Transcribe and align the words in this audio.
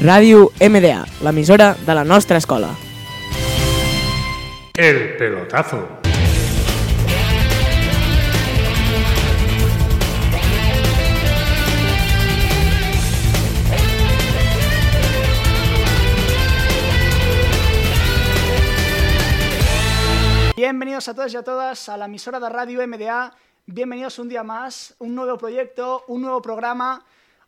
Ràdio 0.00 0.46
MDA, 0.64 1.02
l'emissora 1.20 1.74
de 1.76 1.92
la 1.92 2.04
nostra 2.04 2.38
escola. 2.38 2.70
El 4.72 5.14
pelotazo. 5.18 6.00
Bienvenidos 20.56 21.08
a 21.08 21.14
todos 21.14 21.34
y 21.34 21.36
a 21.36 21.42
todas 21.42 21.90
a 21.90 21.98
la 21.98 22.06
emisora 22.06 22.40
de 22.40 22.48
Radio 22.48 22.80
MDA. 22.88 23.34
Bienvenidos 23.66 24.18
un 24.18 24.30
día 24.30 24.42
más, 24.42 24.94
un 24.98 25.14
nuevo 25.14 25.36
proyecto, 25.36 26.04
un 26.08 26.22
nuevo 26.22 26.40
programa. 26.40 27.04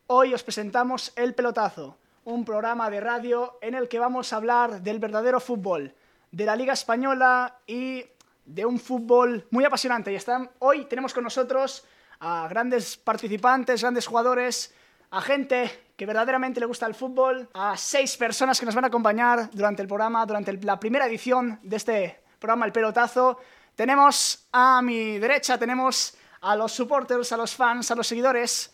Hoy 0.08 0.34
os 0.34 0.42
presentamos 0.42 1.14
El 1.16 1.32
Pelotazo, 1.32 1.96
un 2.24 2.44
programa 2.44 2.88
de 2.90 3.00
radio 3.00 3.58
en 3.60 3.74
el 3.74 3.88
que 3.88 3.98
vamos 3.98 4.32
a 4.32 4.36
hablar 4.36 4.82
del 4.82 4.98
verdadero 4.98 5.40
fútbol, 5.40 5.94
de 6.30 6.46
la 6.46 6.56
Liga 6.56 6.72
Española 6.72 7.58
y 7.66 8.04
de 8.44 8.64
un 8.64 8.78
fútbol 8.78 9.46
muy 9.50 9.64
apasionante. 9.64 10.12
Y 10.12 10.16
están, 10.16 10.50
hoy 10.60 10.84
tenemos 10.84 11.12
con 11.12 11.24
nosotros 11.24 11.84
a 12.20 12.46
grandes 12.48 12.96
participantes, 12.96 13.82
grandes 13.82 14.06
jugadores, 14.06 14.74
a 15.10 15.20
gente 15.20 15.92
que 15.96 16.06
verdaderamente 16.06 16.60
le 16.60 16.66
gusta 16.66 16.86
el 16.86 16.94
fútbol, 16.94 17.48
a 17.52 17.76
seis 17.76 18.16
personas 18.16 18.58
que 18.58 18.66
nos 18.66 18.74
van 18.74 18.84
a 18.84 18.88
acompañar 18.88 19.50
durante 19.52 19.82
el 19.82 19.88
programa, 19.88 20.24
durante 20.24 20.52
la 20.62 20.78
primera 20.78 21.06
edición 21.06 21.58
de 21.62 21.76
este 21.76 22.20
programa 22.38 22.66
El 22.66 22.72
Pelotazo. 22.72 23.38
Tenemos 23.74 24.46
a 24.52 24.80
mi 24.82 25.18
derecha, 25.18 25.58
tenemos 25.58 26.16
a 26.40 26.56
los 26.56 26.72
supporters, 26.72 27.32
a 27.32 27.36
los 27.36 27.54
fans, 27.54 27.90
a 27.90 27.94
los 27.94 28.06
seguidores, 28.06 28.71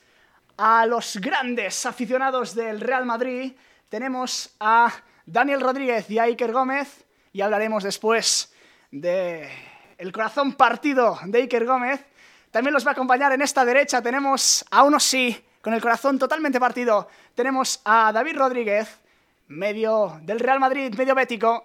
a 0.58 0.84
los 0.86 1.16
grandes 1.18 1.86
aficionados 1.86 2.52
del 2.52 2.80
Real 2.80 3.06
Madrid. 3.06 3.52
Tenemos 3.88 4.50
a 4.58 4.92
Daniel 5.24 5.60
Rodríguez 5.60 6.10
y 6.10 6.18
a 6.18 6.24
Iker 6.24 6.52
Gómez 6.52 7.04
y 7.32 7.40
hablaremos 7.40 7.84
después 7.84 8.52
de 8.90 9.48
el 9.96 10.10
corazón 10.10 10.54
partido 10.54 11.16
de 11.26 11.42
Iker 11.42 11.64
Gómez. 11.64 12.04
También 12.50 12.74
los 12.74 12.84
va 12.84 12.90
a 12.90 12.92
acompañar 12.92 13.30
en 13.32 13.42
esta 13.42 13.64
derecha. 13.64 14.02
Tenemos 14.02 14.64
a 14.72 14.82
uno 14.82 14.98
sí, 14.98 15.40
con 15.62 15.74
el 15.74 15.80
corazón 15.80 16.18
totalmente 16.18 16.58
partido. 16.58 17.08
Tenemos 17.36 17.80
a 17.84 18.10
David 18.12 18.36
Rodríguez, 18.36 18.98
medio 19.46 20.18
del 20.22 20.40
Real 20.40 20.58
Madrid, 20.58 20.92
medio 20.98 21.14
bético. 21.14 21.62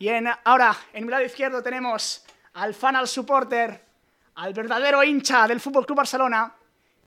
Y 0.00 0.08
ahora, 0.42 0.76
en 0.92 1.04
mi 1.04 1.12
lado 1.12 1.24
izquierdo 1.24 1.62
tenemos 1.62 2.24
al 2.54 2.74
fan, 2.74 2.96
al 2.96 3.06
supporter, 3.06 3.84
al 4.34 4.52
verdadero 4.52 5.04
hincha 5.04 5.46
del 5.46 5.60
Fútbol 5.60 5.86
Club 5.86 5.98
Barcelona 5.98 6.52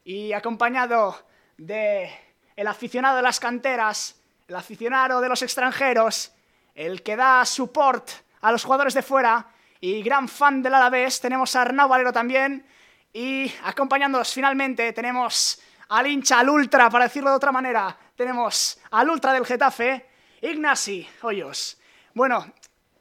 y 0.05 0.31
acompañado 0.33 1.17
de 1.57 2.09
el 2.55 2.67
aficionado 2.67 3.17
de 3.17 3.23
las 3.23 3.39
canteras, 3.39 4.21
el 4.47 4.55
aficionado 4.55 5.19
de 5.19 5.27
los 5.27 5.41
extranjeros, 5.41 6.31
el 6.75 7.01
que 7.01 7.15
da 7.15 7.43
support 7.43 8.09
a 8.41 8.51
los 8.51 8.63
jugadores 8.63 8.93
de 8.93 9.01
fuera 9.01 9.47
y 9.81 10.03
gran 10.03 10.29
fan 10.29 10.61
del 10.61 10.75
Alavés, 10.75 11.19
tenemos 11.19 11.55
a 11.55 11.63
Arnau 11.63 11.89
Valero 11.89 12.13
también 12.13 12.65
y 13.11 13.51
acompañándonos 13.63 14.31
finalmente 14.31 14.93
tenemos 14.93 15.59
al 15.89 16.07
hincha, 16.07 16.39
al 16.39 16.49
ultra, 16.49 16.89
para 16.89 17.05
decirlo 17.05 17.31
de 17.31 17.37
otra 17.37 17.51
manera, 17.51 17.97
tenemos 18.15 18.79
al 18.91 19.09
ultra 19.09 19.33
del 19.33 19.45
Getafe, 19.45 20.07
Ignasi 20.41 21.07
Hoyos. 21.23 21.79
Bueno, 22.13 22.53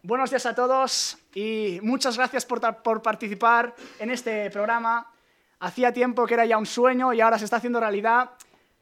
buenos 0.02 0.30
días 0.30 0.46
a 0.46 0.54
todos 0.54 1.18
y 1.34 1.78
muchas 1.82 2.16
gracias 2.16 2.46
por, 2.46 2.82
por 2.82 3.02
participar 3.02 3.74
en 3.98 4.10
este 4.10 4.50
programa. 4.50 5.13
Hacía 5.64 5.94
tiempo 5.94 6.26
que 6.26 6.34
era 6.34 6.44
ya 6.44 6.58
un 6.58 6.66
sueño 6.66 7.14
y 7.14 7.22
ahora 7.22 7.38
se 7.38 7.46
está 7.46 7.56
haciendo 7.56 7.80
realidad. 7.80 8.32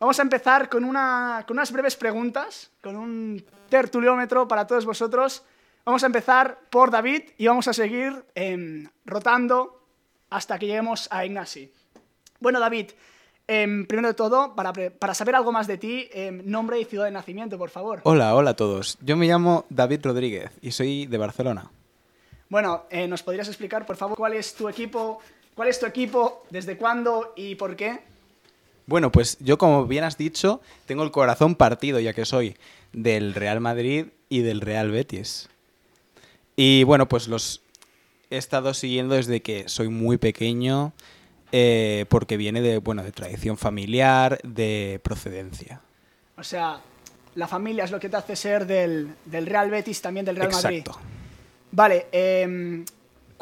Vamos 0.00 0.19
a 0.19 0.22
empezar 0.22 0.69
con, 0.69 0.83
una, 0.83 1.44
con 1.47 1.56
unas 1.56 1.70
breves 1.70 1.94
preguntas, 1.94 2.72
con 2.83 2.97
un 2.97 3.44
tertuliómetro 3.69 4.48
para 4.48 4.66
todos 4.66 4.84
vosotros. 4.84 5.44
Vamos 5.84 6.02
a 6.02 6.07
empezar 6.07 6.58
por 6.70 6.90
David 6.90 7.23
y 7.39 7.46
vamos 7.46 7.68
a 7.68 7.73
seguir 7.73 8.24
em, 8.34 8.89
rotando 9.05 9.80
hasta 10.29 10.58
que 10.58 10.67
lleguemos 10.67 11.07
a 11.12 11.24
Ignasi. 11.24 11.73
Bueno, 12.40 12.58
David, 12.58 12.90
em, 13.46 13.86
primero 13.86 14.08
de 14.08 14.14
todo, 14.14 14.57
para 14.57 15.14
saber 15.14 15.36
algo 15.36 15.52
más 15.52 15.68
de 15.68 15.78
ti, 15.78 16.08
em, 16.12 16.42
nombre 16.45 16.80
y 16.80 16.84
ciudad 16.84 17.05
de 17.05 17.12
nacimiento, 17.12 17.58
por 17.58 17.70
favor. 17.70 18.01
Hola, 18.02 18.34
hola 18.34 18.51
a 18.51 18.57
todos. 18.57 18.98
Yo 19.02 19.17
me 19.17 19.28
llamo 19.28 19.67
David 19.70 20.01
Rodríguez 20.02 20.51
y 20.61 20.73
soy 20.73 21.07
de 21.07 21.17
Barcelona. 21.17 21.70
Bueno, 22.48 22.86
eh, 22.90 23.07
¿nos 23.07 23.23
podrías 23.23 23.46
explicar, 23.46 23.86
por 23.86 23.95
favor, 23.95 24.18
cuál 24.18 24.34
es 24.34 24.52
tu 24.55 24.68
equipo, 24.68 25.20
cuál 25.55 25.68
es 25.68 25.79
tu 25.79 25.86
equipo, 25.86 26.45
desde 26.51 26.77
cuándo 26.77 27.33
y 27.36 27.55
por 27.55 27.77
qué? 27.77 28.01
Bueno, 28.86 29.13
pues 29.13 29.39
yo 29.40 29.58
como 29.58 29.86
bien 29.86 30.05
has 30.05 30.18
dicho, 30.18 30.61
tengo 30.86 31.02
el 31.02 31.11
corazón 31.11 31.55
partido 31.55 32.01
ya 32.01 32.13
que 32.13 32.24
soy 32.24 32.57
del 32.92 33.35
Real 33.35 33.61
Madrid 33.61 34.07
y 34.29 34.40
del 34.40 34.61
Real 34.61 34.90
Betis. 34.90 35.48
Y 36.57 36.85
bueno, 36.85 37.08
pues 37.08 37.29
los 37.29 37.63
he 38.30 38.36
estado 38.36 38.74
siguiendo 38.74 39.14
desde 39.14 39.40
que 39.40 39.68
soy 39.68 39.89
muy 39.89 40.18
pequeño 40.18 40.92
eh, 41.52 42.07
porque 42.08 42.36
viene 42.36 42.61
de, 42.63 42.79
bueno, 42.79 43.02
de 43.02 43.13
tradición 43.13 43.57
familiar, 43.57 44.40
de 44.42 45.01
procedencia. 45.02 45.80
O 46.36 46.42
sea, 46.42 46.80
la 47.34 47.46
familia 47.46 47.84
es 47.84 47.90
lo 47.90 48.01
que 48.01 48.08
te 48.08 48.17
hace 48.17 48.36
ser 48.36 48.67
del, 48.67 49.14
del 49.27 49.46
Real 49.46 49.70
Betis, 49.70 50.01
también 50.01 50.24
del 50.27 50.36
Real 50.36 50.51
Madrid. 50.51 50.79
Exacto. 50.79 51.01
Vale, 51.70 52.07
em, 52.13 52.84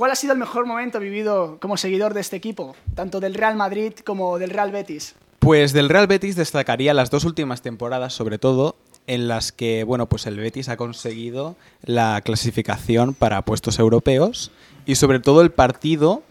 ¿cuál 0.01 0.13
ha 0.13 0.17
sido 0.17 0.33
el 0.33 0.39
mejor 0.39 0.65
momento 0.65 0.99
vivido 0.99 1.59
como 1.61 1.77
seguidor 1.77 2.15
de 2.15 2.23
este 2.23 2.35
equipo? 2.35 2.75
Tanto 2.95 3.21
del 3.21 3.35
Real 3.35 3.55
Madrid 3.55 3.93
como 4.03 4.39
del 4.39 4.49
Real 4.49 4.73
Betis. 4.73 5.15
Pues 5.41 5.75
del 5.75 5.91
Real 5.91 6.07
Betis 6.07 6.37
destacaría 6.37 6.95
las 6.95 7.11
dos 7.11 7.27
últimas 7.27 7.61
temporadas, 7.61 8.15
sobre 8.15 8.39
todo, 8.39 8.77
en 9.07 9.29
las 9.29 9.53
que, 9.53 9.85
bueno, 9.85 10.09
pues 10.09 10.25
el 10.25 10.39
Betis 10.39 10.71
ha 10.71 10.79
conseguido 10.79 11.55
la 11.83 12.19
clasificación 12.25 13.13
para 13.13 13.43
puestos 13.43 13.79
europeos 13.79 14.53
y 14.87 14.95
sobre 14.95 15.21
todo 15.21 15.43
el 15.43 15.51
partido 15.51 16.23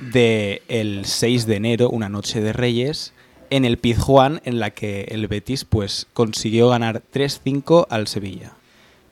del 0.00 1.04
6 1.04 1.46
de 1.46 1.54
enero, 1.54 1.90
una 1.90 2.08
noche 2.08 2.40
de 2.40 2.52
Reyes, 2.52 3.12
en 3.50 3.64
el 3.64 3.78
Pizjuán, 3.78 4.40
en 4.44 4.58
la 4.58 4.70
que 4.70 5.02
el 5.10 5.28
Betis 5.28 5.64
pues 5.64 6.08
consiguió 6.12 6.70
ganar 6.70 7.02
3-5 7.14 7.86
al 7.88 8.08
Sevilla. 8.08 8.54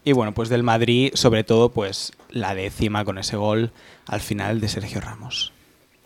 Y 0.04 0.12
bueno, 0.12 0.32
pues 0.32 0.48
del 0.48 0.62
Madrid, 0.62 1.12
sobre 1.14 1.44
todo, 1.44 1.70
pues 1.70 2.12
la 2.30 2.54
décima 2.54 3.04
con 3.04 3.18
ese 3.18 3.36
gol 3.36 3.70
al 4.06 4.20
final 4.20 4.60
de 4.60 4.68
Sergio 4.68 5.00
Ramos. 5.00 5.52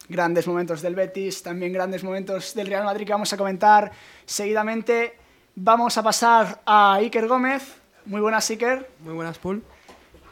Grandes 0.08 0.46
momentos 0.46 0.82
del 0.82 0.94
Betis, 0.94 1.42
también 1.42 1.72
grandes 1.72 2.04
momentos 2.04 2.54
del 2.54 2.66
Real 2.66 2.84
Madrid 2.84 3.06
que 3.06 3.12
vamos 3.12 3.32
a 3.32 3.36
comentar 3.36 3.92
seguidamente. 4.26 5.14
Vamos 5.54 5.96
a 5.96 6.02
pasar 6.02 6.60
a 6.66 6.94
Iker 6.94 7.28
Gómez. 7.28 7.76
Muy 8.06 8.20
buenas, 8.20 8.50
Iker. 8.50 8.90
Muy 9.00 9.14
buenas, 9.14 9.38
Paul. 9.38 9.62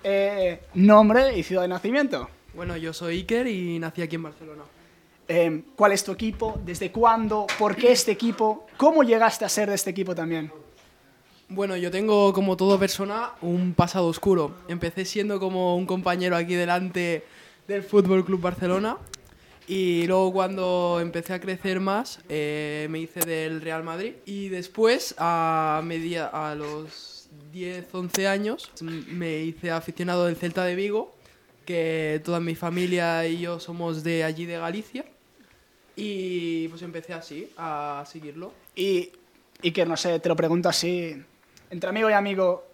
Eh, 0.05 0.61
nombre 0.75 1.39
y 1.39 1.43
ciudad 1.43 1.63
de 1.63 1.69
nacimiento. 1.69 2.29
Bueno, 2.55 2.77
yo 2.77 2.93
soy 2.93 3.19
Iker 3.19 3.47
y 3.47 3.79
nací 3.79 4.03
aquí 4.03 4.17
en 4.17 4.25
Barcelona. 4.25 4.63
Eh, 5.29 5.63
¿Cuál 5.77 5.93
es 5.93 6.05
tu 6.05 6.13
equipo? 6.13 6.61
¿Desde 6.65 6.91
cuándo? 6.91 7.47
¿Por 7.59 7.77
qué 7.77 7.93
este 7.93 8.11
equipo? 8.11 8.67
¿Cómo 8.77 9.05
llegaste 9.05 9.45
a 9.45 9.49
ser 9.49 9.69
de 9.69 9.77
este 9.77 9.91
equipo 9.91 10.15
también? 10.15 10.53
Bueno, 11.55 11.77
yo 11.77 11.91
tengo, 11.91 12.33
como 12.33 12.57
toda 12.57 12.79
persona, 12.79 13.33
un 13.43 13.75
pasado 13.75 14.07
oscuro. 14.07 14.55
Empecé 14.69 15.05
siendo 15.05 15.39
como 15.39 15.77
un 15.77 15.85
compañero 15.85 16.35
aquí 16.35 16.55
delante 16.55 17.25
del 17.69 17.83
Fútbol 17.83 18.25
Club 18.25 18.41
Barcelona. 18.41 18.97
Y 19.69 20.07
luego, 20.07 20.33
cuando 20.33 20.99
empecé 21.03 21.35
a 21.35 21.41
crecer 21.43 21.79
más, 21.79 22.21
eh, 22.31 22.87
me 22.89 23.01
hice 23.01 23.21
del 23.21 23.61
Real 23.61 23.83
Madrid. 23.85 24.15
Y 24.25 24.49
después, 24.49 25.15
a, 25.19 25.83
media, 25.85 26.27
a 26.29 26.55
los 26.55 27.29
10, 27.53 27.87
11 27.93 28.29
años, 28.29 28.71
me 28.81 29.43
hice 29.43 29.73
aficionado 29.73 30.25
del 30.25 30.37
Celta 30.37 30.65
de 30.65 30.75
Vigo, 30.75 31.15
que 31.67 32.23
toda 32.25 32.41
mi 32.41 32.55
familia 32.55 33.27
y 33.27 33.41
yo 33.41 33.61
somos 33.61 34.03
de 34.03 34.25
allí, 34.25 34.47
de 34.47 34.57
Galicia. 34.57 35.05
Y 35.97 36.69
pues 36.69 36.81
empecé 36.81 37.13
así, 37.13 37.51
a 37.59 38.05
seguirlo. 38.11 38.55
Y, 38.75 39.11
Iker, 39.63 39.87
no 39.87 39.99
sé, 39.99 40.19
te 40.19 40.31
lo 40.31 40.35
pregunto 40.35 40.71
así, 40.71 41.23
entre 41.73 41.89
amigo 41.89 42.11
y 42.11 42.13
amigo, 42.13 42.65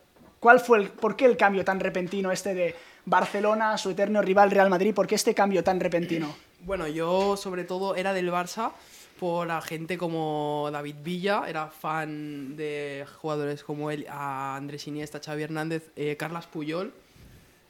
¿cuál 0.40 0.58
fue 0.58 0.78
el, 0.78 0.88
¿por 0.88 1.14
qué 1.14 1.24
el 1.24 1.36
cambio 1.36 1.64
tan 1.64 1.78
repentino 1.78 2.32
este 2.32 2.52
de 2.52 2.74
Barcelona, 3.04 3.78
su 3.78 3.90
eterno 3.90 4.20
rival 4.20 4.50
Real 4.50 4.68
Madrid? 4.68 4.92
¿Por 4.92 5.06
qué 5.06 5.14
este 5.14 5.34
cambio 5.34 5.64
tan 5.64 5.80
repentino? 5.80 6.36
Bueno, 6.60 6.88
yo 6.88 7.36
sobre 7.36 7.62
todo 7.62 7.94
era 7.94 8.12
del 8.12 8.32
Barça 8.32 8.72
por 9.20 9.46
la 9.46 9.62
gente 9.62 9.96
como 9.96 10.68
David 10.72 10.96
Villa, 11.04 11.44
era 11.46 11.68
fan 11.68 12.56
de 12.56 13.06
jugadores 13.20 13.62
como 13.62 13.92
él, 13.92 14.04
Andrés 14.10 14.88
Iniesta, 14.88 15.20
Xavi 15.24 15.44
Hernández, 15.44 15.92
eh, 15.94 16.16
Carlas 16.16 16.48
Puyol. 16.48 16.92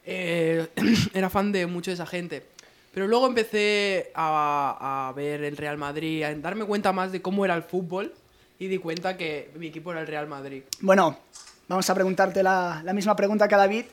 Eh, 0.05 0.67
era 1.13 1.29
fan 1.29 1.51
de 1.51 1.67
mucho 1.67 1.91
de 1.91 1.95
esa 1.95 2.07
gente. 2.07 2.43
Pero 2.91 3.07
luego 3.07 3.27
empecé 3.27 4.11
a 4.15 5.13
ver 5.15 5.43
el 5.43 5.55
Real 5.55 5.77
Madrid, 5.77 6.23
a 6.23 6.33
darme 6.33 6.65
cuenta 6.65 6.91
más 6.91 7.11
de 7.11 7.21
cómo 7.21 7.45
era 7.45 7.53
el 7.53 7.61
fútbol 7.61 8.11
y 8.59 8.67
di 8.67 8.77
cuenta 8.77 9.17
que 9.17 9.49
mi 9.57 9.67
equipo 9.67 9.91
era 9.91 10.01
el 10.01 10.07
Real 10.07 10.27
Madrid. 10.27 10.63
Bueno, 10.81 11.17
vamos 11.67 11.89
a 11.89 11.95
preguntarte 11.95 12.43
la, 12.43 12.81
la 12.83 12.93
misma 12.93 13.15
pregunta 13.15 13.47
que 13.47 13.55
a 13.55 13.59
David. 13.59 13.85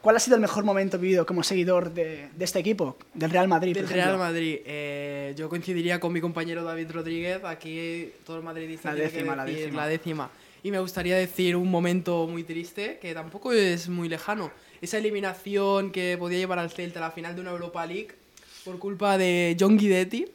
¿Cuál 0.00 0.16
ha 0.16 0.18
sido 0.18 0.34
el 0.34 0.40
mejor 0.42 0.64
momento 0.64 0.98
vivido 0.98 1.24
como 1.24 1.44
seguidor 1.44 1.94
de, 1.94 2.28
de 2.34 2.44
este 2.44 2.58
equipo, 2.58 2.96
del 3.14 3.30
Real 3.30 3.46
Madrid? 3.46 3.74
Del 3.74 3.84
por? 3.84 3.94
Real 4.06 4.18
Madrid, 4.18 4.58
eh, 4.64 5.32
yo 5.36 5.48
coincidiría 5.48 6.00
con 6.00 6.12
mi 6.12 6.20
compañero 6.20 6.64
David 6.64 6.90
Rodríguez. 6.90 7.44
Aquí 7.44 8.10
todo 8.26 8.38
el 8.38 8.44
La 8.44 8.96
que 8.96 9.02
décima, 9.02 9.36
la 9.36 9.44
decir 9.44 9.60
décima. 9.60 9.82
la 9.82 9.88
décima. 9.88 10.30
Y 10.64 10.70
me 10.72 10.80
gustaría 10.80 11.16
decir 11.16 11.54
un 11.54 11.70
momento 11.70 12.26
muy 12.26 12.42
triste, 12.42 12.98
que 13.00 13.14
tampoco 13.14 13.52
es 13.52 13.88
muy 13.88 14.08
lejano. 14.08 14.50
Esa 14.80 14.98
eliminación 14.98 15.92
que 15.92 16.16
podía 16.18 16.38
llevar 16.38 16.58
al 16.58 16.70
Celta 16.70 16.98
a 16.98 17.02
la 17.02 17.10
final 17.12 17.36
de 17.36 17.40
una 17.40 17.50
Europa 17.52 17.86
League 17.86 18.08
por 18.64 18.80
culpa 18.80 19.16
de 19.18 19.56
John 19.58 19.76
Guidetti, 19.76 20.26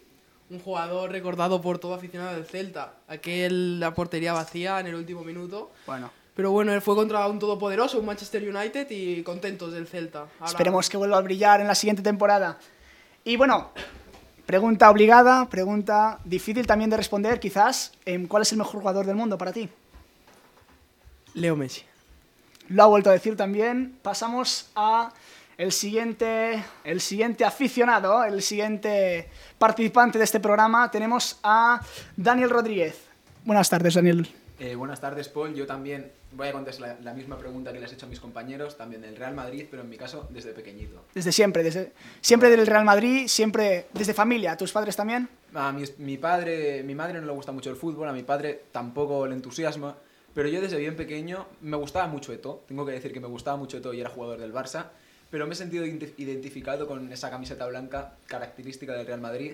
un 0.49 0.59
jugador 0.59 1.11
recordado 1.11 1.61
por 1.61 1.77
todo 1.79 1.93
aficionado 1.93 2.35
del 2.35 2.45
Celta. 2.45 2.93
Aquel 3.07 3.79
la 3.79 3.93
portería 3.93 4.33
vacía 4.33 4.79
en 4.79 4.87
el 4.87 4.95
último 4.95 5.23
minuto. 5.23 5.71
Bueno, 5.85 6.09
Pero 6.35 6.51
bueno, 6.51 6.71
él 6.73 6.81
fue 6.81 6.95
contra 6.95 7.25
un 7.27 7.39
todopoderoso, 7.39 7.99
un 7.99 8.05
Manchester 8.05 8.43
United, 8.47 8.87
y 8.91 9.23
contentos 9.23 9.73
del 9.73 9.87
Celta. 9.87 10.27
Ahora- 10.39 10.45
esperemos 10.45 10.87
que 10.89 10.95
vuelva 10.97 11.17
a 11.17 11.21
brillar 11.21 11.61
en 11.61 11.67
la 11.67 11.73
siguiente 11.75 12.03
temporada. 12.03 12.59
Y 13.23 13.35
bueno, 13.37 13.71
pregunta 14.45 14.89
obligada, 14.91 15.49
pregunta 15.49 16.19
difícil 16.23 16.67
también 16.67 16.89
de 16.91 16.97
responder, 16.97 17.39
quizás. 17.39 17.91
¿Cuál 18.27 18.43
es 18.43 18.51
el 18.51 18.59
mejor 18.59 18.79
jugador 18.81 19.05
del 19.07 19.15
mundo 19.15 19.37
para 19.37 19.51
ti? 19.51 19.67
Leo 21.33 21.55
Messi. 21.55 21.81
Lo 22.69 22.83
ha 22.83 22.87
vuelto 22.87 23.09
a 23.09 23.13
decir 23.13 23.35
también. 23.35 23.97
Pasamos 24.01 24.69
a 24.75 25.11
el 25.57 25.71
siguiente, 25.71 26.63
el 26.83 27.01
siguiente 27.01 27.43
aficionado, 27.43 28.23
el 28.23 28.41
siguiente 28.41 29.27
participante 29.57 30.17
de 30.17 30.23
este 30.23 30.39
programa. 30.39 30.89
Tenemos 30.91 31.39
a 31.43 31.81
Daniel 32.15 32.49
Rodríguez. 32.49 33.05
Buenas 33.43 33.69
tardes, 33.69 33.95
Daniel. 33.95 34.27
Eh, 34.59 34.75
buenas 34.75 35.01
tardes, 35.01 35.29
Paul. 35.29 35.55
Yo 35.55 35.65
también 35.65 36.11
voy 36.31 36.47
a 36.47 36.51
contestar 36.51 36.89
la, 36.89 37.11
la 37.11 37.13
misma 37.13 37.37
pregunta 37.37 37.73
que 37.73 37.79
les 37.79 37.91
he 37.91 37.95
hecho 37.95 38.05
a 38.05 38.09
mis 38.09 38.19
compañeros, 38.19 38.77
también 38.77 39.01
del 39.01 39.15
Real 39.15 39.33
Madrid, 39.33 39.65
pero 39.69 39.83
en 39.83 39.89
mi 39.89 39.97
caso 39.97 40.27
desde 40.31 40.51
pequeñito. 40.51 41.03
Desde 41.13 41.31
siempre, 41.31 41.63
desde, 41.63 41.91
siempre 42.21 42.49
del 42.49 42.65
Real 42.67 42.85
Madrid, 42.85 43.27
siempre 43.27 43.87
desde 43.93 44.13
familia. 44.13 44.57
¿Tus 44.57 44.71
padres 44.71 44.95
también? 44.95 45.27
A 45.53 45.71
mi, 45.71 45.83
mi 45.97 46.17
padre, 46.17 46.83
mi 46.83 46.93
madre 46.93 47.19
no 47.19 47.25
le 47.25 47.33
gusta 47.33 47.51
mucho 47.51 47.69
el 47.71 47.77
fútbol, 47.77 48.07
a 48.09 48.13
mi 48.13 48.23
padre 48.23 48.65
tampoco 48.71 49.25
le 49.25 49.33
entusiasma, 49.33 49.95
pero 50.35 50.49
yo 50.49 50.61
desde 50.61 50.77
bien 50.77 50.95
pequeño 50.95 51.47
me 51.61 51.77
gustaba 51.77 52.05
mucho 52.07 52.31
Eto. 52.31 52.63
Tengo 52.67 52.85
que 52.85 52.91
decir 52.91 53.11
que 53.11 53.19
me 53.19 53.27
gustaba 53.27 53.57
mucho 53.57 53.77
Eto 53.77 53.93
y 53.93 54.01
era 54.01 54.09
jugador 54.09 54.39
del 54.39 54.53
Barça, 54.53 54.87
pero 55.29 55.45
me 55.47 55.53
he 55.53 55.55
sentido 55.55 55.85
identi- 55.85 56.13
identificado 56.17 56.87
con 56.87 57.11
esa 57.11 57.29
camiseta 57.29 57.65
blanca 57.67 58.15
característica 58.27 58.93
del 58.93 59.05
Real 59.05 59.21
Madrid 59.21 59.53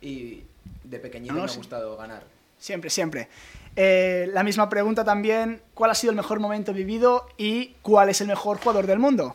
y 0.00 0.42
de 0.84 0.98
pequeñito 0.98 1.34
No, 1.34 1.44
me 1.44 1.50
ha 1.52 1.54
gustado 1.56 1.96
ganar. 1.96 2.24
Siempre, 2.58 2.90
siempre. 2.90 3.28
Eh, 3.74 4.28
la 4.32 4.44
misma 4.44 4.68
pregunta 4.68 5.04
también, 5.04 5.62
¿cuál 5.74 5.90
ha 5.90 5.94
sido 5.94 6.10
el 6.10 6.16
mejor 6.16 6.38
momento 6.40 6.72
vivido 6.72 7.26
y 7.36 7.74
cuál 7.82 8.08
es 8.08 8.20
el 8.20 8.28
mejor 8.28 8.58
jugador 8.58 8.86
del 8.86 8.98
mundo? 8.98 9.34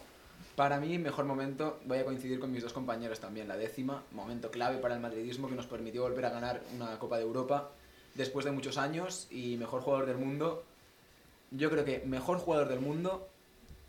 Para 0.56 0.80
mí, 0.80 0.98
mejor 0.98 1.26
momento, 1.26 1.80
voy 1.86 2.00
a 2.00 2.06
coincidir 2.06 2.40
con 2.40 2.52
mis 2.52 2.64
dos 2.64 2.74
compañeros 2.74 3.20
también, 3.20 3.48
la 3.48 3.58
décima, 3.58 4.04
momento 4.12 4.50
clave 4.50 4.78
para 4.78 4.96
el 4.96 5.02
madridismo 5.02 5.48
que 5.50 5.56
nos 5.56 5.68
permitió 5.68 6.02
volver 6.04 6.26
a 6.26 6.30
ganar 6.32 6.62
una 6.76 6.98
Copa 7.00 7.18
de 7.18 7.24
Europa 7.24 7.70
después 8.16 8.44
de 8.46 8.52
muchos 8.52 8.78
años 8.78 9.28
y 9.30 9.58
mejor 9.58 9.82
jugador 9.82 10.08
del 10.08 10.18
mundo. 10.18 10.64
Yo 11.52 11.70
creo 11.70 11.86
que 11.86 12.00
mejor 12.06 12.40
jugador 12.40 12.70
del 12.70 12.80
mundo 12.80 13.28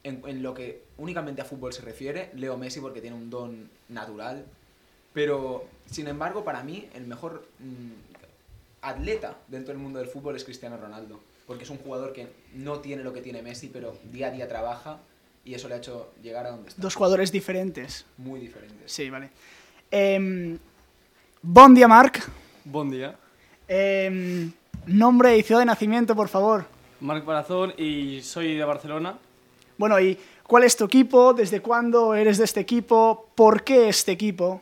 en, 0.03 0.23
en 0.27 0.43
lo 0.43 0.53
que 0.55 0.83
únicamente 0.99 1.41
a 1.41 1.45
fútbol 1.45 1.73
se 1.73 1.83
refiere, 1.83 2.31
Leo 2.35 2.57
Messi 2.57 2.81
porque 2.81 3.01
tiene 3.01 3.17
un 3.17 3.31
don 3.31 3.71
natural, 3.89 4.45
pero 5.15 5.65
sin 5.87 6.09
embargo 6.09 6.45
para 6.45 6.63
mí 6.63 6.89
el 6.95 7.07
mejor 7.07 7.47
mm, 7.59 8.19
atleta 8.83 9.39
dentro 9.49 9.73
del 9.73 9.83
mundo 9.83 9.99
del 9.99 10.09
fútbol 10.09 10.37
es 10.37 10.45
Cristiano 10.45 10.77
Ronaldo, 10.77 11.21
porque 11.47 11.65
es 11.65 11.71
un 11.71 11.79
jugador 11.79 12.13
que 12.13 12.29
no 12.55 12.81
tiene 12.81 13.03
lo 13.03 13.13
que 13.13 13.21
tiene 13.21 13.43
Messi, 13.43 13.69
pero 13.69 13.97
día 14.13 14.29
a 14.29 14.31
día 14.31 14.49
trabaja 14.49 14.99
y 15.45 15.55
eso 15.55 15.69
le 15.69 15.75
ha 15.75 15.79
hecho 15.79 16.13
llegar 16.23 16.47
a 16.47 16.51
donde 16.51 16.69
está. 16.69 16.83
Dos 16.83 16.95
jugadores 16.95 17.33
diferentes. 17.33 18.05
Muy 18.19 18.41
diferentes. 18.41 18.93
Sí, 18.93 19.09
vale. 19.09 19.31
Em, 19.91 20.59
bon 21.41 21.75
dia, 21.75 21.89
Marc. 21.89 22.29
Bon 22.65 22.91
dia. 22.91 23.17
Em, 23.67 24.53
nombre 24.87 25.39
y 25.39 25.43
ciudad 25.43 25.63
de 25.63 25.67
nacimiento, 25.67 26.15
por 26.15 26.29
favor. 26.29 26.67
Marc 27.01 27.25
Parazón 27.25 27.73
y 27.79 28.21
soy 28.23 28.57
de 28.57 28.65
Barcelona. 28.65 29.19
Bueno, 29.79 29.99
¿y 30.01 30.19
cuál 30.49 30.65
es 30.65 30.77
tu 30.77 30.85
equipo? 30.87 31.33
¿Desde 31.35 31.61
cuándo 31.61 32.15
eres 32.17 32.39
de 32.39 32.45
este 32.45 32.59
equipo? 32.61 33.29
¿Por 33.37 33.63
qué 33.63 33.89
este 33.89 34.11
equipo? 34.13 34.61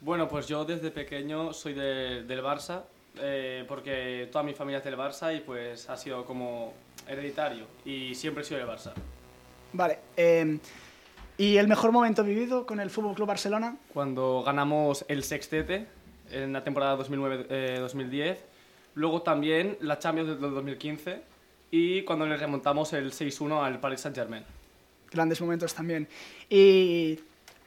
Bueno, 0.00 0.26
pues 0.28 0.46
yo 0.46 0.64
desde 0.64 0.90
pequeño 0.90 1.52
soy 1.52 1.74
de- 1.74 2.22
del 2.22 2.42
Barça, 2.42 2.82
eh, 3.18 3.64
porque 3.68 4.28
toda 4.32 4.42
mi 4.44 4.54
familia 4.54 4.78
es 4.78 4.84
del 4.84 4.96
Barça 4.96 5.36
y 5.36 5.40
pues 5.40 5.90
ha 5.90 5.96
sido 5.96 6.24
como 6.24 6.72
hereditario 7.08 7.64
y 7.84 8.14
siempre 8.14 8.42
he 8.42 8.46
sido 8.46 8.60
del 8.60 8.68
Barça. 8.68 8.92
Vale. 9.72 9.98
em, 10.16 10.58
¿Y 11.38 11.58
el 11.58 11.68
mejor 11.68 11.92
momento 11.92 12.24
vivido 12.24 12.64
con 12.64 12.80
el 12.80 12.88
Fútbol 12.88 13.14
Club 13.14 13.28
Barcelona? 13.28 13.76
Cuando 13.92 14.42
ganamos 14.42 15.04
el 15.08 15.22
sextete 15.22 15.86
en 16.30 16.52
la 16.54 16.64
temporada 16.64 16.96
2009-2010, 16.96 18.38
luego 18.94 19.20
también 19.20 19.76
la 19.80 19.98
Champions 19.98 20.28
del 20.40 20.54
2015 20.54 21.20
y 21.70 22.02
cuando 22.04 22.24
le 22.26 22.38
remontamos 22.38 22.92
el 22.94 23.12
6-1 23.12 23.62
al 23.62 23.80
Paris 23.80 24.00
Saint-Germain. 24.00 24.44
Grandes 25.16 25.40
momentos 25.40 25.74
también. 25.74 26.06
¿Y 26.48 27.18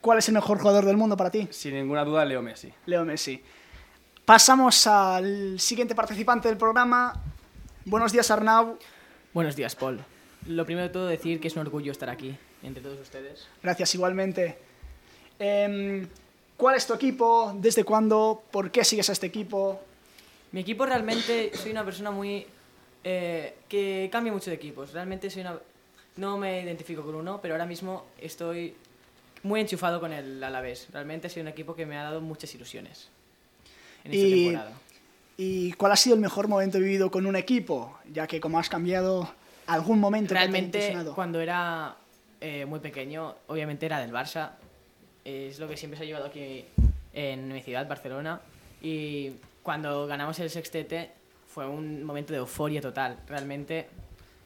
cuál 0.01 0.19
es 0.19 0.27
el 0.29 0.35
mejor 0.35 0.59
jugador 0.59 0.85
del 0.85 0.95
mundo 0.95 1.17
para 1.17 1.31
ti? 1.31 1.47
Sin 1.49 1.73
ninguna 1.73 2.05
duda, 2.05 2.23
Leo 2.23 2.41
Messi. 2.41 2.71
Leo 2.85 3.03
Messi. 3.03 3.41
Pasamos 4.23 4.85
al 4.85 5.59
siguiente 5.59 5.95
participante 5.95 6.47
del 6.47 6.57
programa. 6.57 7.13
Buenos 7.85 8.11
días, 8.11 8.29
Arnau. 8.29 8.77
Buenos 9.33 9.55
días, 9.55 9.75
Paul. 9.75 9.99
Lo 10.45 10.65
primero 10.65 10.87
de 10.87 10.93
todo 10.93 11.07
decir 11.07 11.39
que 11.39 11.47
es 11.47 11.55
un 11.55 11.61
orgullo 11.61 11.91
estar 11.91 12.09
aquí, 12.09 12.37
entre 12.61 12.81
todos 12.83 12.99
ustedes. 12.99 13.47
Gracias 13.63 13.95
igualmente. 13.95 14.57
Em, 15.39 16.07
¿Cuál 16.55 16.75
es 16.75 16.85
tu 16.85 16.93
equipo? 16.93 17.53
¿Desde 17.57 17.83
cuándo? 17.83 18.43
¿Por 18.51 18.69
qué 18.69 18.83
sigues 18.83 19.09
a 19.09 19.13
este 19.13 19.27
equipo? 19.27 19.81
Mi 20.51 20.61
equipo 20.61 20.85
realmente, 20.85 21.51
soy 21.55 21.71
una 21.71 21.83
persona 21.83 22.11
muy... 22.11 22.45
eh, 23.03 23.55
que 23.67 24.09
cambia 24.11 24.31
mucho 24.33 24.49
de 24.51 24.57
equipos. 24.57 24.93
Realmente 24.93 25.29
soy 25.29 25.41
una... 25.41 25.57
No 26.19 26.37
me 26.37 26.61
identifico 26.61 27.01
con 27.03 27.15
uno, 27.15 27.39
pero 27.41 27.53
ahora 27.53 27.65
mismo 27.65 28.05
estoy 28.19 28.75
muy 29.43 29.61
enchufado 29.61 30.01
con 30.01 30.11
el 30.11 30.43
Alavés. 30.43 30.87
Realmente 30.91 31.27
ha 31.27 31.29
sido 31.29 31.43
un 31.43 31.47
equipo 31.47 31.75
que 31.75 31.85
me 31.85 31.97
ha 31.97 32.03
dado 32.03 32.19
muchas 32.19 32.53
ilusiones 32.53 33.07
en 34.03 34.11
esta 34.13 34.25
Y- 34.27 34.43
temporada. 34.45 34.73
¿Y 35.37 35.71
cuál 35.73 35.93
ha 35.93 35.95
sido 35.95 36.15
el 36.15 36.21
mejor 36.21 36.49
momento 36.49 36.77
vivido 36.79 37.09
con 37.09 37.25
un 37.25 37.37
equipo? 37.37 37.97
Ya 38.11 38.27
que 38.27 38.41
como 38.41 38.59
has 38.59 38.67
cambiado 38.67 39.33
algún 39.67 39.97
momento 39.97 40.29
que 40.29 40.33
te 40.33 40.39
Realmente, 40.39 40.93
cuando 41.15 41.39
era 41.39 41.95
eh, 42.41 42.65
muy 42.65 42.79
pequeño, 42.81 43.35
obviamente 43.47 43.85
era 43.85 43.99
del 43.99 44.11
Barça. 44.11 44.51
Es 45.23 45.57
lo 45.59 45.69
que 45.69 45.77
siempre 45.77 45.97
se 45.97 46.03
ha 46.03 46.07
llevado 46.07 46.25
aquí 46.25 46.65
en 47.13 47.47
mi 47.53 47.61
ciudad, 47.61 47.87
Barcelona. 47.87 48.41
Y 48.81 49.31
cuando 49.63 50.05
ganamos 50.07 50.37
el 50.39 50.49
sextete 50.49 51.11
fue 51.47 51.65
un 51.65 52.03
momento 52.03 52.33
de 52.33 52.39
euforia 52.39 52.81
total. 52.81 53.17
Realmente, 53.25 53.87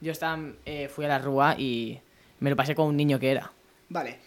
yo 0.04 0.12
estaba, 0.12 0.38
eh, 0.66 0.88
fui 0.88 1.06
a 1.06 1.08
la 1.08 1.18
Rúa 1.18 1.54
y 1.58 1.98
me 2.38 2.50
lo 2.50 2.56
pasé 2.56 2.74
como 2.74 2.88
un 2.88 2.96
niño 2.96 3.18
que 3.18 3.30
era. 3.30 3.50
Vale. 3.88 4.18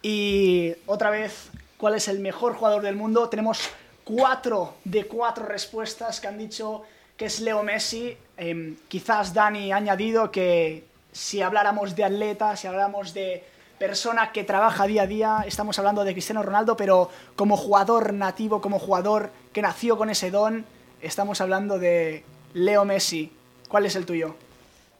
Y 0.00 0.72
otra 0.86 1.10
vez, 1.10 1.50
¿cuál 1.76 1.94
es 1.96 2.06
el 2.06 2.20
mejor 2.20 2.54
jugador 2.54 2.82
del 2.82 2.94
mundo? 2.94 3.28
Tenemos 3.28 3.68
cuatro 4.04 4.76
de 4.84 5.06
cuatro 5.06 5.44
respuestas 5.44 6.20
que 6.20 6.28
han 6.28 6.38
dicho 6.38 6.82
que 7.16 7.24
es 7.24 7.40
Leo 7.40 7.64
Messi. 7.64 8.16
Em, 8.36 8.76
quizás 8.86 9.34
Dani 9.34 9.72
ha 9.72 9.76
añadido 9.76 10.30
que 10.30 10.84
si 11.10 11.42
habláramos 11.42 11.96
de 11.96 12.04
atleta, 12.04 12.56
si 12.56 12.68
habláramos 12.68 13.12
de 13.12 13.42
persona 13.76 14.30
que 14.30 14.44
trabaja 14.44 14.86
día 14.86 15.02
a 15.02 15.06
día, 15.08 15.44
estamos 15.46 15.80
hablando 15.80 16.04
de 16.04 16.12
Cristiano 16.12 16.44
Ronaldo, 16.44 16.76
pero 16.76 17.10
como 17.34 17.56
jugador 17.56 18.12
nativo, 18.12 18.60
como 18.60 18.78
jugador 18.78 19.30
que 19.52 19.62
nació 19.62 19.98
con 19.98 20.10
ese 20.10 20.30
don, 20.30 20.64
estamos 21.00 21.40
hablando 21.40 21.80
de 21.80 22.22
Leo 22.54 22.84
Messi. 22.84 23.32
¿Cuál 23.68 23.86
es 23.86 23.96
el 23.96 24.06
tuyo? 24.06 24.36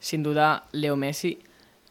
Sin 0.00 0.22
duda, 0.22 0.66
Leo 0.72 0.96
Messi, 0.96 1.38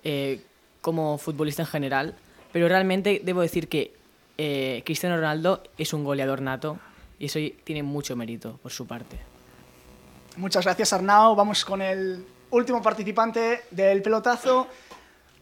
eh, 0.04 0.42
como 0.82 1.18
futbolista 1.18 1.64
en 1.64 1.68
general. 1.68 2.16
Pero 2.52 2.68
realmente 2.68 3.22
debo 3.24 3.42
decir 3.42 3.68
que 3.68 3.94
eh, 4.38 4.82
Cristiano 4.86 5.16
Ronaldo 5.16 5.64
es 5.78 5.94
un 5.94 6.04
goleador 6.04 6.42
nato 6.42 6.80
y 7.20 7.26
eso 7.26 7.40
tiene 7.64 7.84
mucho 7.84 8.16
mérito 8.16 8.60
por 8.62 8.72
su 8.72 8.86
parte. 8.88 9.18
Muchas 10.38 10.64
gracias, 10.66 10.94
Arnau. 10.94 11.36
Vamos 11.36 11.66
con 11.66 11.82
el 11.82 12.24
último 12.52 12.82
participante 12.82 13.62
del 13.72 14.02
pelotazo. 14.02 14.68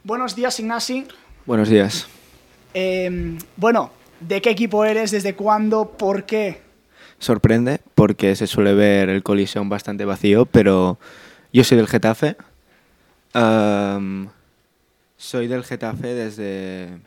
Buenos 0.04 0.36
días, 0.36 0.60
Ignasi. 0.60 1.06
Buenos 1.46 1.70
días. 1.70 2.08
Eh, 2.74 3.38
bueno, 3.58 3.92
¿de 4.20 4.42
qué 4.42 4.52
equipo 4.52 4.86
eres? 4.86 5.12
¿Desde 5.12 5.36
cuándo? 5.36 5.92
¿Por 5.92 6.26
qué? 6.26 6.62
Sorprende 7.20 7.80
porque 7.94 8.36
se 8.36 8.48
suele 8.48 8.74
ver 8.74 9.10
el 9.10 9.24
colisión 9.24 9.70
bastante 9.70 10.06
vacío, 10.06 10.46
pero 10.46 10.98
yo 11.54 11.64
soy 11.64 11.78
del 11.78 11.88
Getafe. 11.88 12.36
Am, 13.36 14.30
soy 15.18 15.48
del 15.48 15.66
Getafe 15.66 16.08
desde... 16.14 17.00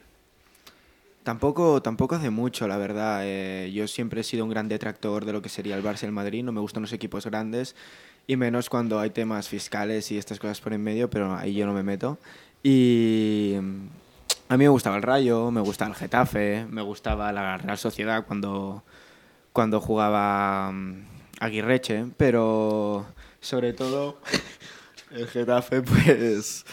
Tampoco, 1.22 1.80
tampoco 1.80 2.16
hace 2.16 2.28
mucho, 2.28 2.68
la 2.68 2.76
verdad. 2.76 3.22
Eh, 3.24 3.70
yo 3.72 3.88
siempre 3.88 4.20
he 4.20 4.24
sido 4.24 4.44
un 4.44 4.50
gran 4.50 4.68
detractor 4.68 5.24
de 5.24 5.32
lo 5.32 5.40
que 5.40 5.48
sería 5.48 5.74
el 5.74 5.82
Barça 5.82 6.02
y 6.02 6.06
el 6.06 6.12
Madrid. 6.12 6.44
No 6.44 6.52
me 6.52 6.60
gustan 6.60 6.82
los 6.82 6.92
equipos 6.92 7.24
grandes 7.24 7.74
y 8.26 8.36
menos 8.36 8.68
cuando 8.68 9.00
hay 9.00 9.08
temas 9.08 9.48
fiscales 9.48 10.10
y 10.10 10.18
estas 10.18 10.38
cosas 10.38 10.60
por 10.60 10.74
en 10.74 10.82
medio, 10.82 11.08
pero 11.08 11.34
ahí 11.34 11.54
yo 11.54 11.64
no 11.64 11.72
me 11.72 11.82
meto. 11.82 12.18
Y 12.62 13.54
a 14.48 14.56
mí 14.56 14.64
me 14.64 14.68
gustaba 14.68 14.96
el 14.96 15.02
Rayo, 15.02 15.50
me 15.50 15.62
gustaba 15.62 15.90
el 15.90 15.96
Getafe, 15.96 16.66
me 16.68 16.82
gustaba 16.82 17.32
la 17.32 17.56
Real 17.56 17.78
Sociedad 17.78 18.26
cuando, 18.26 18.82
cuando 19.54 19.80
jugaba 19.80 20.72
mm, 20.72 21.06
Aguirreche, 21.40 22.06
pero 22.18 23.06
sobre 23.40 23.72
todo 23.72 24.18
El 25.10 25.28
Getafe, 25.28 25.82
pues. 25.82 26.64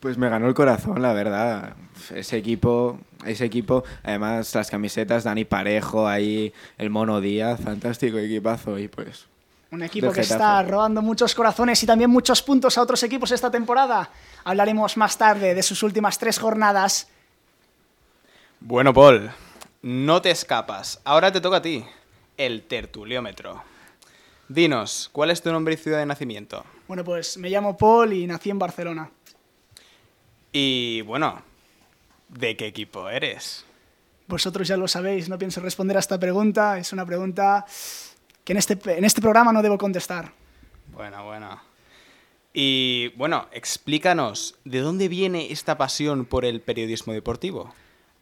Pues 0.00 0.18
me 0.18 0.28
ganó 0.28 0.48
el 0.48 0.54
corazón, 0.54 1.00
la 1.00 1.12
verdad. 1.12 1.76
Ese 2.14 2.36
equipo, 2.36 2.98
ese 3.24 3.46
equipo, 3.46 3.84
además 4.02 4.54
las 4.54 4.70
camisetas, 4.70 5.24
Dani 5.24 5.44
Parejo, 5.46 6.06
ahí 6.06 6.52
el 6.76 6.90
Mono 6.90 7.20
Díaz, 7.20 7.60
fantástico 7.60 8.18
equipazo. 8.18 8.78
Y 8.78 8.88
pues. 8.88 9.26
Un 9.70 9.82
equipo 9.82 10.08
que 10.08 10.22
Getafe. 10.22 10.34
está 10.34 10.62
robando 10.62 11.00
muchos 11.00 11.34
corazones 11.34 11.82
y 11.82 11.86
también 11.86 12.10
muchos 12.10 12.42
puntos 12.42 12.76
a 12.76 12.82
otros 12.82 13.02
equipos 13.02 13.32
esta 13.32 13.50
temporada. 13.50 14.10
Hablaremos 14.44 14.96
más 14.96 15.16
tarde 15.16 15.54
de 15.54 15.62
sus 15.62 15.82
últimas 15.82 16.18
tres 16.18 16.38
jornadas. 16.38 17.08
Bueno, 18.60 18.92
Paul, 18.92 19.30
no 19.82 20.22
te 20.22 20.30
escapas. 20.30 21.00
Ahora 21.04 21.32
te 21.32 21.40
toca 21.40 21.56
a 21.56 21.62
ti, 21.62 21.84
el 22.36 22.62
tertuliómetro. 22.62 23.62
Dinos, 24.48 25.08
¿cuál 25.12 25.30
es 25.30 25.42
tu 25.42 25.50
nombre 25.50 25.74
y 25.74 25.76
ciudad 25.76 25.98
de 25.98 26.06
nacimiento? 26.06 26.64
Bueno, 26.86 27.02
pues 27.02 27.38
me 27.38 27.48
llamo 27.48 27.76
Paul 27.76 28.12
y 28.12 28.26
nací 28.26 28.50
en 28.50 28.58
Barcelona. 28.58 29.10
Y 30.52 31.00
bueno, 31.02 31.42
¿de 32.28 32.56
qué 32.56 32.66
equipo 32.66 33.08
eres? 33.08 33.64
Vosotros 34.26 34.68
ya 34.68 34.76
lo 34.76 34.86
sabéis, 34.86 35.28
no 35.28 35.38
pienso 35.38 35.60
responder 35.60 35.96
a 35.96 36.00
esta 36.00 36.18
pregunta. 36.18 36.78
Es 36.78 36.92
una 36.92 37.06
pregunta 37.06 37.64
que 38.44 38.52
en 38.52 38.58
este, 38.58 38.78
en 38.98 39.04
este 39.04 39.20
programa 39.20 39.52
no 39.52 39.62
debo 39.62 39.78
contestar. 39.78 40.32
Bueno, 40.92 41.24
bueno. 41.24 41.60
Y 42.52 43.08
bueno, 43.16 43.48
explícanos, 43.50 44.56
¿de 44.64 44.80
dónde 44.80 45.08
viene 45.08 45.50
esta 45.50 45.76
pasión 45.76 46.24
por 46.24 46.44
el 46.44 46.60
periodismo 46.60 47.12
deportivo? 47.12 47.74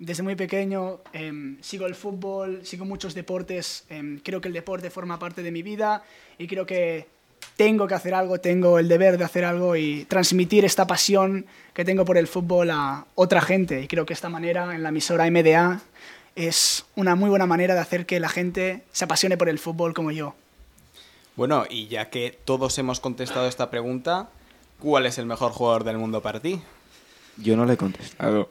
Desde 0.03 0.25
muy 0.25 0.35
pequeño 0.35 0.99
em, 1.13 1.59
sigo 1.63 1.87
el 1.87 1.95
fútbol, 1.95 2.67
sigo 2.67 2.85
muchos 2.85 3.15
deportes, 3.15 3.85
em, 3.89 4.19
creo 4.19 4.41
que 4.41 4.49
el 4.49 4.53
deporte 4.53 4.91
forma 4.91 5.17
parte 5.17 5.45
de 5.45 5.53
mi 5.53 5.63
vida 5.63 6.03
y 6.39 6.49
creo 6.49 6.67
que 6.67 7.07
tengo 7.57 7.87
que 7.87 7.95
hacer 7.95 8.13
algo, 8.13 8.41
tengo 8.41 8.81
el 8.81 8.89
deber 8.89 9.17
de 9.17 9.23
hacer 9.23 9.45
algo 9.45 9.77
y 9.77 10.05
transmitir 10.07 10.65
esta 10.65 10.89
pasión 10.89 11.47
que 11.73 11.85
tengo 11.85 12.05
por 12.05 12.19
el 12.19 12.27
fútbol 12.27 12.71
a 12.73 13.07
otra 13.15 13.41
gente. 13.43 13.81
Y 13.81 13.87
creo 13.87 14.05
que 14.05 14.13
esta 14.13 14.29
manera 14.29 14.75
en 14.75 14.83
la 14.83 14.89
emisora 14.89 15.31
MDA 15.31 15.81
es 16.35 16.85
una 16.97 17.15
muy 17.15 17.31
buena 17.31 17.47
manera 17.47 17.75
de 17.75 17.81
hacer 17.81 18.05
que 18.05 18.19
la 18.19 18.29
gente 18.29 18.83
se 18.91 19.05
apasione 19.05 19.37
por 19.37 19.49
el 19.49 19.61
fútbol 19.61 19.95
como 19.95 20.11
yo. 20.11 20.35
Bueno, 21.37 21.65
y 21.71 21.87
ya 21.87 22.11
que 22.11 22.37
todos 22.45 22.77
hemos 22.77 22.99
contestado 22.99 23.47
esta 23.47 23.71
pregunta, 23.71 24.31
¿cuál 24.81 25.07
es 25.07 25.19
el 25.19 25.27
mejor 25.27 25.53
jugador 25.53 25.85
del 25.85 25.99
mundo 25.99 26.23
para 26.23 26.41
ti? 26.41 26.61
Yo 27.37 27.57
no 27.57 27.67
le 27.67 27.75
he 27.75 27.77
contestado. 27.77 28.51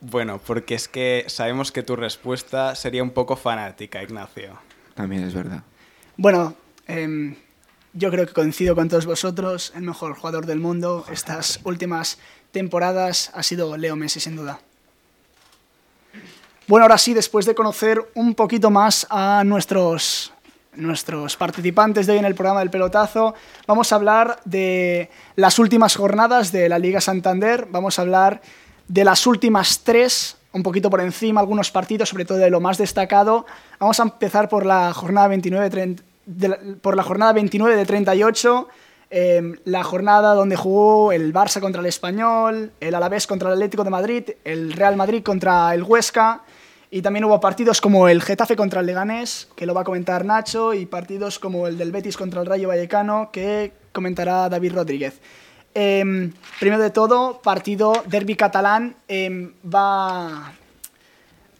Bueno, 0.00 0.40
porque 0.44 0.74
es 0.74 0.86
que 0.86 1.24
sabemos 1.26 1.72
que 1.72 1.82
tu 1.82 1.96
respuesta 1.96 2.74
sería 2.74 3.02
un 3.02 3.10
poco 3.10 3.36
fanática, 3.36 4.02
Ignacio. 4.02 4.58
También 4.94 5.24
es 5.24 5.34
verdad. 5.34 5.62
Bueno, 6.16 6.54
em, 6.86 7.34
yo 7.92 8.10
creo 8.10 8.26
que 8.26 8.32
coincido 8.32 8.74
con 8.76 8.88
todos 8.88 9.06
vosotros. 9.06 9.72
El 9.74 9.82
mejor 9.82 10.14
jugador 10.14 10.46
del 10.46 10.60
mundo 10.60 11.04
estas 11.10 11.60
últimas 11.64 12.18
temporadas 12.52 13.30
ha 13.34 13.42
sido 13.42 13.76
Leo 13.76 13.96
Messi, 13.96 14.20
sin 14.20 14.36
duda. 14.36 14.60
Bueno, 16.68 16.84
ahora 16.84 16.98
sí, 16.98 17.14
después 17.14 17.46
de 17.46 17.54
conocer 17.54 18.00
un 18.14 18.34
poquito 18.34 18.70
más 18.70 19.06
a 19.10 19.42
nuestros, 19.44 20.32
nuestros 20.76 21.36
participantes 21.36 22.06
de 22.06 22.12
hoy 22.12 22.18
en 22.18 22.24
el 22.24 22.34
programa 22.34 22.60
del 22.60 22.70
pelotazo, 22.70 23.34
vamos 23.66 23.90
a 23.90 23.96
hablar 23.96 24.40
de 24.44 25.10
las 25.34 25.58
últimas 25.58 25.96
jornadas 25.96 26.52
de 26.52 26.68
la 26.68 26.78
Liga 26.78 27.00
Santander. 27.00 27.66
Vamos 27.70 27.98
a 27.98 28.02
hablar 28.02 28.42
de 28.88 29.04
las 29.04 29.26
últimas 29.26 29.80
tres, 29.84 30.36
un 30.52 30.62
poquito 30.62 30.90
por 30.90 31.00
encima, 31.00 31.40
algunos 31.40 31.70
partidos, 31.70 32.08
sobre 32.08 32.24
todo 32.24 32.38
de 32.38 32.50
lo 32.50 32.60
más 32.60 32.78
destacado. 32.78 33.46
Vamos 33.78 34.00
a 34.00 34.04
empezar 34.04 34.48
por 34.48 34.66
la 34.66 34.92
jornada 34.92 35.28
29, 35.28 35.70
30 35.70 36.02
de 36.28 36.50
por 36.82 36.94
la 36.94 37.02
jornada 37.02 37.32
29 37.32 37.74
de 37.74 37.86
38, 37.86 38.68
eh, 39.10 39.54
la 39.64 39.82
jornada 39.82 40.34
donde 40.34 40.56
jugó 40.56 41.10
el 41.12 41.32
Barça 41.32 41.60
contra 41.60 41.80
el 41.80 41.86
Español, 41.86 42.72
el 42.80 42.94
Alavés 42.94 43.26
contra 43.26 43.48
el 43.48 43.54
Atlético 43.54 43.82
de 43.82 43.90
Madrid, 43.90 44.24
el 44.44 44.72
Real 44.74 44.96
Madrid 44.96 45.22
contra 45.22 45.74
el 45.74 45.82
Huesca, 45.82 46.42
y 46.90 47.00
también 47.00 47.24
hubo 47.24 47.40
partidos 47.40 47.80
como 47.80 48.08
el 48.08 48.22
Getafe 48.22 48.56
contra 48.56 48.80
el 48.80 48.86
Leganés, 48.86 49.48
que 49.56 49.64
lo 49.64 49.72
va 49.72 49.82
a 49.82 49.84
comentar 49.84 50.26
Nacho, 50.26 50.74
y 50.74 50.84
partidos 50.84 51.38
como 51.38 51.66
el 51.66 51.78
del 51.78 51.92
Betis 51.92 52.16
contra 52.16 52.42
el 52.42 52.46
Rayo 52.46 52.68
Vallecano, 52.68 53.30
que 53.32 53.72
comentará 53.92 54.50
David 54.50 54.74
Rodríguez. 54.74 55.20
Eh, 55.80 56.32
primero 56.58 56.82
de 56.82 56.90
todo, 56.90 57.40
partido 57.40 57.92
derby 58.06 58.34
catalán, 58.34 58.96
eh, 59.06 59.52
va 59.64 60.52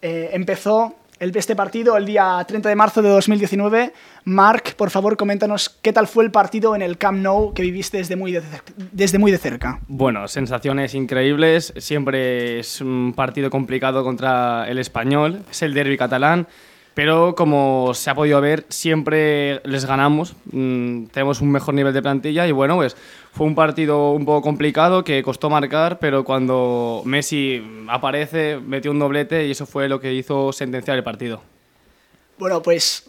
eh, 0.02 0.30
empezó 0.32 0.96
este 1.20 1.54
partido 1.54 1.96
el 1.96 2.04
día 2.04 2.44
30 2.46 2.68
de 2.68 2.74
marzo 2.74 3.00
de 3.00 3.10
2019. 3.10 3.92
Marc, 4.24 4.74
por 4.74 4.90
favor, 4.90 5.16
coméntanos 5.16 5.68
qué 5.68 5.92
tal 5.92 6.08
fue 6.08 6.24
el 6.24 6.32
partido 6.32 6.74
en 6.74 6.82
el 6.82 6.98
Camp 6.98 7.18
Nou 7.22 7.54
que 7.54 7.62
viviste 7.62 7.98
desde 7.98 8.16
muy 8.16 8.32
de, 8.32 8.42
desde 8.90 9.18
muy 9.18 9.30
de 9.30 9.38
cerca. 9.38 9.78
Bueno, 9.86 10.26
sensaciones 10.26 10.94
increíbles. 10.94 11.72
Siempre 11.76 12.58
es 12.58 12.80
un 12.80 13.12
partido 13.14 13.50
complicado 13.50 14.02
contra 14.02 14.68
el 14.68 14.78
español. 14.78 15.44
Es 15.48 15.62
el 15.62 15.74
derby 15.74 15.96
catalán. 15.96 16.48
Pero 16.98 17.36
como 17.36 17.94
se 17.94 18.10
ha 18.10 18.14
podido 18.16 18.40
ver, 18.40 18.66
siempre 18.70 19.60
les 19.64 19.84
ganamos. 19.84 20.34
Mm, 20.50 21.04
tenemos 21.04 21.40
un 21.40 21.52
mejor 21.52 21.74
nivel 21.74 21.94
de 21.94 22.02
plantilla 22.02 22.44
y 22.48 22.50
bueno, 22.50 22.74
pues 22.74 22.96
fue 23.30 23.46
un 23.46 23.54
partido 23.54 24.10
un 24.10 24.24
poco 24.24 24.42
complicado 24.42 25.04
que 25.04 25.22
costó 25.22 25.48
marcar, 25.48 26.00
pero 26.00 26.24
cuando 26.24 27.02
Messi 27.04 27.62
aparece, 27.86 28.58
metió 28.58 28.90
un 28.90 28.98
doblete 28.98 29.46
y 29.46 29.52
eso 29.52 29.64
fue 29.64 29.88
lo 29.88 30.00
que 30.00 30.12
hizo 30.12 30.52
sentenciar 30.52 30.96
el 30.96 31.04
partido. 31.04 31.40
Bueno, 32.36 32.60
pues, 32.60 33.08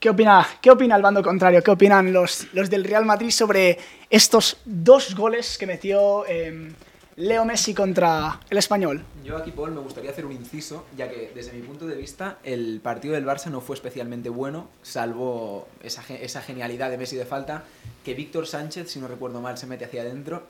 ¿qué 0.00 0.10
opina, 0.10 0.44
qué 0.60 0.72
opina 0.72 0.96
el 0.96 1.02
bando 1.02 1.22
contrario? 1.22 1.62
¿Qué 1.62 1.70
opinan 1.70 2.12
los, 2.12 2.48
los 2.52 2.68
del 2.68 2.82
Real 2.82 3.04
Madrid 3.04 3.30
sobre 3.30 3.78
estos 4.10 4.56
dos 4.64 5.14
goles 5.14 5.56
que 5.56 5.68
metió 5.68 6.26
eh, 6.26 6.72
Leo 7.14 7.44
Messi 7.44 7.74
contra 7.74 8.40
el 8.50 8.58
español? 8.58 9.04
Yo 9.24 9.38
aquí, 9.38 9.52
Paul, 9.52 9.70
me 9.72 9.80
gustaría 9.80 10.10
hacer 10.10 10.26
un 10.26 10.32
inciso, 10.32 10.84
ya 10.96 11.08
que 11.08 11.32
desde 11.34 11.52
mi 11.52 11.62
punto 11.62 11.86
de 11.86 11.96
vista 11.96 12.38
el 12.44 12.80
partido 12.82 13.14
del 13.14 13.24
Barça 13.24 13.46
no 13.46 13.62
fue 13.62 13.74
especialmente 13.74 14.28
bueno, 14.28 14.68
salvo 14.82 15.66
esa, 15.82 16.02
ge- 16.02 16.22
esa 16.22 16.42
genialidad 16.42 16.90
de 16.90 16.98
Messi 16.98 17.16
de 17.16 17.24
falta, 17.24 17.64
que 18.04 18.12
Víctor 18.12 18.46
Sánchez, 18.46 18.90
si 18.90 18.98
no 19.00 19.08
recuerdo 19.08 19.40
mal, 19.40 19.56
se 19.56 19.66
mete 19.66 19.86
hacia 19.86 20.02
adentro. 20.02 20.42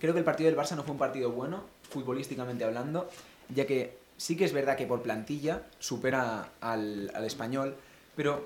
Creo 0.00 0.14
que 0.14 0.20
el 0.20 0.24
partido 0.24 0.48
del 0.48 0.58
Barça 0.58 0.74
no 0.74 0.84
fue 0.84 0.92
un 0.92 0.98
partido 0.98 1.30
bueno, 1.32 1.64
futbolísticamente 1.90 2.64
hablando, 2.64 3.10
ya 3.54 3.66
que 3.66 3.98
sí 4.16 4.36
que 4.38 4.46
es 4.46 4.54
verdad 4.54 4.76
que 4.76 4.86
por 4.86 5.02
plantilla 5.02 5.62
supera 5.78 6.48
al, 6.62 7.12
español, 7.26 7.76
pero 8.16 8.42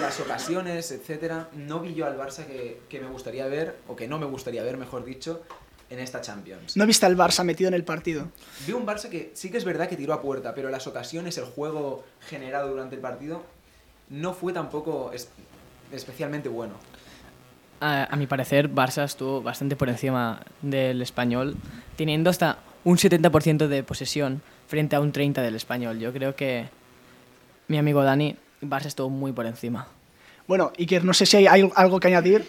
las 0.00 0.18
ocasiones, 0.20 0.90
etcétera, 0.90 1.48
no 1.54 1.80
vi 1.80 1.92
yo 1.92 2.06
al 2.06 2.16
Barça 2.18 2.46
que 2.46 3.00
me 3.00 3.08
gustaría 3.08 3.46
ver, 3.46 3.76
o 3.88 3.94
que 3.94 4.08
no 4.08 4.18
me 4.18 4.26
gustaría 4.26 4.62
ver, 4.62 4.78
mejor 4.78 5.04
dicho, 5.04 5.42
en 5.90 5.98
esta 6.00 6.20
Champions. 6.20 6.76
¿No 6.76 6.86
viste 6.86 7.06
al 7.06 7.16
Barça 7.16 7.44
metido 7.44 7.68
en 7.68 7.74
el 7.74 7.84
partido? 7.84 8.28
Vi 8.66 8.72
un 8.72 8.86
Barça 8.86 9.08
que 9.08 9.30
sí 9.34 9.50
que 9.50 9.56
es 9.58 9.64
verdad 9.64 9.88
que 9.88 9.96
tiró 9.96 10.12
a 10.14 10.20
puerta, 10.22 10.54
pero 10.54 10.68
las 10.70 10.86
ocasiones, 10.86 11.38
el 11.38 11.44
juego 11.44 12.04
generado 12.28 12.68
durante 12.70 12.94
el 12.96 13.00
partido, 13.00 13.42
no 14.10 14.34
fue 14.34 14.52
tampoco 14.52 15.12
es- 15.12 15.28
especialmente 15.92 16.48
bueno. 16.48 16.74
A, 17.80 18.04
a 18.04 18.16
mi 18.16 18.26
parecer, 18.26 18.70
Barça 18.72 19.04
estuvo 19.04 19.42
bastante 19.42 19.76
por 19.76 19.88
encima 19.88 20.40
del 20.62 21.02
español, 21.02 21.56
teniendo 21.96 22.30
hasta 22.30 22.58
un 22.84 22.96
70% 22.98 23.68
de 23.68 23.82
posesión 23.82 24.42
frente 24.66 24.96
a 24.96 25.00
un 25.00 25.12
30% 25.12 25.34
del 25.42 25.54
español. 25.56 25.98
Yo 25.98 26.12
creo 26.12 26.34
que 26.34 26.68
mi 27.68 27.78
amigo 27.78 28.02
Dani, 28.02 28.36
Barça 28.62 28.86
estuvo 28.86 29.10
muy 29.10 29.32
por 29.32 29.46
encima. 29.46 29.88
Bueno, 30.46 30.72
Iker, 30.78 31.04
no 31.04 31.12
sé 31.12 31.26
si 31.26 31.36
hay 31.38 31.46
al- 31.46 31.72
algo 31.74 31.98
que 31.98 32.08
añadir. 32.08 32.46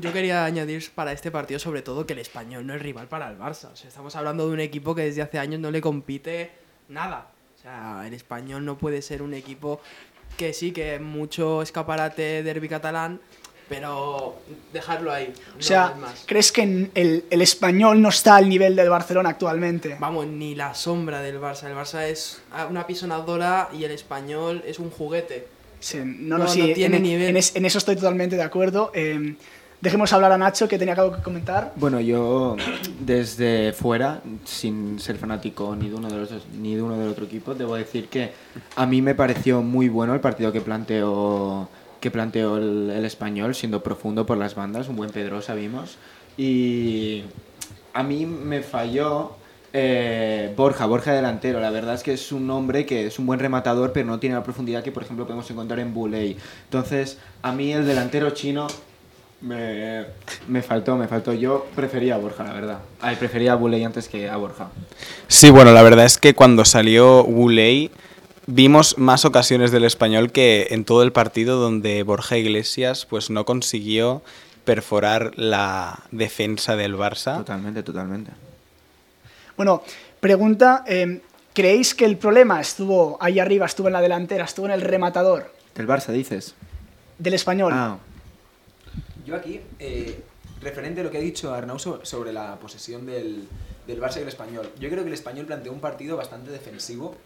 Yo 0.00 0.12
quería 0.12 0.44
añadir 0.44 0.90
para 0.94 1.12
este 1.12 1.30
partido 1.30 1.58
sobre 1.58 1.80
todo 1.82 2.06
que 2.06 2.12
el 2.12 2.18
español 2.18 2.66
no 2.66 2.74
es 2.74 2.82
rival 2.82 3.08
para 3.08 3.30
el 3.30 3.38
Barça. 3.38 3.72
O 3.72 3.76
sea, 3.76 3.88
estamos 3.88 4.14
hablando 4.16 4.46
de 4.46 4.52
un 4.52 4.60
equipo 4.60 4.94
que 4.94 5.02
desde 5.02 5.22
hace 5.22 5.38
años 5.38 5.58
no 5.60 5.70
le 5.70 5.80
compite 5.80 6.50
nada. 6.88 7.28
O 7.58 7.62
sea, 7.62 8.04
el 8.06 8.12
español 8.14 8.64
no 8.64 8.76
puede 8.76 9.00
ser 9.02 9.22
un 9.22 9.32
equipo 9.34 9.80
que 10.36 10.52
sí, 10.52 10.72
que 10.72 10.98
mucho 10.98 11.62
escaparate 11.62 12.42
derbi 12.42 12.68
catalán, 12.68 13.18
pero 13.68 14.36
dejarlo 14.72 15.10
ahí. 15.10 15.32
O 15.58 15.62
sea, 15.62 15.88
no 15.88 15.94
es 15.94 15.98
más. 16.00 16.24
¿crees 16.26 16.52
que 16.52 16.62
el, 16.94 17.24
el 17.30 17.42
español 17.42 18.00
no 18.00 18.10
está 18.10 18.36
al 18.36 18.48
nivel 18.48 18.76
del 18.76 18.90
Barcelona 18.90 19.30
actualmente? 19.30 19.96
Vamos, 19.98 20.26
ni 20.26 20.54
la 20.54 20.74
sombra 20.74 21.20
del 21.22 21.40
Barça. 21.40 21.64
El 21.64 21.74
Barça 21.74 22.04
es 22.04 22.40
una 22.70 22.86
pisonadora 22.86 23.70
y 23.72 23.84
el 23.84 23.90
español 23.90 24.62
es 24.66 24.78
un 24.78 24.90
juguete. 24.90 25.48
Sí, 25.80 25.98
no, 26.04 26.38
no, 26.38 26.44
No, 26.44 26.48
sí, 26.50 26.60
no 26.68 26.74
tiene 26.74 26.96
en, 26.96 27.02
nivel. 27.02 27.28
en 27.28 27.36
es- 27.36 27.54
en 27.56 27.64
eso 27.64 27.78
estoy 27.78 27.94
totalmente 27.96 28.36
de 28.36 28.42
acuerdo. 28.42 28.90
Eh, 28.94 29.34
dejemos 29.80 30.12
hablar 30.12 30.32
a 30.32 30.38
Nacho, 30.38 30.66
que 30.68 30.76
tenía 30.78 30.94
algo 30.94 31.14
que 31.16 31.22
comentar. 31.22 31.72
Bueno, 31.76 32.00
yo 32.00 32.56
desde 33.00 33.72
fuera, 33.72 34.20
sin 34.44 34.98
ser 34.98 35.16
fanático 35.18 35.76
ni 35.76 35.88
de 35.88 35.94
uno 35.94 36.08
de 36.08 36.16
los 36.18 36.30
dos- 36.30 36.46
ni 36.60 36.74
de 36.74 36.82
uno 36.82 36.96
del 36.98 37.08
otro 37.08 37.26
equipo, 37.26 37.54
debo 37.54 37.76
decir 37.76 38.08
que 38.08 38.32
a 38.74 38.86
mí 38.86 39.00
me 39.02 39.14
pareció 39.14 39.62
muy 39.62 39.88
bueno 39.88 40.14
el 40.14 40.20
partido 40.20 40.52
que 40.52 40.60
planteó 40.60 41.68
que 42.00 42.12
planteó 42.12 42.58
el, 42.58 42.90
el 42.90 43.04
español, 43.04 43.56
siendo 43.56 43.82
profundo 43.82 44.24
por 44.24 44.36
las 44.38 44.54
bandas, 44.54 44.88
un 44.88 44.94
buen 44.94 45.10
Pedrosa 45.10 45.54
vimos. 45.54 45.96
Y 46.36 47.24
a 47.92 48.04
mí 48.04 48.24
me 48.24 48.62
falló 48.62 49.32
eh, 49.72 50.52
Borja, 50.56 50.86
Borja 50.86 51.12
delantero. 51.12 51.60
La 51.60 51.70
verdad 51.70 51.94
es 51.94 52.02
que 52.02 52.12
es 52.12 52.32
un 52.32 52.50
hombre 52.50 52.86
que 52.86 53.06
es 53.06 53.18
un 53.18 53.26
buen 53.26 53.40
rematador, 53.40 53.92
pero 53.92 54.06
no 54.06 54.18
tiene 54.18 54.36
la 54.36 54.42
profundidad 54.42 54.82
que, 54.82 54.92
por 54.92 55.02
ejemplo, 55.02 55.26
podemos 55.26 55.50
encontrar 55.50 55.80
en 55.80 55.92
Buley. 55.94 56.36
Entonces, 56.64 57.18
a 57.42 57.52
mí 57.52 57.72
el 57.72 57.86
delantero 57.86 58.30
chino 58.30 58.66
Me, 59.40 60.04
me 60.48 60.62
faltó, 60.62 60.96
me 60.96 61.06
faltó. 61.06 61.32
Yo 61.32 61.68
prefería 61.76 62.16
a 62.16 62.18
Borja, 62.18 62.42
la 62.42 62.52
verdad. 62.52 62.78
Ay, 63.00 63.14
prefería 63.14 63.52
a 63.52 63.54
Buley 63.54 63.84
antes 63.84 64.08
que 64.08 64.28
a 64.28 64.36
Borja. 64.36 64.68
Sí, 65.28 65.50
bueno, 65.50 65.70
la 65.72 65.82
verdad 65.82 66.06
es 66.06 66.18
que 66.18 66.34
cuando 66.34 66.64
salió 66.64 67.22
Guley 67.22 67.92
vimos 68.48 68.98
más 68.98 69.24
ocasiones 69.24 69.70
del 69.70 69.84
español 69.84 70.32
que 70.32 70.68
en 70.70 70.84
todo 70.84 71.04
el 71.04 71.12
partido 71.12 71.60
donde 71.60 72.02
Borja 72.02 72.36
Iglesias 72.36 73.06
pues 73.06 73.30
no 73.30 73.44
consiguió 73.44 74.22
perforar 74.64 75.30
la 75.36 76.00
defensa 76.10 76.74
del 76.74 76.96
Barça. 76.96 77.36
Totalmente, 77.36 77.84
totalmente. 77.84 78.32
Bueno, 79.58 79.82
pregunta, 80.20 80.84
eh, 80.86 81.20
¿creéis 81.52 81.92
que 81.94 82.04
el 82.04 82.16
problema 82.16 82.60
estuvo 82.60 83.18
ahí 83.20 83.40
arriba, 83.40 83.66
estuvo 83.66 83.88
en 83.88 83.92
la 83.94 84.00
delantera, 84.00 84.44
estuvo 84.44 84.66
en 84.66 84.72
el 84.72 84.80
rematador 84.82 85.52
¿Del 85.74 85.86
Barça 85.88 86.12
dices? 86.12 86.54
del 87.18 87.34
español? 87.34 87.72
Ah, 87.74 87.98
Yo 89.26 89.34
aquí, 89.34 89.60
eh, 89.80 90.22
referente 90.62 91.00
a 91.00 91.04
lo 91.04 91.10
que 91.10 91.18
ha 91.18 91.20
dicho 91.20 91.52
Arnau 91.52 91.76
so- 91.80 92.04
sobre 92.04 92.32
la 92.32 92.54
posesión 92.60 93.04
del, 93.04 93.48
del 93.88 94.00
Barça 94.00 94.18
y 94.18 94.22
el 94.22 94.28
Español, 94.28 94.70
yo 94.78 94.88
creo 94.88 95.02
que 95.02 95.08
el 95.08 95.14
Español 95.14 95.46
planteó 95.46 95.72
un 95.72 95.80
partido 95.80 96.16
bastante 96.16 96.52
defensivo 96.52 97.16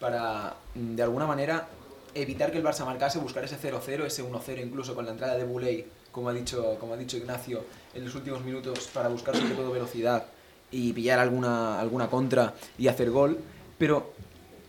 para, 0.00 0.56
mm, 0.74 0.96
de 0.96 1.02
alguna 1.04 1.26
manera, 1.28 1.68
evitar 2.14 2.50
que 2.50 2.58
el 2.58 2.64
Barça 2.64 2.84
marcase, 2.84 3.20
buscar 3.20 3.44
ese 3.44 3.56
0-0, 3.56 4.04
ese 4.04 4.22
1-0 4.24 4.60
incluso 4.60 4.96
con 4.96 5.06
la 5.06 5.12
entrada 5.12 5.36
de 5.36 5.44
Buley, 5.44 5.86
como 6.10 6.28
ha 6.28 6.32
dicho, 6.32 6.76
como 6.80 6.94
ha 6.94 6.96
dicho 6.96 7.16
Ignacio, 7.16 7.64
en 7.94 8.04
los 8.04 8.14
últimos 8.16 8.42
minutos 8.44 8.90
para 8.92 9.08
buscar 9.08 9.36
sobre 9.36 9.54
todo 9.54 9.70
velocidad 9.70 10.26
y 10.72 10.92
pillar 10.92 11.18
alguna, 11.18 11.78
alguna 11.78 12.08
contra 12.08 12.54
y 12.78 12.88
hacer 12.88 13.10
gol. 13.10 13.38
Pero 13.78 14.12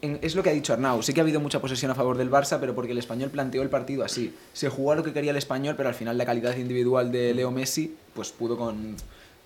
es 0.02 0.36
lo 0.36 0.44
que 0.44 0.50
ha 0.50 0.54
dicho 0.54 0.74
Arnau. 0.74 1.02
Sí 1.02 1.14
que 1.14 1.22
ha 1.22 1.24
habido 1.24 1.40
mucha 1.40 1.62
posesión 1.62 1.90
a 1.92 1.96
favor 1.96 2.18
del 2.18 2.30
Barça, 2.30 2.60
pero 2.60 2.76
porque 2.76 2.92
el 2.92 2.98
español 2.98 3.30
planteó 3.30 3.62
el 3.62 3.70
partido 3.70 4.04
así. 4.04 4.36
Se 4.52 4.70
jugó 4.70 4.96
lo 4.96 5.04
que 5.04 5.14
quería 5.14 5.32
el 5.32 5.38
español, 5.38 5.76
pero 5.78 5.90
al 5.90 5.96
final 5.96 6.18
la 6.18 6.26
calidad 6.26 6.56
individual 6.58 7.12
de 7.12 7.34
Leo 7.34 7.52
Messi 7.52 7.96
pues 8.14 8.32
pudo 8.32 8.58
con, 8.58 8.96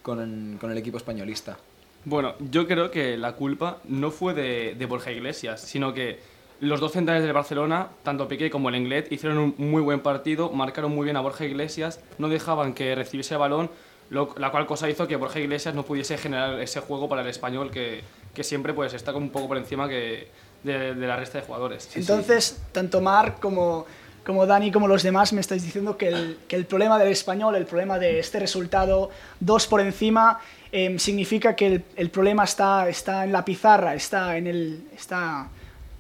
con, 0.02 0.72
el 0.72 0.78
equipo 0.78 0.98
españolista. 0.98 1.58
Bueno, 2.06 2.34
yo 2.52 2.68
creo 2.68 2.90
que 2.90 3.18
la 3.18 3.34
culpa 3.34 3.78
no 3.88 4.12
fue 4.12 4.34
de, 4.34 4.76
de 4.78 4.86
Borja 4.86 5.12
Iglesias, 5.12 5.62
sino 5.62 5.94
que 5.94 6.20
los 6.60 6.80
dos 6.80 6.94
centrales 6.94 7.24
del 7.24 7.34
Barcelona, 7.34 7.90
tanto 8.04 8.28
Piqué 8.28 8.50
como 8.50 8.70
el 8.70 8.76
Englet, 8.76 9.12
hicieron 9.12 9.38
un 9.38 9.56
muy 9.58 9.82
buen 9.82 10.00
partido, 10.00 10.50
marcaron 10.52 10.96
muy 10.96 11.04
bien 11.04 11.18
a 11.18 11.22
Borja 11.22 11.46
Iglesias, 11.46 12.00
no 12.18 12.30
dejaban 12.30 12.74
que 12.74 12.96
recibiese 12.96 13.36
balón, 13.36 13.70
lo- 14.10 14.34
la 14.38 14.52
cual 14.52 14.66
cosa 14.66 14.90
hizo 14.90 15.08
que 15.08 15.16
Borja 15.16 15.40
Iglesias 15.40 15.74
no 15.76 15.84
pudiese 15.84 16.18
generar 16.18 16.60
ese 16.60 16.80
juego 16.80 17.08
para 17.10 17.22
el 17.22 17.28
español 17.28 17.72
que, 17.72 18.02
que 18.34 18.44
siempre 18.44 18.74
pues, 18.74 18.94
está 18.94 19.14
como 19.14 19.26
un 19.26 19.32
poco 19.32 19.48
por 19.50 19.58
encima 19.58 19.88
que 19.90 20.28
de, 20.64 20.96
de 20.96 21.08
la 21.08 21.16
resta 21.18 21.40
de 21.40 21.46
jugadores. 21.46 21.90
Entonces, 21.96 22.62
tanto 22.72 23.02
Marc 23.02 23.40
como, 23.40 23.86
como 24.26 24.46
Dani 24.46 24.72
como 24.72 24.88
los 24.88 25.04
demás 25.04 25.34
me 25.34 25.42
estáis 25.42 25.64
diciendo 25.64 25.98
que 25.98 26.08
el, 26.10 26.38
que 26.48 26.56
el 26.56 26.66
problema 26.66 26.98
del 27.00 27.10
español, 27.10 27.56
el 27.56 27.66
problema 27.66 28.00
de 28.00 28.20
este 28.20 28.40
resultado, 28.40 29.10
dos 29.40 29.68
por 29.68 29.82
encima, 29.82 30.40
em, 30.72 30.98
significa 31.00 31.56
que 31.56 31.68
el, 31.68 31.84
el 31.96 32.10
problema 32.10 32.44
está, 32.44 32.90
está 32.90 33.24
en 33.24 33.32
la 33.32 33.44
pizarra, 33.46 33.94
está, 33.96 34.36
en 34.38 34.48
el, 34.48 34.84
está, 34.96 35.48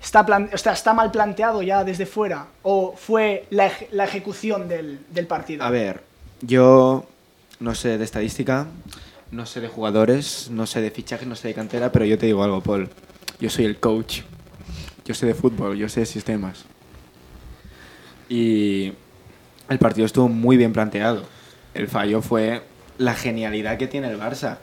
está, 0.01 0.25
plan- 0.25 0.49
o 0.53 0.57
sea, 0.57 0.73
está 0.73 0.93
mal 0.93 1.11
planteado 1.11 1.61
ya 1.61 1.83
desde 1.83 2.05
fuera, 2.05 2.47
o 2.63 2.93
fue 2.97 3.45
la, 3.49 3.71
la 3.91 4.05
ejecución 4.05 4.67
del, 4.67 4.99
del 5.09 5.27
partido. 5.27 5.63
a 5.63 5.69
ver, 5.69 6.01
yo 6.41 7.05
no 7.59 7.75
sé 7.75 7.97
de 7.97 8.03
estadística, 8.03 8.67
no 9.31 9.45
sé 9.45 9.61
de 9.61 9.67
jugadores, 9.67 10.49
no 10.51 10.65
sé 10.65 10.81
de 10.81 10.91
fichajes, 10.91 11.27
no 11.27 11.35
sé 11.35 11.49
de 11.49 11.53
cantera, 11.53 11.91
pero 11.91 12.05
yo 12.05 12.17
te 12.17 12.25
digo 12.25 12.43
algo, 12.43 12.61
Paul. 12.61 12.89
Yo 13.39 13.49
soy 13.49 13.65
el 13.65 13.79
coach. 13.79 14.21
Yo 15.05 15.13
sé 15.13 15.25
de 15.25 15.33
fútbol, 15.33 15.77
yo 15.77 15.87
sé 15.87 16.01
de 16.01 16.05
sistemas. 16.05 16.65
Y 18.29 18.93
el 19.69 19.79
partido 19.79 20.05
estuvo 20.05 20.27
muy 20.27 20.57
bien 20.57 20.73
planteado. 20.73 21.23
El 21.73 21.87
fallo 21.87 22.21
fue 22.21 22.61
la 22.97 23.13
genialidad 23.13 23.77
que 23.77 23.87
tiene 23.87 24.09
el 24.09 24.19
Barça. 24.19 24.57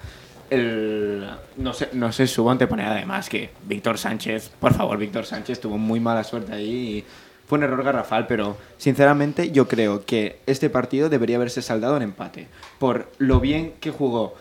El, 0.51 1.27
no 1.57 1.73
sé, 1.73 1.89
no 1.95 2.13
sé, 2.13 2.27
subo 2.27 2.51
anteponer 2.51 2.87
además 2.87 3.29
que 3.29 3.51
Víctor 3.67 3.97
Sánchez, 3.97 4.51
por 4.61 4.75
favor, 4.75 4.99
Víctor 4.99 5.25
Sánchez 5.25 5.61
tuvo 5.61 5.79
muy 5.79 6.01
mala 6.01 6.23
suerte 6.23 6.53
ahí 6.53 6.99
y 6.99 7.05
fue 7.47 7.59
un 7.59 7.65
error 7.65 7.83
garrafal, 7.83 8.27
pero 8.27 8.57
sinceramente 8.79 9.51
yo 9.51 9.69
creo 9.69 10.05
que 10.05 10.39
este 10.47 10.71
partido 10.71 11.09
debería 11.09 11.37
haberse 11.37 11.63
saldado 11.63 11.97
en 11.97 12.03
empate. 12.03 12.49
Por 12.79 13.11
lo 13.19 13.41
bien 13.41 13.75
que 13.81 13.91
jugó 13.91 14.35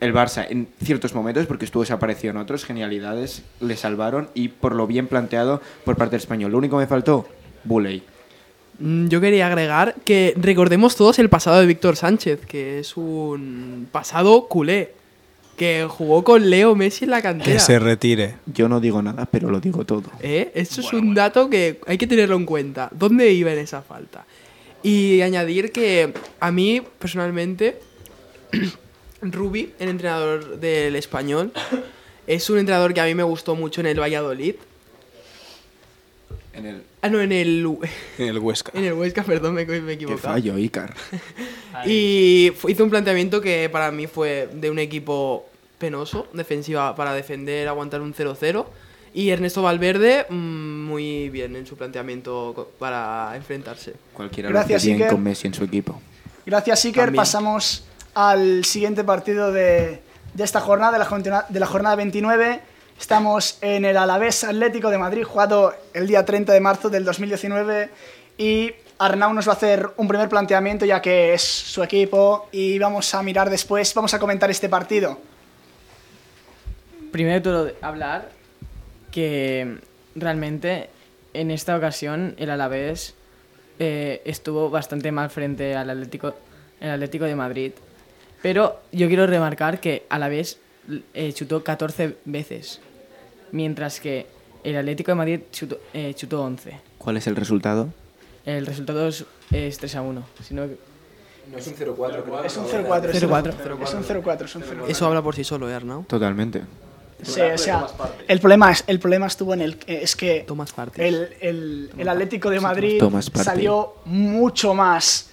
el 0.00 0.12
Barça 0.12 0.46
en 0.48 0.68
ciertos 0.82 1.14
momentos, 1.14 1.46
porque 1.46 1.64
estuvo 1.64 1.82
desaparecido 1.82 2.32
en 2.32 2.36
otros, 2.36 2.64
genialidades 2.64 3.42
le 3.60 3.76
salvaron 3.76 4.28
y 4.34 4.48
por 4.48 4.74
lo 4.74 4.86
bien 4.86 5.06
planteado 5.06 5.60
por 5.84 5.96
parte 5.96 6.12
del 6.12 6.20
español. 6.20 6.52
Lo 6.52 6.58
único 6.58 6.76
que 6.76 6.82
me 6.82 6.86
faltó, 6.86 7.26
Buley. 7.64 8.02
Mm, 8.78 9.08
Yo 9.08 9.20
quería 9.20 9.46
agregar 9.46 9.94
que 10.04 10.34
recordemos 10.36 10.96
todos 10.96 11.18
el 11.18 11.30
pasado 11.30 11.60
de 11.60 11.66
Víctor 11.66 11.96
Sánchez, 11.96 12.44
que 12.46 12.78
es 12.78 12.96
un 12.96 13.88
pasado 13.90 14.48
culé, 14.48 14.92
que 15.56 15.86
jugó 15.88 16.22
con 16.22 16.48
Leo 16.50 16.74
Messi 16.74 17.04
en 17.04 17.10
la 17.10 17.22
cantera. 17.22 17.52
Que 17.52 17.58
se 17.58 17.78
retire. 17.78 18.36
Yo 18.46 18.68
no 18.68 18.78
digo 18.80 19.02
nada, 19.02 19.26
pero 19.26 19.50
lo 19.50 19.58
digo 19.58 19.84
todo. 19.84 20.04
¿Eh? 20.20 20.52
Esto 20.54 20.82
es 20.82 20.92
un 20.92 21.14
dato 21.14 21.48
que 21.48 21.80
hay 21.86 21.98
que 21.98 22.06
tenerlo 22.06 22.36
en 22.36 22.44
cuenta. 22.44 22.88
¿Dónde 22.92 23.32
iba 23.32 23.52
en 23.52 23.58
esa 23.58 23.82
falta? 23.82 24.26
Y 24.82 25.22
añadir 25.22 25.72
que 25.72 26.12
a 26.38 26.52
mí, 26.52 26.82
personalmente, 26.98 27.80
Rubi, 29.22 29.72
el 29.78 29.88
entrenador 29.88 30.60
del 30.60 30.94
español, 30.96 31.52
es 32.26 32.50
un 32.50 32.58
entrenador 32.58 32.92
que 32.92 33.00
a 33.00 33.06
mí 33.06 33.14
me 33.14 33.22
gustó 33.22 33.56
mucho 33.56 33.80
en 33.80 33.86
el 33.86 33.98
Valladolid. 33.98 34.56
En 36.56 36.66
el 36.66 36.82
Ah, 37.02 37.08
no, 37.08 37.20
en 37.20 37.32
el, 37.32 37.64
En 38.18 38.28
el 38.28 38.38
Huesca. 38.38 38.72
en 38.74 38.84
el 38.84 38.94
Huesca, 38.94 39.22
perdón, 39.22 39.54
me, 39.54 39.64
me 39.66 39.90
he 39.92 39.94
equivocado. 39.94 40.34
fallo, 40.34 40.58
Icar. 40.58 40.94
Y 41.86 42.52
hizo 42.68 42.84
un 42.84 42.90
planteamiento 42.90 43.40
que 43.40 43.68
para 43.70 43.90
mí 43.90 44.06
fue 44.06 44.48
de 44.54 44.70
un 44.70 44.78
equipo 44.78 45.46
penoso, 45.78 46.26
defensiva 46.32 46.94
para 46.96 47.12
defender, 47.12 47.68
aguantar 47.68 48.00
un 48.00 48.14
0-0. 48.14 48.64
Y 49.12 49.30
Ernesto 49.30 49.62
Valverde, 49.62 50.26
mm, 50.28 50.84
muy 50.84 51.28
bien 51.30 51.56
en 51.56 51.66
su 51.66 51.76
planteamiento 51.76 52.70
para 52.78 53.32
enfrentarse. 53.36 53.94
Cualquiera 54.12 54.48
Gracias, 54.50 54.84
lo 54.84 54.92
hace 54.92 54.96
bien 54.96 55.08
con 55.10 55.22
Messi 55.22 55.46
en 55.46 55.54
su 55.54 55.64
equipo. 55.64 56.00
Gracias, 56.44 56.84
Iker. 56.84 57.04
También. 57.04 57.20
Pasamos 57.20 57.84
al 58.14 58.64
siguiente 58.64 59.04
partido 59.04 59.52
de, 59.52 60.00
de 60.34 60.44
esta 60.44 60.60
jornada, 60.60 60.92
de 60.92 60.98
la, 60.98 61.04
jornada- 61.06 61.46
de 61.48 61.60
la 61.60 61.66
jornada 61.66 61.96
29. 61.96 62.60
Estamos 62.98 63.58
en 63.60 63.84
el 63.84 63.96
Alavés 63.96 64.42
Atlético 64.42 64.88
de 64.90 64.98
Madrid, 64.98 65.22
jugado 65.22 65.74
el 65.92 66.06
día 66.06 66.24
30 66.24 66.52
de 66.52 66.60
marzo 66.60 66.88
del 66.88 67.04
2019. 67.04 67.90
Y 68.38 68.72
Arnau 68.98 69.32
nos 69.34 69.46
va 69.46 69.52
a 69.52 69.56
hacer 69.56 69.90
un 69.98 70.08
primer 70.08 70.28
planteamiento, 70.28 70.86
ya 70.86 71.02
que 71.02 71.34
es 71.34 71.42
su 71.42 71.82
equipo. 71.82 72.48
Y 72.52 72.78
vamos 72.78 73.14
a 73.14 73.22
mirar 73.22 73.50
después, 73.50 73.92
vamos 73.94 74.14
a 74.14 74.18
comentar 74.18 74.50
este 74.50 74.68
partido. 74.68 75.18
Primero 77.12 77.42
todo, 77.42 77.72
hablar 77.82 78.30
que 79.12 79.78
realmente 80.14 80.90
en 81.34 81.50
esta 81.50 81.76
ocasión 81.76 82.34
el 82.38 82.50
Alavés 82.50 83.14
eh, 83.78 84.22
estuvo 84.24 84.70
bastante 84.70 85.12
mal 85.12 85.28
frente 85.30 85.76
al 85.76 85.90
Atlético, 85.90 86.34
el 86.80 86.90
Atlético 86.90 87.26
de 87.26 87.36
Madrid. 87.36 87.72
Pero 88.42 88.80
yo 88.90 89.06
quiero 89.08 89.26
remarcar 89.26 89.80
que 89.80 90.06
Alavés 90.08 90.58
eh, 91.14 91.32
chutó 91.32 91.64
14 91.64 92.16
veces, 92.24 92.80
mientras 93.52 94.00
que 94.00 94.26
el 94.64 94.76
Atlético 94.76 95.10
de 95.12 95.14
Madrid 95.16 95.40
chutó, 95.52 95.78
eh, 95.94 96.12
chutó 96.14 96.42
11. 96.42 96.78
¿Cuál 96.98 97.16
es 97.16 97.26
el 97.26 97.36
resultado? 97.36 97.88
El 98.44 98.66
resultado 98.66 99.08
es, 99.08 99.24
es 99.52 99.78
3 99.78 99.96
a 99.96 100.02
1. 100.02 100.22
Si 100.42 100.54
no- 100.54 100.66
No 100.66 101.58
es 101.58 101.66
un 101.68 101.74
0-4, 101.74 102.22
creo. 102.24 102.44
Es 102.44 102.56
un 102.56 102.64
0-4. 102.66 103.10
es 103.10 103.22
un 103.22 103.30
0-4. 103.30 103.82
Es 103.84 103.94
un 103.94 104.02
0-4. 104.04 104.44
Es 104.44 104.54
un 104.56 104.62
0-4. 104.62 104.88
Eso 104.88 105.06
habla 105.06 105.22
por 105.22 105.34
sí 105.36 105.44
solo, 105.44 105.70
¿eh, 105.70 105.74
Arnau? 105.74 106.02
Totalmente. 106.04 106.62
Sí, 107.22 107.40
o 107.40 107.56
sea, 107.56 107.86
el 108.28 108.40
problema, 108.40 108.72
es, 108.72 108.84
el 108.86 108.98
problema 109.00 109.26
estuvo 109.26 109.54
en 109.54 109.62
el 109.62 109.78
es 109.86 110.14
que 110.16 110.44
Tomas 110.46 110.72
parte. 110.72 111.06
el, 111.08 111.28
el- 111.40 111.90
el 111.96 112.08
Atlético 112.10 112.50
de 112.50 112.60
Madrid 112.60 113.02
salió 113.32 113.94
mucho 114.04 114.74
más 114.74 115.30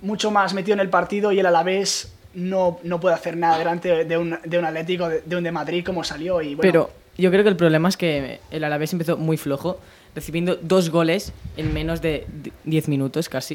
mucho 0.00 0.30
más 0.30 0.54
metido 0.54 0.74
en 0.74 0.80
el 0.80 0.90
partido 0.90 1.32
y 1.32 1.40
el 1.40 1.46
Alavés 1.46 2.12
no, 2.34 2.78
no 2.84 3.00
puede 3.00 3.16
hacer 3.16 3.36
nada 3.36 3.58
delante 3.58 4.04
de 4.04 4.16
un, 4.16 4.38
de 4.44 4.58
un 4.58 4.64
Atlético 4.64 5.08
de, 5.08 5.22
de 5.22 5.34
un 5.36 5.42
de 5.42 5.50
Madrid 5.50 5.84
como 5.84 6.04
salió 6.04 6.40
y 6.40 6.54
bueno, 6.54 6.60
Pero 6.62 6.90
yo 7.18 7.30
creo 7.30 7.42
que 7.42 7.50
el 7.50 7.56
problema 7.56 7.88
es 7.88 7.96
que 7.96 8.40
el 8.50 8.64
Alavés 8.64 8.92
empezó 8.92 9.16
muy 9.16 9.36
flojo, 9.36 9.78
recibiendo 10.14 10.56
dos 10.56 10.90
goles 10.90 11.32
en 11.56 11.74
menos 11.74 12.00
de 12.00 12.26
10 12.64 12.88
minutos 12.88 13.28
casi. 13.28 13.54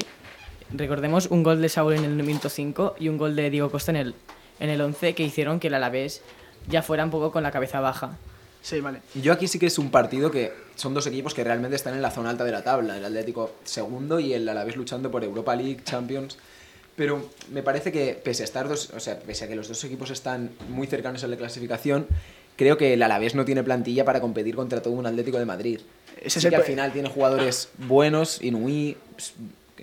Recordemos 0.70 1.26
un 1.26 1.42
gol 1.42 1.62
de 1.62 1.68
Saúl 1.68 1.94
en 1.94 2.04
el 2.04 2.22
minuto 2.22 2.48
5 2.48 2.96
y 2.98 3.08
un 3.08 3.16
gol 3.16 3.36
de 3.36 3.50
Diego 3.50 3.70
Costa 3.70 3.90
en 3.92 3.96
el, 3.96 4.14
en 4.60 4.70
el 4.70 4.80
11 4.80 5.14
que 5.14 5.22
hicieron 5.22 5.60
que 5.60 5.68
el 5.68 5.74
Alavés 5.74 6.22
ya 6.68 6.82
fuera 6.82 7.04
un 7.04 7.10
poco 7.10 7.32
con 7.32 7.42
la 7.42 7.50
cabeza 7.50 7.80
baja. 7.80 8.18
sí, 8.60 8.80
vale. 8.80 9.00
Yo 9.14 9.32
aquí 9.32 9.48
sí 9.48 9.58
que 9.58 9.66
es 9.66 9.78
un 9.78 9.90
partido 9.90 10.30
que 10.30 10.52
son 10.74 10.94
dos 10.94 11.06
equipos 11.06 11.34
que 11.34 11.44
realmente 11.44 11.76
están 11.76 11.94
en 11.94 12.02
la 12.02 12.10
zona 12.10 12.30
alta 12.30 12.44
de 12.44 12.52
la 12.52 12.62
tabla. 12.62 12.96
El 12.96 13.04
Atlético 13.04 13.52
segundo 13.64 14.20
y 14.20 14.34
el 14.34 14.48
Alavés 14.48 14.76
luchando 14.76 15.10
por 15.10 15.24
Europa 15.24 15.56
League, 15.56 15.80
Champions. 15.84 16.38
Pero 16.96 17.28
me 17.50 17.62
parece 17.62 17.90
que 17.90 18.14
pese 18.14 18.42
a 18.42 18.44
estar 18.44 18.68
dos, 18.68 18.90
o 18.90 19.00
sea, 19.00 19.18
pese 19.18 19.44
a 19.44 19.48
que 19.48 19.56
los 19.56 19.68
dos 19.68 19.82
equipos 19.84 20.10
están 20.10 20.50
muy 20.68 20.86
cercanos 20.86 21.24
en 21.24 21.30
la 21.30 21.36
clasificación, 21.36 22.06
creo 22.56 22.76
que 22.76 22.94
el 22.94 23.02
Alavés 23.02 23.34
no 23.34 23.44
tiene 23.44 23.62
plantilla 23.62 24.04
para 24.04 24.20
competir 24.20 24.54
contra 24.56 24.80
todo 24.82 24.94
un 24.94 25.06
Atlético 25.06 25.38
de 25.38 25.44
Madrid. 25.44 25.80
Ese 26.18 26.38
es 26.38 26.42
sí 26.42 26.46
el 26.46 26.50
que 26.50 26.56
al 26.56 26.62
final 26.62 26.92
tiene 26.92 27.08
jugadores 27.08 27.68
buenos, 27.78 28.40
Inui, 28.42 28.96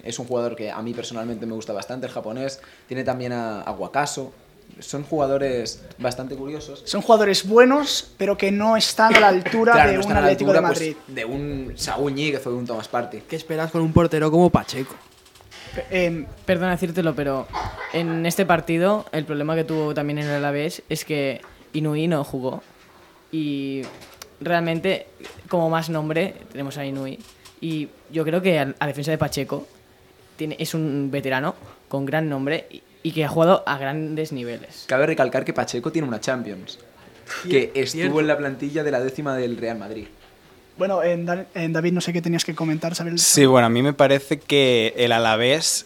Es 0.03 0.17
un 0.17 0.25
jugador 0.25 0.55
que 0.55 0.71
a 0.71 0.81
mí 0.81 0.93
personalmente 0.93 1.45
me 1.45 1.53
gusta 1.53 1.73
bastante, 1.73 2.07
el 2.07 2.12
japonés. 2.13 2.60
Tiene 2.88 3.03
también 3.03 3.34
a, 3.34 3.62
a 3.62 3.71
Wakaso. 3.71 4.34
Son 4.79 5.03
jugadores 5.03 5.84
bastante 5.97 6.36
curiosos. 6.36 6.81
Son 6.86 7.01
jugadores 7.01 7.45
buenos, 7.47 8.12
pero 8.17 8.38
que 8.38 8.51
no 8.51 8.77
están 8.77 9.13
a 9.15 9.19
la 9.19 9.27
altura 9.36 9.73
Claro, 9.73 9.91
de 9.91 9.97
no 9.97 10.05
un 10.05 10.12
Atlético 10.13 10.51
altura, 10.51 10.62
de 10.69 10.73
pues, 10.73 10.79
Madrid. 10.79 10.95
de 11.07 11.25
un 11.25 11.73
Saúl 11.75 12.13
Ñíguez 12.15 12.47
o 12.47 12.51
de 12.51 12.55
un 12.55 12.65
Tomás 12.65 12.88
Party. 12.88 13.21
¿Qué 13.29 13.36
esperas 13.36 13.69
con 13.69 13.81
un 13.81 13.91
portero 13.91 14.31
como 14.31 14.49
Pacheco? 14.49 14.95
Eh, 15.89 16.25
Perdona 16.45 16.71
decírtelo, 16.71 17.13
pero 17.15 17.47
en 17.93 18.25
este 18.25 18.45
partido 18.45 19.05
el 19.12 19.25
problema 19.25 19.55
que 19.55 19.63
tuvo 19.65 19.93
también 19.93 20.19
en 20.19 20.27
el 20.27 20.36
Alavés 20.36 20.84
es 20.89 21.05
que 21.05 21.41
Inui 21.73 22.07
no 22.07 22.23
jugó. 22.23 22.62
Y 23.31 23.81
realmente, 24.39 25.07
como 25.47 25.69
más 25.69 25.89
nombre, 25.89 26.34
tenemos 26.51 26.77
a 26.77 26.86
Inui. 26.86 27.19
Y 27.62 27.88
yo 28.12 28.23
creo 28.25 28.41
que 28.41 28.60
a, 28.60 28.73
a 28.79 28.88
defensa 28.88 29.12
de 29.12 29.17
Pacheco 29.17 29.67
tiene, 30.36 30.55
es 30.60 30.73
un 30.73 31.10
veterano 31.12 31.55
con 31.88 32.05
gran 32.05 32.27
nombre 32.29 32.67
y, 32.71 32.81
y 33.03 33.12
que 33.12 33.23
ha 33.25 33.29
jugado 33.29 33.63
a 33.65 33.77
grandes 33.77 34.31
niveles. 34.31 34.86
Cabe 34.88 35.05
recalcar 35.05 35.45
que 35.45 35.53
Pacheco 35.53 35.91
tiene 35.91 36.07
una 36.07 36.19
Champions. 36.19 36.79
Que 37.49 37.71
estuvo 37.75 37.86
cierto. 37.86 38.19
en 38.19 38.27
la 38.27 38.38
plantilla 38.38 38.84
de 38.84 38.91
la 38.91 38.99
décima 38.99 39.36
del 39.38 39.55
Real 39.57 39.77
Madrid. 39.77 40.07
bueno, 40.77 41.01
en, 41.03 41.25
en 41.53 41.71
David, 41.73 41.93
no 41.93 42.01
sé 42.01 42.12
qué 42.12 42.21
tenías 42.21 42.43
que 42.43 42.53
comentar, 42.55 42.93
¿sabes? 42.95 43.21
Sí, 43.21 43.45
bueno, 43.45 43.67
a 43.67 43.69
mí 43.69 43.81
me 43.81 43.93
parece 43.93 44.39
que 44.39 44.93
el 44.97 45.12
Alavés 45.13 45.86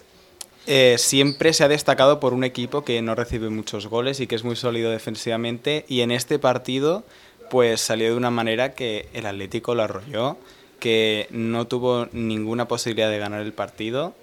eh, 0.68 0.96
siempre 0.98 1.54
se 1.54 1.64
ha 1.64 1.68
destacado 1.68 2.20
por 2.20 2.34
un 2.34 2.44
equipo 2.44 2.84
que 2.84 3.02
no 3.02 3.14
recibe 3.14 3.50
muchos 3.50 3.88
goles 3.88 4.20
y 4.20 4.28
que 4.28 4.36
es 4.36 4.44
muy 4.44 4.56
sólido 4.56 4.92
defensivamente. 4.92 5.86
Y 5.88 6.02
en 6.02 6.12
este 6.12 6.40
partido, 6.40 7.04
pues 7.50 7.82
salió 7.82 8.10
de 8.10 8.18
una 8.18 8.32
manera 8.32 8.74
que 8.74 9.08
el 9.14 9.28
Atlético 9.28 9.76
lo 9.76 9.84
arrolló, 9.84 10.38
que 10.80 11.28
no 11.30 11.68
tuvo 11.68 12.08
ninguna 12.12 12.68
posibilidad 12.68 13.10
de 13.10 13.20
ganar 13.20 13.42
el 13.42 13.54
partido. 13.54 14.14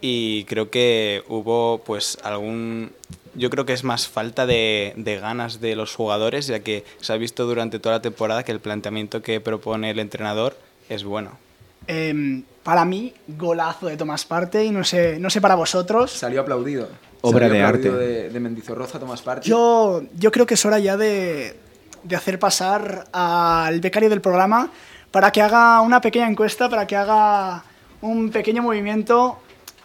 Y 0.00 0.44
creo 0.44 0.70
que 0.70 1.24
hubo, 1.28 1.82
pues, 1.84 2.18
algún. 2.22 2.92
Yo 3.34 3.50
creo 3.50 3.66
que 3.66 3.74
es 3.74 3.84
más 3.84 4.08
falta 4.08 4.46
de, 4.46 4.92
de 4.96 5.18
ganas 5.18 5.60
de 5.60 5.76
los 5.76 5.94
jugadores, 5.94 6.46
ya 6.46 6.60
que 6.60 6.84
se 7.00 7.12
ha 7.12 7.16
visto 7.16 7.46
durante 7.46 7.78
toda 7.78 7.96
la 7.96 8.02
temporada 8.02 8.44
que 8.44 8.52
el 8.52 8.60
planteamiento 8.60 9.22
que 9.22 9.40
propone 9.40 9.90
el 9.90 9.98
entrenador 9.98 10.56
es 10.88 11.04
bueno. 11.04 11.38
Eh, 11.86 12.42
para 12.62 12.84
mí, 12.84 13.12
golazo 13.26 13.86
de 13.86 13.96
Tomás 13.96 14.24
Parte 14.24 14.64
y 14.64 14.70
no 14.70 14.84
sé, 14.84 15.18
no 15.18 15.30
sé 15.30 15.40
para 15.40 15.54
vosotros. 15.54 16.12
Salió 16.12 16.42
aplaudido. 16.42 16.88
Obra 17.22 17.48
Salió 17.48 17.54
de 17.54 17.64
aplaudido 17.64 17.94
arte. 17.94 18.04
De, 18.04 18.30
de 18.30 18.40
Mendizorroza, 18.40 18.98
Tomás 18.98 19.22
Party. 19.22 19.48
Yo, 19.48 20.02
yo 20.16 20.30
creo 20.30 20.46
que 20.46 20.54
es 20.54 20.64
hora 20.64 20.78
ya 20.78 20.96
de, 20.96 21.58
de 22.02 22.16
hacer 22.16 22.38
pasar 22.38 23.06
al 23.12 23.80
becario 23.80 24.10
del 24.10 24.20
programa 24.20 24.70
para 25.10 25.30
que 25.30 25.42
haga 25.42 25.80
una 25.80 26.00
pequeña 26.00 26.28
encuesta, 26.28 26.68
para 26.68 26.86
que 26.86 26.96
haga 26.96 27.64
un 28.02 28.30
pequeño 28.30 28.62
movimiento 28.62 29.38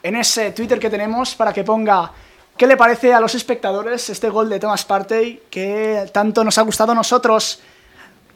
en 0.03 0.15
ese 0.15 0.51
Twitter 0.51 0.79
que 0.79 0.89
tenemos 0.89 1.33
para 1.35 1.51
que 1.51 1.63
ponga 1.63 2.11
qué 2.55 2.67
le 2.67 2.77
parece 2.77 3.13
a 3.13 3.19
los 3.19 3.33
espectadores 3.35 4.09
este 4.09 4.29
gol 4.29 4.49
de 4.49 4.59
Thomas 4.59 4.85
Partey 4.85 5.41
que 5.49 6.09
tanto 6.13 6.43
nos 6.43 6.57
ha 6.57 6.61
gustado 6.61 6.91
a 6.91 6.95
nosotros. 6.95 7.59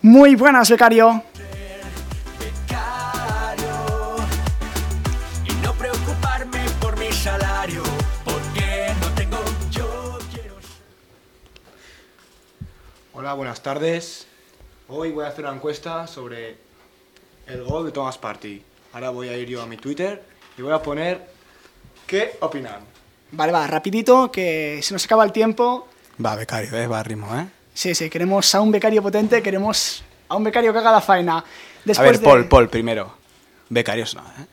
Muy 0.01 0.35
buenas, 0.35 0.69
becario. 0.69 1.23
Hola, 13.29 13.35
buenas 13.35 13.61
tardes. 13.61 14.25
Hoy 14.87 15.11
voy 15.11 15.23
a 15.23 15.27
hacer 15.27 15.45
una 15.45 15.53
encuesta 15.53 16.07
sobre 16.07 16.57
el 17.45 17.63
gol 17.63 17.85
de 17.85 17.91
Thomas 17.91 18.17
Party. 18.17 18.59
Ahora 18.91 19.11
voy 19.11 19.29
a 19.29 19.37
ir 19.37 19.47
yo 19.47 19.61
a 19.61 19.67
mi 19.67 19.77
Twitter 19.77 20.23
y 20.57 20.63
voy 20.63 20.73
a 20.73 20.81
poner 20.81 21.27
¿qué 22.07 22.37
opinan? 22.39 22.79
Vale, 23.33 23.51
va, 23.51 23.67
rapidito, 23.67 24.31
que 24.31 24.79
se 24.81 24.95
nos 24.95 25.05
acaba 25.05 25.23
el 25.25 25.31
tiempo. 25.31 25.87
Va, 26.25 26.35
becario, 26.35 26.75
eh, 26.75 26.87
va 26.87 27.01
a 27.01 27.03
ritmo, 27.03 27.37
¿eh? 27.37 27.45
Sí, 27.71 27.93
sí, 27.93 28.09
queremos 28.09 28.55
a 28.55 28.61
un 28.61 28.71
becario 28.71 29.03
potente, 29.03 29.43
queremos 29.43 30.03
a 30.27 30.35
un 30.35 30.43
becario 30.43 30.73
que 30.73 30.79
haga 30.79 30.91
la 30.91 31.01
faena. 31.01 31.37
a 31.37 31.45
Después 31.85 32.09
ver, 32.09 32.19
de- 32.21 32.25
Paul, 32.25 32.47
Paul, 32.47 32.67
primero. 32.69 33.13
Becarios 33.69 34.15
no, 34.15 34.21
¿eh? 34.21 34.47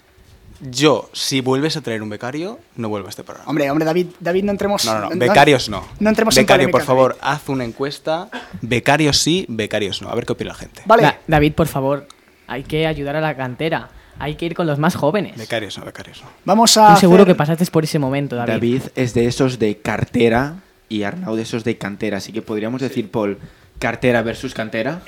Yo, 0.61 1.11
si 1.13 1.41
vuelves 1.41 1.77
a 1.77 1.81
traer 1.83 2.03
un 2.03 2.09
becario, 2.09 2.59
no 2.77 2.89
vuelvo 2.89 3.09
a 3.09 3.11
este 3.11 3.23
programa. 3.25 3.49
Hombre, 3.49 3.71
hombre, 3.71 3.85
David, 3.85 4.07
David, 4.21 4.45
no 4.45 4.53
entremos... 4.53 4.85
No, 4.85 4.99
no, 5.01 5.11
no, 5.11 5.17
becarios 5.17 5.69
no. 5.69 5.87
No 6.01 6.09
entremos 6.09 6.37
en 6.37 6.43
Becario, 6.45 6.71
por 6.71 6.83
favor, 6.83 7.17
haz 7.21 7.49
una 7.49 7.65
encuesta. 7.65 8.29
Becarios 8.63 9.19
sí, 9.19 9.45
becarios 9.49 10.01
no. 10.03 10.09
A 10.09 10.15
ver 10.15 10.25
qué 10.27 10.33
opina 10.33 10.49
la 10.49 10.55
gente. 10.55 10.83
Vale, 10.87 11.03
Da- 11.03 11.19
David, 11.27 11.53
por 11.53 11.67
favor, 11.67 12.07
hay 12.47 12.63
que 12.65 12.87
ayudar 12.87 13.17
a 13.17 13.21
la 13.21 13.37
cantera. 13.37 13.91
Hay 14.19 14.37
que 14.37 14.47
ir 14.47 14.55
con 14.55 14.67
los 14.67 14.79
más 14.79 14.95
jóvenes. 14.95 15.37
Becarios 15.37 15.77
no, 15.79 15.85
becarios 15.85 16.23
no. 16.23 16.29
vamos 16.47 16.77
a... 16.79 16.89
Estoy 16.89 17.01
seguro 17.01 17.23
hacer- 17.25 17.35
que 17.35 17.39
pasaste 17.39 17.67
por 17.67 17.85
ese 17.85 17.99
momento, 17.99 18.35
David. 18.37 18.53
David 18.53 18.83
es 18.95 19.13
de 19.13 19.27
esos 19.27 19.59
de 19.59 19.77
cartera 19.79 20.55
y 20.89 21.03
Arnau 21.03 21.37
de 21.37 21.43
esos 21.43 21.65
de 21.65 21.77
cantera. 21.77 22.17
Así 22.17 22.33
que 22.33 22.41
podríamos 22.41 22.81
decir, 22.81 23.11
Paul, 23.11 23.39
cartera 23.79 24.23
versus 24.23 24.55
cantera. 24.55 25.03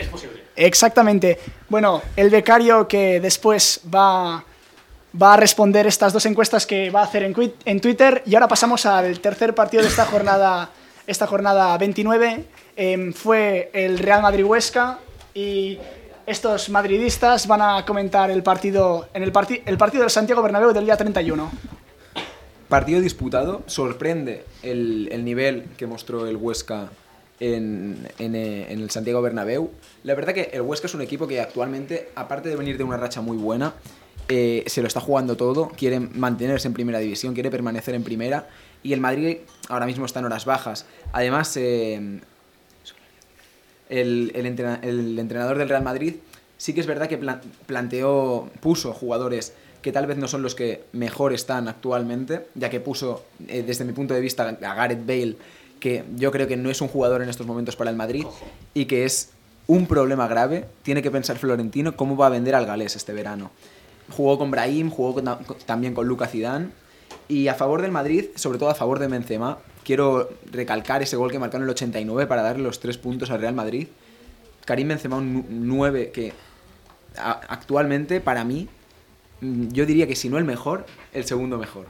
Exactamente. 0.57 1.39
Bueno, 1.69 2.03
el 2.17 2.31
becario 2.31 2.87
que 2.87 3.21
después 3.21 3.81
va, 3.95 4.45
va 5.21 5.35
a 5.35 5.37
responder 5.37 5.87
estas 5.87 6.13
dos 6.13 6.27
encuestas 6.27 6.67
que 6.67 6.91
va 6.91 7.01
a 7.01 7.05
hacer 7.05 7.23
en, 7.23 7.81
Twitter. 7.81 8.23
Y 8.27 8.35
ahora 8.35 8.49
pasamos 8.49 8.87
al 8.87 9.21
tercer 9.21 9.55
partido 9.55 9.83
de 9.83 9.89
esta 9.89 10.05
jornada, 10.05 10.71
esta 11.07 11.27
jornada 11.27 11.77
29. 11.79 12.45
Em, 12.77 13.13
fue 13.13 13.71
el 13.73 13.99
Real 13.99 14.23
Madrid-Huesca 14.23 14.99
y 15.35 15.79
estos 16.27 16.69
madridistas 16.69 17.47
van 17.47 17.63
a 17.63 17.85
comentar 17.85 18.31
el 18.31 18.43
partido 18.43 19.09
en 19.15 19.23
el, 19.23 19.33
el 19.65 19.79
partido 19.79 20.03
del 20.03 20.11
Santiago 20.11 20.43
Bernabéu 20.43 20.73
del 20.73 20.85
día 20.85 20.97
31. 20.97 21.51
Partido 22.69 23.01
disputado, 23.01 23.63
sorprende 23.67 24.45
el, 24.63 25.09
el 25.11 25.25
nivel 25.25 25.65
que 25.79 25.87
mostró 25.87 26.27
el 26.27 26.37
Huesca 26.37 26.91
en, 27.41 28.07
en, 28.19 28.35
eh, 28.35 28.71
en 28.71 28.81
el 28.81 28.91
Santiago 28.91 29.23
Bernabéu. 29.23 29.71
La 30.05 30.15
verdad 30.15 30.35
que 30.35 30.51
el 30.53 30.61
Huesca 30.61 30.87
es 30.87 30.95
un 30.95 31.01
equipo 31.01 31.27
que 31.27 31.41
actualmente, 31.41 32.11
aparte 32.15 32.51
de 32.51 32.57
venir 32.57 32.77
de 32.77 32.85
una 32.85 32.99
racha 32.99 33.23
muy 33.23 33.39
buena, 33.39 33.75
eh, 34.29 34.65
se 34.67 34.81
lo 34.83 34.89
está 34.89 35.01
jugando 35.01 35.37
todo, 35.37 35.69
quiere 35.71 36.01
mantenerse 36.01 36.69
en 36.69 36.75
primera 36.75 36.99
división, 36.99 37.35
quiere 37.35 37.51
permanecer 37.51 37.95
en 37.95 38.03
primera 38.05 38.49
y 38.83 38.93
el 38.93 39.01
Madrid 39.01 39.39
ahora 39.69 39.87
mismo 39.87 40.05
está 40.07 40.21
en 40.21 40.27
horas 40.27 40.45
bajas. 40.45 40.87
Además, 41.13 41.57
eh, 41.57 42.21
el, 43.89 44.33
el 44.35 44.47
entrena- 44.47 44.81
el 44.83 45.19
entrenador 45.19 45.59
del 45.59 45.69
Real 45.69 45.83
Madrid 45.83 46.15
sí 46.57 46.75
que 46.75 46.81
es 46.81 46.87
verdad 46.87 47.09
que 47.09 47.19
plan- 47.19 47.41
planteó, 47.67 48.51
puso 48.61 48.93
jugadores 48.93 49.53
que 49.83 49.93
tal 49.93 50.07
vez 50.07 50.19
no 50.19 50.27
son 50.27 50.43
los 50.43 50.55
que 50.57 50.83
mejor 50.93 51.33
están 51.33 51.69
actualmente, 51.69 52.47
ya 52.57 52.69
que 52.69 52.81
puso, 52.81 53.25
eh, 53.47 53.63
desde 53.65 53.85
mi 53.85 53.93
punto 53.93 54.13
de 54.13 54.21
vista, 54.21 54.49
a 54.49 54.75
Gareth 54.75 55.07
Bale, 55.07 55.37
que 55.79 56.05
yo 56.17 56.33
creo 56.33 56.49
que 56.49 56.57
no 56.57 56.69
es 56.69 56.81
un 56.81 56.89
jugador 56.89 57.23
en 57.23 57.29
estos 57.29 57.47
momentos 57.47 57.77
para 57.77 57.91
el 57.91 57.97
Madrid 57.97 58.27
y 58.75 58.87
que 58.87 59.05
es 59.05 59.31
un 59.69 59.87
problema 59.87 60.27
grave. 60.27 60.65
Tiene 60.83 61.01
que 61.01 61.13
pensar 61.13 61.39
Florentino 61.39 61.95
cómo 61.97 62.17
va 62.17 62.27
a 62.27 62.31
vender 62.31 62.57
al 62.57 62.67
galés 62.67 62.97
este 62.97 63.13
verano. 63.13 63.53
Jugó 64.11 64.39
con 64.39 64.51
Brahim, 64.51 64.91
jugó 64.91 65.15
con- 65.15 65.39
también 65.67 65.95
con 65.95 66.07
Luca 66.07 66.27
Zidane. 66.27 66.69
Y 67.29 67.49
a 67.49 67.55
favor 67.55 67.83
del 67.83 67.93
Madrid, 67.93 68.27
sobre 68.37 68.59
todo 68.59 68.71
a 68.71 68.75
favor 68.75 68.99
de 68.99 69.07
Benzema, 69.09 69.59
quiero 69.85 70.31
recalcar 70.51 71.03
ese 71.03 71.17
gol 71.17 71.31
que 71.31 71.39
marcó 71.39 71.57
en 71.59 71.65
el 71.65 71.69
89 71.71 72.27
para 72.27 72.43
darle 72.43 72.63
los 72.63 72.81
tres 72.81 72.97
puntos 72.99 73.31
al 73.31 73.41
Real 73.41 73.55
Madrid. 73.55 73.89
Karim 74.65 74.89
Benzema 74.89 75.17
un 75.17 75.45
9 75.67 76.11
que 76.13 76.33
actualmente 77.17 78.21
para 78.21 78.45
mí 78.45 78.69
mm, 79.41 79.69
yo 79.69 79.87
diría 79.87 80.07
que 80.07 80.17
si 80.17 80.29
no 80.29 80.39
el 80.39 80.45
mejor, 80.45 80.87
el 81.13 81.25
segundo 81.25 81.59
mejor. 81.59 81.87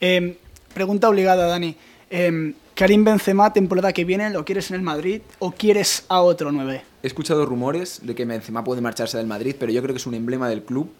Em, 0.00 0.34
pregunta 0.74 1.08
obligada, 1.08 1.46
Dani. 1.46 1.76
Em, 2.10 2.54
Karim 2.74 3.04
Benzema, 3.04 3.52
temporada 3.52 3.92
que 3.92 4.04
viene, 4.04 4.30
¿lo 4.30 4.44
quieres 4.44 4.70
en 4.70 4.76
el 4.76 4.82
Madrid 4.82 5.20
o 5.38 5.52
quieres 5.52 6.04
a 6.08 6.20
otro 6.22 6.50
9? 6.52 6.82
He 7.02 7.06
escuchado 7.06 7.44
rumores 7.46 8.00
de 8.02 8.14
que 8.14 8.24
Benzema 8.24 8.64
puede 8.64 8.80
marcharse 8.80 9.16
del 9.18 9.26
Madrid, 9.26 9.54
pero 9.58 9.72
yo 9.72 9.82
creo 9.82 9.94
que 9.94 9.98
es 9.98 10.06
un 10.06 10.14
emblema 10.14 10.48
del 10.48 10.62
club. 10.62 10.90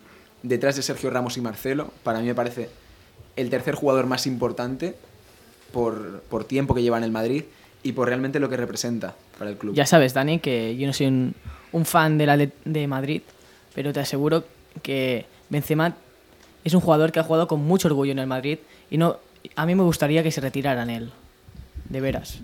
Detrás 0.42 0.76
de 0.76 0.82
Sergio 0.82 1.10
Ramos 1.10 1.36
y 1.36 1.40
Marcelo, 1.40 1.92
para 2.02 2.20
mí 2.20 2.26
me 2.26 2.34
parece 2.34 2.68
el 3.36 3.50
tercer 3.50 3.74
jugador 3.74 4.06
más 4.06 4.26
importante 4.26 4.94
por, 5.72 6.20
por 6.28 6.44
tiempo 6.44 6.74
que 6.74 6.82
lleva 6.82 6.98
en 6.98 7.04
el 7.04 7.12
Madrid 7.12 7.44
y 7.82 7.92
por 7.92 8.08
realmente 8.08 8.40
lo 8.40 8.48
que 8.48 8.56
representa 8.56 9.14
para 9.38 9.50
el 9.50 9.56
club. 9.56 9.74
Ya 9.74 9.86
sabes, 9.86 10.14
Dani, 10.14 10.38
que 10.38 10.76
yo 10.76 10.86
no 10.86 10.92
soy 10.92 11.06
un, 11.06 11.34
un 11.72 11.84
fan 11.84 12.18
de, 12.18 12.26
la 12.26 12.36
de 12.36 12.86
Madrid, 12.86 13.22
pero 13.74 13.92
te 13.92 14.00
aseguro 14.00 14.44
que 14.82 15.26
Benzema 15.48 15.94
es 16.64 16.74
un 16.74 16.80
jugador 16.80 17.12
que 17.12 17.20
ha 17.20 17.24
jugado 17.24 17.48
con 17.48 17.64
mucho 17.64 17.88
orgullo 17.88 18.12
en 18.12 18.18
el 18.18 18.26
Madrid 18.26 18.58
y 18.90 18.98
no 18.98 19.18
a 19.56 19.66
mí 19.66 19.74
me 19.74 19.82
gustaría 19.82 20.22
que 20.22 20.30
se 20.30 20.40
retirara 20.40 20.82
en 20.82 20.90
él. 20.90 21.12
De 21.88 22.00
veras. 22.00 22.38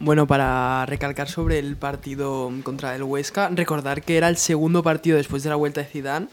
Bueno, 0.00 0.26
para 0.26 0.84
recalcar 0.86 1.28
sobre 1.28 1.58
el 1.58 1.76
partido 1.76 2.52
contra 2.62 2.94
el 2.94 3.02
Huesca, 3.02 3.48
recordar 3.48 4.02
que 4.02 4.16
era 4.16 4.28
el 4.28 4.36
segundo 4.36 4.82
partido 4.82 5.16
después 5.16 5.42
de 5.42 5.48
la 5.48 5.56
vuelta 5.56 5.80
de 5.80 5.86
Zidane 5.86 6.28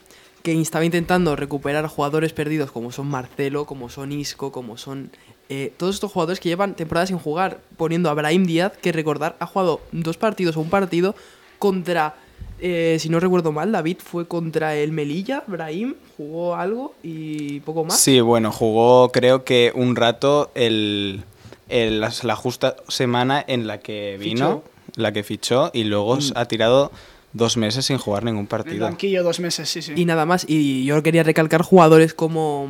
que 0.45 0.61
estaba 0.61 0.85
intentando 0.85 1.35
recuperar 1.35 1.87
jugadores 1.87 2.31
perdidos 2.31 2.71
como 2.71 2.91
son 2.91 3.07
Marcelo, 3.07 3.65
como 3.65 3.89
son 3.89 4.11
Isco, 4.11 4.51
como 4.51 4.77
son 4.77 5.09
eh, 5.49 5.73
todos 5.77 5.95
estos 5.95 6.11
jugadores 6.11 6.39
que 6.39 6.49
llevan 6.49 6.75
temporadas 6.75 7.09
sin 7.09 7.17
jugar, 7.17 7.59
poniendo 7.77 8.09
a 8.09 8.13
Brahim 8.13 8.45
Díaz, 8.45 8.73
que 8.81 8.91
recordar 8.91 9.35
ha 9.39 9.47
jugado 9.47 9.81
dos 9.91 10.17
partidos 10.17 10.55
o 10.55 10.61
un 10.61 10.69
partido 10.69 11.15
contra 11.59 12.15
eh, 12.59 12.97
si 12.99 13.09
no 13.09 13.19
recuerdo 13.19 13.51
mal, 13.51 13.71
David 13.71 13.97
fue 14.03 14.27
contra 14.27 14.75
el 14.75 14.91
Melilla, 14.91 15.43
Brahim, 15.47 15.95
jugó 16.15 16.55
algo 16.55 16.93
y 17.03 17.59
poco 17.61 17.83
más. 17.83 17.99
Sí, 17.99 18.21
bueno, 18.21 18.51
jugó 18.51 19.11
creo 19.11 19.43
que 19.43 19.71
un 19.75 19.95
rato 19.95 20.51
el, 20.55 21.23
el- 21.69 21.99
la, 21.99 22.13
la 22.23 22.35
justa 22.35 22.75
semana 22.87 23.43
en 23.45 23.67
la 23.67 23.79
que 23.79 24.17
vino, 24.19 24.63
la 24.95 25.11
que 25.11 25.23
fichó, 25.23 25.69
y 25.73 25.83
luego 25.85 26.17
s- 26.17 26.31
ha 26.35 26.45
tirado 26.45 26.91
dos 27.35 27.57
meses 27.57 27.85
sin 27.85 27.97
jugar 27.97 28.23
ningún 28.23 28.39
En 28.39 28.43
el 28.43 28.47
partido. 28.47 28.85
banquillo 28.85 29.23
dos 29.23 29.39
meses, 29.39 29.69
sí, 29.69 29.81
sí. 29.81 29.93
Y 29.95 30.05
nada 30.05 30.25
más, 30.25 30.45
y 30.47 30.85
yo 30.85 31.03
quería 31.03 31.23
recalcar 31.23 31.61
jugadores 31.61 32.13
como, 32.13 32.67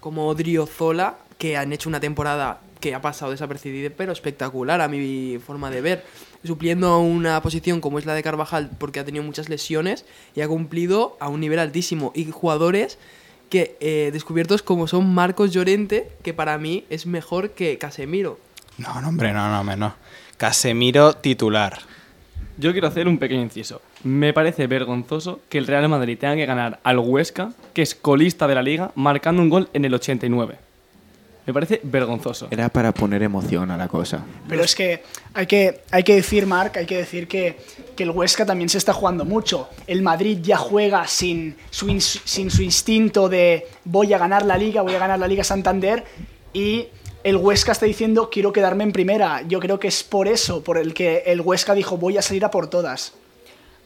como 0.00 0.28
Odriozola, 0.28 1.16
que 1.38 1.56
han 1.56 1.72
hecho 1.72 1.88
una 1.88 1.98
temporada 2.00 2.60
que 2.80 2.94
ha 2.94 3.00
pasado 3.00 3.30
desapercibida, 3.30 3.90
pero 3.96 4.12
espectacular 4.12 4.80
a 4.82 4.88
mi 4.88 5.38
forma 5.44 5.70
de 5.70 5.80
ver. 5.80 6.04
Supliendo 6.44 6.98
una 7.00 7.40
posición 7.42 7.80
como 7.80 7.98
es 7.98 8.06
la 8.06 8.14
de 8.14 8.22
Carvajal, 8.22 8.70
porque 8.78 9.00
ha 9.00 9.04
tenido 9.04 9.24
muchas 9.24 9.48
lesiones 9.48 10.04
y 10.34 10.42
ha 10.42 10.48
cumplido 10.48 11.16
a 11.18 11.28
un 11.28 11.40
nivel 11.40 11.58
altísimo. 11.58 12.12
Y 12.14 12.30
jugadores 12.30 12.98
que 13.48 13.76
eh, 13.80 14.10
descubiertos 14.12 14.62
como 14.62 14.86
son 14.86 15.12
Marcos 15.12 15.52
Llorente, 15.52 16.10
que 16.22 16.34
para 16.34 16.58
mí 16.58 16.84
es 16.90 17.06
mejor 17.06 17.50
que 17.50 17.78
Casemiro. 17.78 18.38
No, 18.78 19.00
no, 19.00 19.08
hombre, 19.08 19.32
no, 19.32 19.64
no, 19.64 19.76
no. 19.76 19.94
Casemiro 20.36 21.14
titular. 21.14 21.78
Yo 22.58 22.72
quiero 22.72 22.88
hacer 22.88 23.08
un 23.08 23.18
pequeño 23.18 23.42
inciso. 23.42 23.80
Me 24.04 24.32
parece 24.32 24.66
vergonzoso 24.66 25.40
que 25.48 25.58
el 25.58 25.66
Real 25.66 25.88
Madrid 25.88 26.18
tenga 26.18 26.36
que 26.36 26.46
ganar 26.46 26.80
al 26.82 26.98
Huesca, 26.98 27.52
que 27.72 27.82
es 27.82 27.94
colista 27.94 28.46
de 28.46 28.54
la 28.54 28.62
liga, 28.62 28.92
marcando 28.94 29.42
un 29.42 29.48
gol 29.48 29.68
en 29.72 29.84
el 29.84 29.94
89. 29.94 30.56
Me 31.46 31.52
parece 31.52 31.80
vergonzoso. 31.84 32.48
Era 32.50 32.68
para 32.68 32.92
poner 32.92 33.22
emoción 33.22 33.70
a 33.70 33.76
la 33.76 33.86
cosa. 33.86 34.24
Pero 34.48 34.64
es 34.64 34.74
que 34.74 35.04
hay 35.32 35.46
que, 35.46 35.82
hay 35.92 36.02
que 36.02 36.16
decir, 36.16 36.44
Marc, 36.44 36.76
hay 36.76 36.86
que 36.86 36.96
decir 36.96 37.28
que, 37.28 37.56
que 37.94 38.02
el 38.02 38.10
Huesca 38.10 38.44
también 38.44 38.68
se 38.68 38.78
está 38.78 38.92
jugando 38.92 39.24
mucho. 39.24 39.68
El 39.86 40.02
Madrid 40.02 40.38
ya 40.42 40.56
juega 40.56 41.06
sin 41.06 41.56
su, 41.70 42.00
sin 42.00 42.50
su 42.50 42.62
instinto 42.62 43.28
de 43.28 43.68
voy 43.84 44.12
a 44.12 44.18
ganar 44.18 44.44
la 44.44 44.58
liga, 44.58 44.82
voy 44.82 44.94
a 44.94 44.98
ganar 44.98 45.20
la 45.20 45.28
Liga 45.28 45.44
Santander 45.44 46.04
y 46.52 46.86
el 47.22 47.36
Huesca 47.36 47.72
está 47.72 47.86
diciendo 47.86 48.28
quiero 48.28 48.52
quedarme 48.52 48.82
en 48.82 48.90
primera. 48.90 49.42
Yo 49.42 49.60
creo 49.60 49.78
que 49.78 49.86
es 49.86 50.02
por 50.02 50.26
eso, 50.26 50.64
por 50.64 50.78
el 50.78 50.94
que 50.94 51.22
el 51.26 51.40
Huesca 51.40 51.74
dijo 51.74 51.96
voy 51.96 52.18
a 52.18 52.22
salir 52.22 52.44
a 52.44 52.50
por 52.50 52.68
todas. 52.68 53.12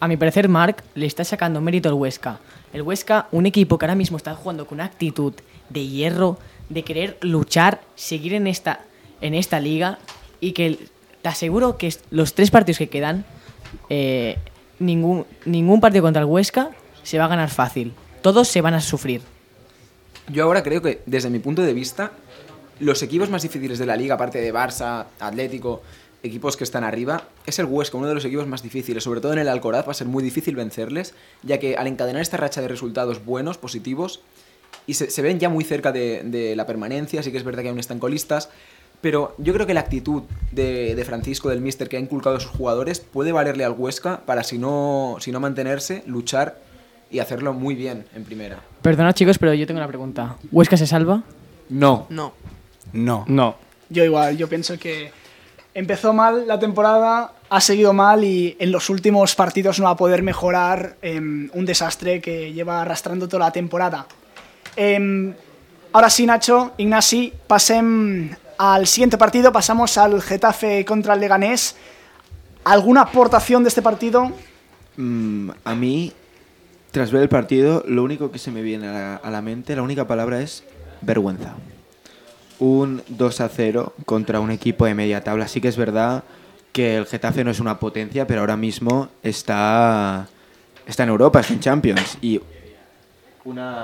A 0.01 0.09
mi 0.09 0.17
parecer, 0.17 0.49
Marc 0.49 0.83
le 0.95 1.05
está 1.05 1.25
sacando 1.25 1.61
mérito 1.61 1.91
al 1.91 1.95
Huesca. 1.95 2.41
El 2.73 2.81
Huesca, 2.81 3.29
un 3.33 3.45
equipo 3.45 3.77
que 3.77 3.85
ahora 3.85 3.95
mismo 3.95 4.17
está 4.17 4.35
jugando 4.35 4.67
con 4.67 4.77
una 4.77 4.87
actitud 4.87 5.35
de 5.69 5.87
hierro, 5.87 6.39
de 6.71 6.83
querer 6.85 7.19
luchar, 7.21 7.83
seguir 7.97 8.33
en 8.33 8.47
esta, 8.47 8.81
en 9.21 9.35
esta 9.35 9.61
liga 9.61 9.99
y 10.41 10.53
que 10.53 10.79
te 11.21 11.29
aseguro 11.29 11.77
que 11.77 11.95
los 12.11 12.33
tres 12.33 12.51
partidos 12.51 12.79
que 12.79 12.89
quedan, 12.89 13.27
eh, 13.91 14.39
ningún, 14.79 15.27
ningún 15.45 15.83
partido 15.83 16.03
contra 16.03 16.23
el 16.23 16.29
Huesca 16.29 16.71
se 17.03 17.19
va 17.19 17.27
a 17.27 17.29
ganar 17.29 17.51
fácil. 17.51 17.93
Todos 18.23 18.49
se 18.49 18.63
van 18.63 18.73
a 18.73 18.81
sufrir. 18.81 19.21
Yo 20.29 20.45
ahora 20.45 20.63
creo 20.63 20.81
que, 20.81 21.03
desde 21.05 21.29
mi 21.29 21.41
punto 21.41 21.61
de 21.61 21.75
vista, 21.75 22.13
los 22.79 23.03
equipos 23.03 23.29
más 23.29 23.43
difíciles 23.43 23.79
de 23.79 23.85
la 23.85 23.97
liga, 23.97 24.15
aparte 24.15 24.41
de 24.41 24.55
Barça, 24.55 25.05
Atlético, 25.19 25.83
equipos 26.23 26.57
que 26.57 26.65
están 26.65 26.85
arriba, 26.85 27.25
es 27.47 27.59
el 27.59 27.67
Huesca, 27.67 27.97
uno 27.97 28.09
de 28.09 28.15
los 28.15 28.25
equipos 28.25 28.47
más 28.47 28.63
difíciles. 28.63 29.05
Sobre 29.05 29.21
todo 29.21 29.33
en 29.33 29.39
el 29.39 29.49
Alcoraz 29.49 29.87
va 29.87 29.93
a 29.93 29.95
ser 29.95 30.07
muy 30.07 30.23
difícil 30.23 30.57
vencerles, 30.57 31.15
ya 31.43 31.59
que 31.59 31.77
al 31.77 31.87
encadenar 31.87 32.23
esta 32.23 32.37
racha 32.37 32.61
de 32.61 32.69
resultados 32.69 33.25
buenos, 33.25 33.59
positivos, 33.59 34.21
y 34.87 34.95
se, 34.95 35.11
se 35.11 35.23
ven 35.23 35.39
ya 35.39 35.49
muy 35.49 35.65
cerca 35.65 35.93
de, 35.93 36.23
de 36.25 36.57
la 36.57 36.67
permanencia, 36.67 37.23
sí 37.23 37.31
que 37.33 37.39
es 37.39 37.45
verdad 37.45 37.63
que 37.63 37.69
aún 37.69 37.79
están 37.79 37.99
colistas, 37.99 38.51
pero 39.01 39.35
yo 39.39 39.55
creo 39.55 39.67
que 39.67 39.73
la 39.73 39.81
actitud 39.81 40.25
de, 40.53 40.95
de 40.95 41.05
Francisco, 41.05 41.49
del 41.49 41.63
Mister, 41.63 41.89
que 41.89 41.97
ha 41.97 42.01
inculcado 42.01 42.37
a 42.37 42.41
sus 42.41 42.51
jugadores, 42.51 43.01
puede 43.01 43.33
valerle 43.33 43.65
al 43.65 43.73
Huesca 43.73 44.21
para, 44.27 44.45
si 44.45 44.59
no, 44.59 45.17
si 45.21 45.33
no 45.33 45.41
mantenerse, 45.41 46.03
luchar 46.07 46.61
y 47.11 47.19
hacerlo 47.19 47.55
muy 47.55 47.75
bien 47.75 48.05
en 48.15 48.25
primera. 48.25 48.63
Perdona 48.83 49.15
chicos, 49.15 49.39
pero 49.39 49.55
yo 49.55 49.67
tengo 49.67 49.79
una 49.79 49.89
pregunta. 49.89 50.37
¿Huesca 50.53 50.77
se 50.77 50.87
salva? 50.87 51.23
No. 51.71 52.07
No. 52.11 52.35
No. 52.93 53.25
No. 53.27 53.57
Yo 53.89 54.05
igual, 54.05 54.37
yo 54.37 54.49
pienso 54.49 54.79
que 54.79 55.11
empezó 55.75 56.13
mal 56.13 56.47
la 56.47 56.59
temporada, 56.59 57.33
ha 57.49 57.61
seguido 57.61 57.93
mal 57.93 58.25
y 58.25 58.57
en 58.59 58.73
los 58.73 58.91
últimos 58.91 59.35
partidos 59.35 59.79
no 59.79 59.87
va 59.87 59.93
a 59.93 59.97
poder 59.97 60.23
mejorar 60.23 60.97
em, 61.03 61.51
un 61.53 61.67
desastre 61.67 62.21
que 62.21 62.53
lleva 62.53 62.83
arrastrando 62.83 63.29
toda 63.29 63.47
la 63.47 63.53
temporada. 63.53 64.07
Em, 64.77 65.35
ahora 65.93 66.11
sí, 66.11 66.27
Nacho, 66.27 66.73
Ignasi, 66.77 67.33
pasem 67.47 68.31
al 68.59 68.87
siguiente 68.87 69.19
partido, 69.19 69.53
pasamos 69.53 69.97
al 69.99 70.23
Getafe 70.23 70.85
contra 70.85 71.15
el 71.15 71.21
Leganés. 71.21 71.77
¿Alguna 72.65 73.03
aportación 73.03 73.63
de 73.63 73.69
este 73.69 73.83
partido? 73.83 74.33
Mm, 74.97 75.51
a 75.65 75.75
mí, 75.75 76.13
tras 76.91 77.11
ver 77.11 77.23
el 77.23 77.29
partido, 77.29 77.83
lo 77.87 78.05
único 78.05 78.31
que 78.31 78.39
se 78.39 78.51
me 78.51 78.61
viene 78.61 78.89
a 78.89 78.93
la, 78.93 79.17
a 79.17 79.31
la 79.31 79.41
mente, 79.41 79.75
la 79.75 79.83
única 79.83 80.07
palabra 80.07 80.41
es 80.41 80.63
vergüenza. 81.01 81.55
Un 82.61 83.03
2 83.09 83.41
a 83.41 83.49
0 83.49 83.95
contra 84.07 84.39
un 84.39 84.53
equipo 84.53 84.87
de 84.87 84.95
media 84.95 85.25
tabla. 85.25 85.49
Sí 85.49 85.61
que 85.61 85.69
es 85.69 85.77
verdad 85.77 86.23
que 86.73 86.97
el 86.97 87.07
Getafe 87.07 87.43
no 87.43 87.51
es 87.51 87.59
una 87.59 87.81
potencia, 87.81 88.27
pero 88.27 88.41
ahora 88.41 88.57
mismo 88.57 89.09
está, 89.23 90.29
está 90.87 91.03
en 91.03 91.09
Europa, 91.09 91.41
está 91.41 91.55
en 91.55 91.61
Champions. 91.61 92.19
Y 92.21 92.41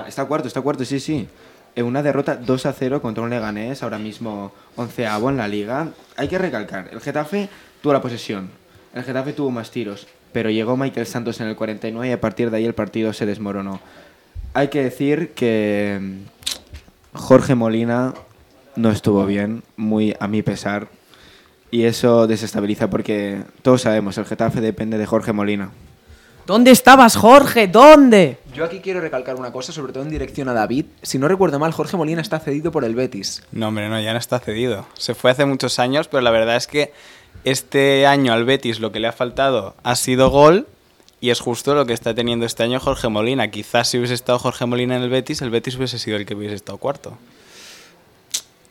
está 0.07 0.25
cuarto, 0.25 0.47
está 0.47 0.61
cuarto, 0.61 0.85
sí, 0.85 0.99
sí. 0.99 1.27
Una 1.75 2.01
derrota 2.01 2.35
2 2.35 2.65
a 2.65 2.73
0 2.73 3.01
contra 3.01 3.23
un 3.23 3.29
Leganés, 3.29 3.83
ahora 3.83 3.99
mismo 3.99 4.51
onceavo 4.75 5.29
en 5.29 5.37
la 5.37 5.47
liga. 5.47 5.89
Hay 6.15 6.27
que 6.27 6.37
recalcar, 6.37 6.89
el 6.91 7.01
Getafe 7.01 7.49
tuvo 7.81 7.93
la 7.93 8.01
posesión, 8.01 8.49
el 8.95 9.03
Getafe 9.03 9.33
tuvo 9.33 9.51
más 9.51 9.69
tiros, 9.69 10.07
pero 10.31 10.49
llegó 10.49 10.75
Michael 10.75 11.05
Santos 11.05 11.39
en 11.39 11.47
el 11.47 11.55
49 11.55 12.09
y 12.09 12.11
a 12.11 12.21
partir 12.21 12.49
de 12.49 12.57
ahí 12.57 12.65
el 12.65 12.73
partido 12.73 13.13
se 13.13 13.25
desmoronó. 13.27 13.79
Hay 14.53 14.69
que 14.69 14.83
decir 14.83 15.33
que 15.33 15.99
Jorge 17.13 17.53
Molina 17.53 18.15
no 18.77 18.91
estuvo 18.91 19.25
bien, 19.25 19.63
muy 19.75 20.15
a 20.19 20.27
mi 20.27 20.41
pesar, 20.41 20.87
y 21.69 21.83
eso 21.83 22.27
desestabiliza 22.27 22.89
porque 22.89 23.41
todos 23.61 23.81
sabemos, 23.81 24.17
el 24.17 24.25
Getafe 24.25 24.61
depende 24.61 24.97
de 24.97 25.05
Jorge 25.05 25.33
Molina. 25.33 25.71
¿Dónde 26.45 26.71
estabas, 26.71 27.17
Jorge? 27.17 27.67
¿Dónde? 27.67 28.37
Yo 28.53 28.63
aquí 28.63 28.79
quiero 28.79 29.01
recalcar 29.01 29.35
una 29.35 29.51
cosa, 29.51 29.73
sobre 29.73 29.91
todo 29.91 30.03
en 30.03 30.09
dirección 30.09 30.47
a 30.47 30.53
David. 30.53 30.85
Si 31.01 31.19
no 31.19 31.27
recuerdo 31.27 31.59
mal, 31.59 31.73
Jorge 31.73 31.97
Molina 31.97 32.21
está 32.21 32.39
cedido 32.39 32.71
por 32.71 32.85
el 32.85 32.95
Betis. 32.95 33.43
No, 33.51 33.67
hombre, 33.67 33.89
no, 33.89 33.99
ya 33.99 34.13
no 34.13 34.19
está 34.19 34.39
cedido. 34.39 34.87
Se 34.93 35.13
fue 35.13 35.31
hace 35.31 35.43
muchos 35.43 35.77
años, 35.77 36.07
pero 36.07 36.21
la 36.21 36.31
verdad 36.31 36.55
es 36.55 36.67
que 36.67 36.93
este 37.43 38.07
año 38.07 38.31
al 38.31 38.45
Betis 38.45 38.79
lo 38.79 38.93
que 38.93 39.01
le 39.01 39.07
ha 39.07 39.11
faltado 39.11 39.75
ha 39.83 39.97
sido 39.97 40.29
gol 40.29 40.67
y 41.19 41.31
es 41.31 41.41
justo 41.41 41.75
lo 41.75 41.85
que 41.85 41.91
está 41.91 42.15
teniendo 42.15 42.45
este 42.45 42.63
año 42.63 42.79
Jorge 42.79 43.09
Molina. 43.09 43.51
Quizás 43.51 43.89
si 43.89 43.97
hubiese 43.97 44.13
estado 44.13 44.39
Jorge 44.39 44.65
Molina 44.65 44.95
en 44.95 45.03
el 45.03 45.09
Betis, 45.09 45.41
el 45.41 45.49
Betis 45.49 45.75
hubiese 45.75 45.99
sido 45.99 46.15
el 46.15 46.25
que 46.25 46.35
hubiese 46.35 46.55
estado 46.55 46.77
cuarto. 46.77 47.17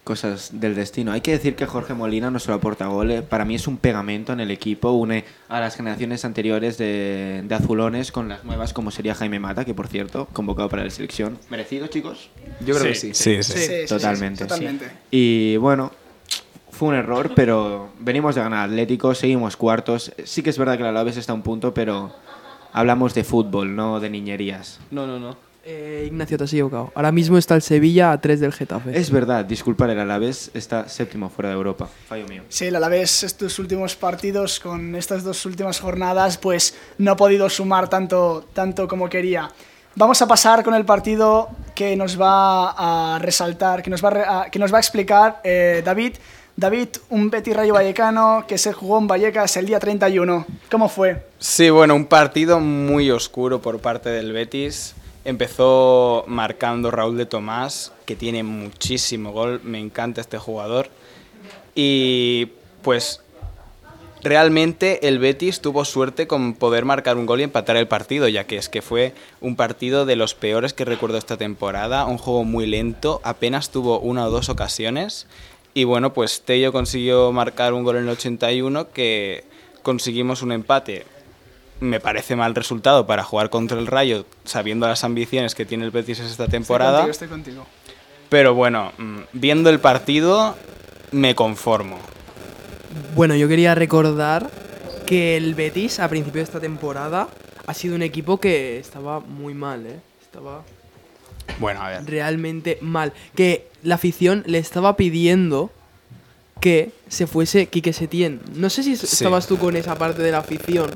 Cosas 0.07 0.51
del 0.53 0.77
destino. 0.77 1.11
Hay 1.11 1.21
que 1.21 1.33
decir 1.33 1.57
que 1.57 1.67
Jorge 1.67 1.93
Molina 1.93 2.31
no 2.31 2.39
solo 2.39 2.59
aporta 2.59 2.87
goles, 2.87 3.23
para 3.23 3.45
mí 3.45 3.57
es 3.57 3.67
un 3.67 3.77
pegamento 3.77 4.33
en 4.33 4.39
el 4.39 4.53
equipo, 4.53 4.93
une 4.93 5.25
a 5.49 5.59
las 5.59 5.75
generaciones 5.75 6.25
anteriores 6.25 6.79
de, 6.79 7.43
de 7.45 7.55
azulones 7.57 8.13
con 8.13 8.29
las 8.29 8.45
nuevas, 8.45 8.73
como 8.73 8.93
sería 8.93 9.17
Jaime 9.17 9.41
Mata, 9.41 9.65
que 9.65 9.75
por 9.75 9.89
cierto, 9.89 10.29
convocado 10.33 10.69
para 10.69 10.85
la 10.85 10.91
selección. 10.91 11.37
¿Merecido, 11.51 11.89
chicos? 11.89 12.31
Yo 12.65 12.77
creo 12.77 12.87
que 12.87 12.95
sí. 12.95 13.15
Sí, 13.15 13.43
sí. 13.43 13.53
Sí, 13.53 13.59
sí, 13.59 13.67
sí, 13.67 13.87
totalmente, 13.89 14.45
sí. 14.45 14.49
totalmente. 14.49 14.91
Y 15.11 15.57
bueno, 15.57 15.91
fue 16.71 16.91
un 16.91 16.95
error, 16.95 17.33
pero 17.35 17.89
venimos 17.99 18.37
de 18.37 18.43
ganar 18.43 18.69
Atlético, 18.69 19.13
seguimos 19.13 19.57
cuartos. 19.57 20.13
Sí 20.23 20.41
que 20.41 20.51
es 20.51 20.59
verdad 20.59 20.77
que 20.77 20.85
la 20.85 20.91
Alavés 20.91 21.17
está 21.17 21.33
a 21.33 21.35
un 21.35 21.43
punto, 21.43 21.75
pero 21.75 22.15
hablamos 22.73 23.13
de 23.13 23.25
fútbol, 23.25 23.75
no 23.75 23.99
de 23.99 24.09
niñerías. 24.09 24.79
No, 24.93 25.05
no, 25.05 25.19
no. 25.19 25.37
Eh, 25.69 26.05
Ignacio, 26.07 26.39
te 26.39 26.45
has 26.45 26.53
equivocado. 26.53 26.93
Ahora 26.95 27.11
mismo 27.11 27.37
está 27.37 27.57
el 27.57 27.63
Sevilla 27.63 28.13
a 28.13 28.21
3 28.21 28.39
del 28.39 28.53
Getafe. 28.53 28.97
Es 28.97 29.11
verdad, 29.11 29.45
disculpar, 29.45 29.91
el 29.91 29.99
Alavés 29.99 30.53
está 30.55 30.89
séptimo 30.89 31.29
fuera 31.29 31.49
de 31.49 31.57
Europa. 31.57 31.89
Fallo 32.09 32.25
mío. 32.29 32.45
Sí, 32.49 32.67
el 32.67 32.77
Alavés 32.77 33.25
estos 33.25 33.59
últimos 33.59 33.97
partidos 33.97 34.61
con 34.61 34.95
estas 34.95 35.25
dos 35.25 35.45
últimas 35.45 35.81
jornadas 35.81 36.39
pues 36.39 36.77
no 36.99 37.11
ha 37.11 37.17
podido 37.17 37.51
sumar 37.51 37.89
tanto, 37.89 38.47
tanto 38.53 38.87
como 38.87 39.09
quería. 39.09 39.51
Vamos 39.97 40.23
a 40.23 40.29
pasar 40.29 40.63
con 40.63 40.73
el 40.73 40.85
partido 40.85 41.49
que 41.75 41.97
nos 41.97 42.21
va 42.21 43.15
a 43.15 43.19
resaltar, 43.19 43.83
que 43.83 43.91
nos 43.91 44.05
va 44.05 44.43
a, 44.43 44.51
que 44.51 44.61
nos 44.61 44.73
va 44.73 44.77
a 44.77 44.81
explicar 44.81 45.41
eh, 45.43 45.83
David. 45.85 46.15
David, 46.55 46.89
un 47.11 47.29
Betis 47.29 47.57
Rayo 47.57 47.75
Vallecano 47.75 48.45
que 48.47 48.57
se 48.57 48.73
jugó 48.73 48.99
en 48.99 49.09
Vallecas 49.09 49.57
el 49.57 49.67
día 49.67 49.81
31. 49.81 50.47
¿Cómo 50.71 50.89
fue? 50.89 51.27
Sí, 51.41 51.71
bueno, 51.71 51.97
un 51.97 52.07
partido 52.07 52.61
muy 52.61 53.11
oscuro 53.11 53.61
por 53.61 53.81
parte 53.81 54.11
del 54.11 54.33
Betis. 54.33 54.95
Empezó 55.27 56.23
marcando 56.29 56.93
Raúl 56.93 57.17
de 57.17 57.27
Tomás, 57.27 57.91
que 58.05 58.15
tiene 58.15 58.45
muchísimo 58.45 59.33
gol, 59.33 59.61
me 59.65 59.81
encanta 59.81 60.21
este 60.21 60.39
jugador. 60.39 60.89
Y 61.75 62.51
pues 62.83 63.23
realmente 64.23 65.09
el 65.09 65.19
Betis 65.19 65.61
tuvo 65.61 65.85
suerte 65.85 66.29
con 66.29 66.55
poder 66.55 66.85
marcar 66.85 67.17
un 67.17 67.27
gol 67.27 67.41
y 67.41 67.43
empatar 67.43 67.77
el 67.77 67.89
partido, 67.89 68.29
ya 68.29 68.45
que 68.45 68.57
es 68.57 68.69
que 68.69 68.83
fue 68.83 69.15
un 69.41 69.57
partido 69.57 70.07
de 70.07 70.15
los 70.15 70.37
peores 70.37 70.73
que 70.73 70.85
recuerdo 70.85 71.19
esta 71.19 71.37
temporada, 71.37 72.05
un 72.05 72.19
juego 72.19 72.45
muy 72.45 72.67
lento, 72.67 73.21
apenas 73.25 73.71
tuvo 73.71 73.99
una 73.99 74.27
o 74.27 74.31
dos 74.31 74.49
ocasiones. 74.49 75.27
Y 75.75 75.83
bueno, 75.83 76.13
pues 76.13 76.43
Tello 76.43 76.71
consiguió 76.71 77.33
marcar 77.33 77.73
un 77.73 77.83
gol 77.83 77.97
en 77.97 78.05
el 78.05 78.11
81 78.11 78.91
que 78.93 79.43
conseguimos 79.83 80.43
un 80.43 80.53
empate 80.53 81.05
me 81.81 82.01
parece 82.01 82.37
mal 82.37 82.55
resultado 82.55 83.07
para 83.07 83.23
jugar 83.23 83.51
contra 83.51 83.79
el 83.79 83.87
Rayo, 83.87 84.25
sabiendo 84.45 84.87
las 84.89 85.05
ambiciones 85.05 85.55
que 85.55 85.65
tiene 85.67 85.85
el 85.85 85.91
Betis 85.91 86.21
esta 86.21 86.49
temporada. 86.49 87.07
Estoy 87.07 87.29
contigo, 87.29 87.63
estoy 87.63 87.65
contigo. 87.65 87.67
Pero 88.29 88.55
bueno, 88.55 88.93
mm, 88.99 89.19
viendo 89.35 89.71
el 89.71 89.79
partido, 89.79 90.57
me 91.13 91.35
conformo. 91.35 91.99
Bueno, 93.15 93.35
yo 93.37 93.47
quería 93.49 93.75
recordar 93.75 94.51
que 95.07 95.37
el 95.37 95.55
Betis 95.55 96.01
a 96.01 96.09
principio 96.09 96.41
de 96.41 96.45
esta 96.45 96.61
temporada 96.61 97.29
ha 97.67 97.75
sido 97.75 97.95
un 97.95 98.03
equipo 98.03 98.39
que 98.41 98.79
estaba 98.79 99.21
muy 99.21 99.55
mal, 99.55 99.87
¿eh? 99.87 100.01
Estaba 100.23 100.63
Bueno, 101.59 101.83
a 101.83 101.89
ver. 101.91 102.07
realmente 102.07 102.79
mal. 102.81 103.13
Que 103.35 103.69
la 103.83 103.95
afición 103.97 104.43
le 104.47 104.59
estaba 104.59 104.97
pidiendo 104.97 105.71
que 106.61 106.91
se 107.09 107.27
fuese 107.27 107.67
Quique 107.67 107.93
Setién. 107.93 108.41
No 108.55 108.71
sé 108.71 108.83
si 108.83 108.97
Sí. 108.97 109.07
estabas 109.07 109.47
tú 109.47 109.59
con 109.59 109.77
esa 109.77 109.95
parte 109.97 110.23
de 110.23 110.33
la 110.33 110.39
afición, 110.39 110.91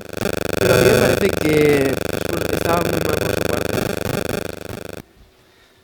pero 0.61 0.73
a 0.75 0.77
mí 0.77 0.83
me 0.83 0.99
parece 0.99 1.29
que 1.29 1.95
bueno, 2.29 2.45
estaba 2.53 2.81
muy 2.81 2.91
mal 2.91 3.01
por 3.01 3.33
su 3.33 3.41
parte. 3.41 5.03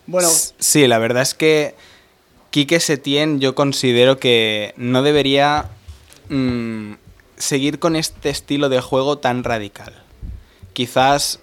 Bueno, 0.05 0.29
Sí, 0.59 0.87
la 0.87 0.99
verdad 0.99 1.23
es 1.23 1.33
que 1.33 1.75
Quique 2.51 2.79
Setién 2.79 3.39
yo 3.39 3.55
considero 3.55 4.19
que 4.19 4.73
no 4.77 5.01
debería 5.01 5.69
mm, 6.29 6.93
seguir 7.37 7.79
con 7.79 7.95
este 7.95 8.29
estilo 8.29 8.69
de 8.69 8.79
juego 8.81 9.17
tan 9.17 9.43
radical. 9.43 9.93
Quizás 10.73 11.39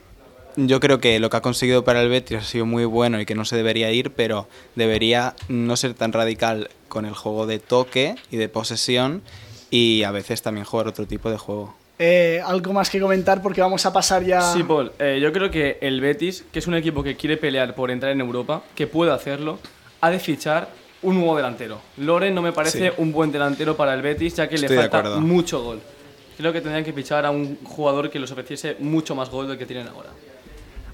yo 0.57 0.79
creo 0.79 1.01
que 1.01 1.19
lo 1.19 1.31
que 1.31 1.37
ha 1.37 1.43
conseguido 1.43 1.85
para 1.85 2.01
el 2.03 2.09
Betis 2.09 2.39
ha 2.39 2.43
sido 2.43 2.67
muy 2.67 2.85
bueno 2.85 3.21
y 3.21 3.27
que 3.27 3.35
no 3.35 3.45
se 3.45 3.57
debería 3.57 3.91
ir, 3.91 4.13
pero 4.13 4.47
debería 4.77 5.35
no 5.49 5.77
ser 5.77 5.95
tan 5.95 6.13
radical 6.13 6.71
con 6.89 7.05
el 7.05 7.15
juego 7.15 7.47
de 7.47 7.59
toque 7.59 8.15
y 8.31 8.37
de 8.37 8.49
posesión 8.49 9.23
y 9.71 10.05
a 10.05 10.13
veces 10.13 10.43
también 10.43 10.65
jugar 10.65 10.87
otro 10.87 11.07
tipo 11.07 11.31
de 11.31 11.39
juego. 11.39 11.75
Eh, 11.99 12.41
algo 12.45 12.73
más 12.73 12.91
que 12.91 13.01
comentar 13.01 13.41
porque 13.43 13.61
vamos 13.61 13.85
a 13.87 13.93
pasar 13.93 14.25
ya... 14.25 14.41
Sí, 14.41 14.63
Paul, 14.65 14.93
eh, 14.99 15.19
yo 15.23 15.33
creo 15.33 15.51
que 15.51 15.79
el 15.81 16.01
Betis, 16.01 16.45
que 16.53 16.59
es 16.59 16.67
un 16.67 16.75
equipo 16.75 17.03
que 17.03 17.17
quiere 17.17 17.37
pelear 17.37 17.75
por 17.75 17.91
entrar 17.91 18.13
en 18.13 18.21
Europa, 18.21 18.63
que 18.75 18.87
puede 18.87 19.13
hacerlo, 19.13 19.59
ha 20.01 20.11
de 20.11 20.19
fichar 20.19 20.69
un 21.03 21.17
nuevo 21.17 21.37
delantero. 21.37 21.81
Loren 21.99 22.35
no 22.35 22.43
me 22.43 22.53
parece 22.53 22.89
Sí. 22.89 22.95
un 22.99 23.13
buen 23.13 23.31
delantero 23.31 23.77
para 23.77 23.95
el 23.95 24.03
Betis, 24.03 24.35
ya 24.37 24.49
que 24.49 24.57
Estoy 24.57 24.77
le 24.77 24.89
falta 24.89 25.17
mucho 25.21 25.63
gol. 25.63 25.81
Creo 26.37 26.53
que 26.53 26.61
tendrían 26.61 26.85
que 26.85 26.93
fichar 26.93 27.25
a 27.27 27.31
un 27.31 27.59
jugador 27.63 28.11
que 28.11 28.19
les 28.19 28.31
ofreciese 28.33 28.77
mucho 28.81 29.15
más 29.15 29.31
gol 29.31 29.47
del 29.47 29.57
que 29.59 29.67
tienen 29.67 29.87
ahora. 29.89 30.11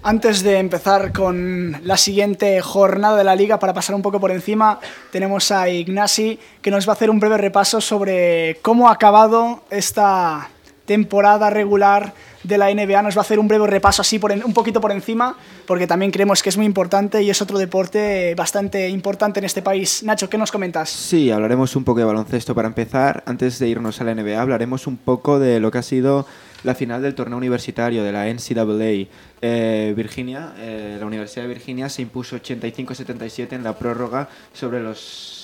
Antes 0.02 0.42
de 0.42 0.56
empezar 0.58 1.12
con 1.12 1.76
la 1.84 1.96
siguiente 1.96 2.60
jornada 2.62 3.16
de 3.18 3.24
la 3.24 3.36
liga, 3.36 3.58
para 3.58 3.74
pasar 3.74 3.94
un 3.94 4.00
poco 4.02 4.18
por 4.18 4.30
encima, 4.30 4.80
tenemos 5.12 5.50
a 5.50 5.68
Ignasi 5.68 6.38
que 6.62 6.70
nos 6.70 6.88
va 6.88 6.92
a 6.92 6.96
hacer 6.96 7.10
un 7.10 7.20
breve 7.20 7.36
repaso 7.36 7.80
sobre 7.82 8.58
cómo 8.62 8.88
ha 8.88 8.92
acabado 8.92 9.62
esta 9.70 10.48
temporada 10.94 11.50
regular 11.50 12.14
de 12.42 12.58
la 12.58 12.68
NBA. 12.68 13.00
Nos 13.02 13.16
va 13.16 13.20
a 13.20 13.22
hacer 13.22 13.38
un 13.38 13.46
breve 13.46 13.64
repaso 13.68 14.02
así 14.02 14.18
por 14.18 14.32
en- 14.32 14.42
un 14.42 14.52
poquito 14.52 14.80
por 14.80 14.90
encima, 14.90 15.36
porque 15.68 15.86
también 15.86 16.10
creemos 16.10 16.42
que 16.42 16.48
es 16.48 16.56
muy 16.56 16.66
importante 16.66 17.22
y 17.22 17.30
es 17.30 17.40
otro 17.40 17.58
deporte 17.58 18.34
bastante 18.34 18.88
importante 18.88 19.38
en 19.38 19.44
este 19.44 19.62
país. 19.62 20.02
Nacho, 20.02 20.28
¿qué 20.28 20.36
nos 20.36 20.50
comentas? 20.50 20.90
Sí, 20.90 21.30
hablaremos 21.30 21.76
un 21.76 21.84
poco 21.84 22.00
de 22.00 22.06
baloncesto 22.06 22.56
para 22.56 22.66
empezar. 22.66 23.22
Antes 23.26 23.60
de 23.60 23.68
irnos 23.68 24.00
a 24.00 24.04
la 24.04 24.14
NBA, 24.16 24.40
hablaremos 24.42 24.88
un 24.88 24.96
poco 24.96 25.38
de 25.38 25.60
lo 25.60 25.70
que 25.70 25.78
ha 25.78 25.82
sido 25.82 26.26
la 26.64 26.74
final 26.74 27.00
del 27.02 27.14
torneo 27.14 27.38
universitario 27.38 28.02
de 28.02 28.10
la 28.10 28.26
NCAA. 28.26 29.06
Eh, 29.42 29.94
Virginia, 29.96 30.52
eh, 30.58 30.96
la 30.98 31.06
Universidad 31.06 31.44
de 31.44 31.48
Virginia 31.54 31.88
se 31.88 32.02
impuso 32.02 32.34
85-77 32.36 33.52
en 33.54 33.62
la 33.62 33.78
prórroga 33.78 34.28
sobre 34.52 34.80
los 34.82 35.39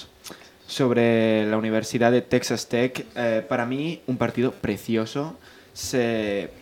sobre 0.66 1.46
la 1.46 1.57
Universidad 1.57 2.11
de 2.12 2.22
Texas 2.22 2.68
Tech. 2.68 3.05
Eh, 3.16 3.44
para 3.48 3.66
mí, 3.66 4.00
un 4.07 4.16
partido 4.16 4.52
precioso. 4.52 5.37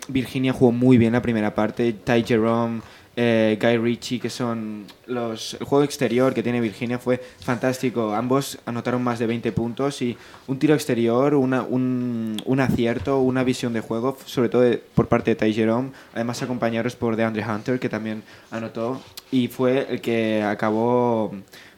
Virginia 0.08 0.52
jugó 0.52 0.72
muy 0.72 0.98
bien 0.98 1.12
la 1.12 1.22
primera 1.22 1.54
parte. 1.54 1.92
Ty 1.92 2.24
Jerome, 2.24 2.80
eh, 3.16 3.56
Guy 3.60 3.76
Ritchie, 3.78 4.18
que 4.20 4.28
son 4.28 4.84
los. 5.06 5.54
El 5.54 5.64
juego 5.66 5.84
exterior 5.84 6.34
que 6.34 6.42
tiene 6.42 6.60
Virginia 6.60 6.98
fue 6.98 7.20
fantástico. 7.40 8.12
Ambos 8.12 8.58
anotaron 8.66 9.02
más 9.02 9.18
de 9.20 9.26
20 9.28 9.52
puntos 9.52 10.02
y 10.02 10.16
un 10.48 10.58
tiro 10.58 10.74
exterior, 10.74 11.34
una- 11.34 11.62
un, 11.62 12.36
un 12.44 12.60
acierto, 12.60 13.20
una 13.20 13.44
visión 13.44 13.72
de 13.72 13.80
juego, 13.80 14.18
sobre 14.26 14.48
todo 14.48 14.64
por 14.94 15.06
parte 15.06 15.30
de 15.30 15.36
Ty 15.36 15.54
Jerome. 15.54 15.90
Además, 16.12 16.42
acompañados 16.42 16.96
por 16.96 17.14
DeAndre 17.16 17.44
Hunter, 17.48 17.78
que 17.78 17.88
también 17.88 18.22
anotó. 18.50 19.00
Y 19.30 19.48
fue 19.48 19.86
el 19.90 20.00
que 20.00 20.42
acabó 20.42 21.32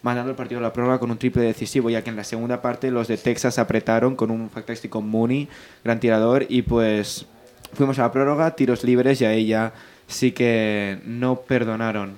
mandando 0.07 0.31
el 0.31 0.37
partido 0.37 0.61
a 0.61 0.63
la 0.63 0.73
prórroga 0.73 1.01
con 1.01 1.11
un 1.11 1.19
triple 1.19 1.43
decisivo, 1.43 1.91
ya 1.91 2.05
que 2.05 2.11
en 2.11 2.17
la 2.17 2.23
segunda 2.23 2.63
parte 2.63 2.93
los 2.93 3.09
de 3.09 3.17
Texas 3.17 3.59
apretaron 3.59 4.15
con 4.15 4.31
un 4.31 4.49
fantástico 4.51 5.03
Mooney, 5.03 5.49
gran 5.83 5.99
tirador, 5.99 6.47
y 6.49 6.63
pues 6.63 7.27
fuimos 7.73 7.99
a 7.99 8.03
la 8.03 8.13
prórroga, 8.13 8.55
tiros 8.55 8.85
libres, 8.85 9.21
y 9.21 9.25
ahí 9.25 9.47
ya 9.49 9.73
sí 10.07 10.31
que 10.31 11.01
no 11.05 11.41
perdonaron 11.41 12.15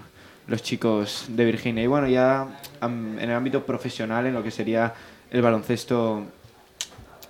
los 0.46 0.62
chicos 0.62 1.24
de 1.28 1.46
Virginia. 1.46 1.82
Y 1.82 1.86
bueno, 1.86 2.08
ya 2.08 2.60
en 2.82 3.18
el 3.18 3.32
ámbito 3.32 3.64
profesional, 3.64 4.26
en 4.26 4.34
lo 4.34 4.42
que 4.42 4.50
sería 4.50 4.92
el 5.30 5.40
baloncesto 5.40 6.24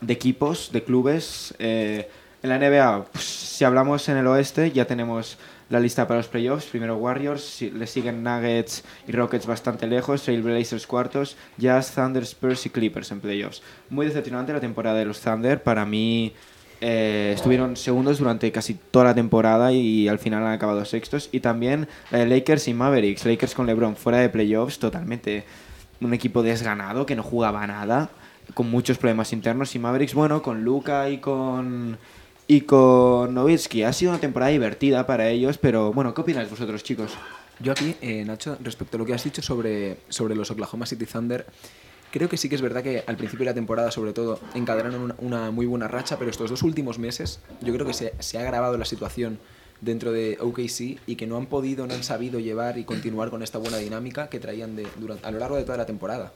de 0.01 0.12
equipos, 0.12 0.73
de 0.73 0.83
clubes. 0.83 1.55
eh, 1.61 2.11
en 2.42 2.51
la 2.51 2.59
NBA, 2.59 3.05
pues, 3.12 3.25
si 3.25 3.64
hablamos 3.64 4.09
en 4.09 4.16
el 4.16 4.27
oeste, 4.27 4.73
ya 4.73 4.87
tenemos 4.87 5.38
la 5.71 5.81
lista 5.81 6.07
para 6.07 6.19
los 6.19 6.29
playoffs. 6.29 6.67
Primero 6.67 6.97
Warriors, 6.97 7.63
le 7.63 7.87
siguen 7.87 8.23
Nuggets 8.23 8.85
y 9.07 9.13
Rockets 9.13 9.47
bastante 9.47 9.87
lejos, 9.87 10.23
Trailblazers 10.23 10.87
cuartos, 10.87 11.37
Jazz, 11.57 11.95
Thunder, 11.95 12.23
Spurs 12.23 12.67
y 12.67 12.71
Clippers 12.71 13.11
en 13.13 13.21
playoffs. 13.21 13.63
Muy 13.91 14.07
decepcionante 14.07 14.53
la 14.53 14.61
temporada 14.61 14.99
de 14.99 15.05
los 15.05 15.21
Thunder. 15.21 15.63
Para 15.63 15.85
mí 15.85 16.33
eh, 16.81 17.33
estuvieron 17.35 17.77
segundos 17.77 18.19
durante 18.19 18.51
casi 18.53 18.75
toda 18.75 19.07
la 19.07 19.15
temporada 19.15 19.73
y 19.73 20.09
al 20.09 20.19
final 20.19 20.45
han 20.45 20.53
acabado 20.53 20.85
sextos. 20.85 21.29
Y 21.33 21.41
también 21.41 21.89
eh, 22.13 22.27
Lakers 22.27 22.69
y 22.69 22.75
Mavericks. 22.75 23.25
Lakers 23.25 23.55
con 23.55 23.67
LeBron 23.67 23.97
fuera 23.97 24.19
de 24.19 24.29
playoffs, 24.29 24.79
totalmente 24.79 25.45
un 26.01 26.15
equipo 26.15 26.43
desganado 26.43 27.07
que 27.07 27.17
no 27.17 27.25
jugaba 27.25 27.67
nada, 27.67 28.11
con 28.55 28.71
muchos 28.71 28.99
problemas 28.99 29.33
internos. 29.33 29.75
Y 29.75 29.79
Mavericks, 29.79 30.15
bueno, 30.15 30.43
con 30.43 30.65
Luca 30.65 31.11
y 31.11 31.19
con 31.19 31.99
y 32.49 32.63
con 32.63 33.35
Nowitzki. 33.35 33.85
Ha 33.85 33.93
sido 33.93 34.11
una 34.11 34.21
temporada 34.21 34.51
divertida 34.51 35.07
para 35.07 35.29
ellos, 35.29 35.59
pero 35.59 35.93
bueno, 35.93 36.15
¿qué 36.15 36.23
opináis 36.23 36.51
vosotros, 36.51 36.83
chicos? 36.83 37.13
Yo 37.61 37.73
aquí, 37.73 37.95
eh, 38.01 38.25
Nacho, 38.25 38.57
respecto 38.61 38.97
a 38.97 38.99
lo 38.99 39.05
que 39.05 39.13
has 39.13 39.23
dicho 39.23 39.43
sobre, 39.43 39.99
sobre 40.09 40.35
los 40.35 40.51
Oklahoma 40.51 40.87
City 40.87 41.05
Thunder, 41.05 41.45
creo 42.11 42.29
que 42.29 42.39
sí 42.39 42.49
que 42.49 42.55
es 42.55 42.63
verdad 42.63 42.83
que 42.83 43.05
al 43.07 43.17
principio 43.17 43.45
de 43.45 43.51
la 43.51 43.55
temporada, 43.55 43.91
sobre 43.91 44.15
todo, 44.15 44.41
encadenaron 44.55 45.03
una, 45.03 45.15
una 45.19 45.51
muy 45.51 45.67
buena 45.67 45.89
racha, 45.89 46.19
pero 46.19 46.31
estos 46.31 46.49
dos 46.49 46.63
últimos 46.63 46.99
meses 46.99 47.41
yo 47.61 47.73
creo 47.75 47.87
que 47.87 47.93
se, 47.93 48.15
se 48.19 48.39
ha 48.39 48.41
agravado 48.41 48.79
la 48.79 48.87
situación 48.87 49.39
dentro 49.81 50.13
de 50.13 50.39
OKC 50.41 51.01
y 51.07 51.17
que 51.17 51.27
no 51.27 51.37
han 51.37 51.47
podido, 51.47 51.87
no 51.87 51.95
han 51.95 52.03
sabido 52.03 52.41
llevar 52.41 52.79
y 52.79 52.85
continuar 52.85 53.31
con 53.31 53.43
esta 53.43 53.59
buena 53.59 53.77
dinámica 53.77 54.29
que 54.29 54.41
traían 54.41 54.75
de, 54.77 54.87
durante, 54.97 55.27
a 55.27 55.31
lo 55.31 55.39
largo 55.39 55.57
de 55.57 55.65
toda 55.65 55.79
la 55.79 55.87
temporada. 55.87 56.33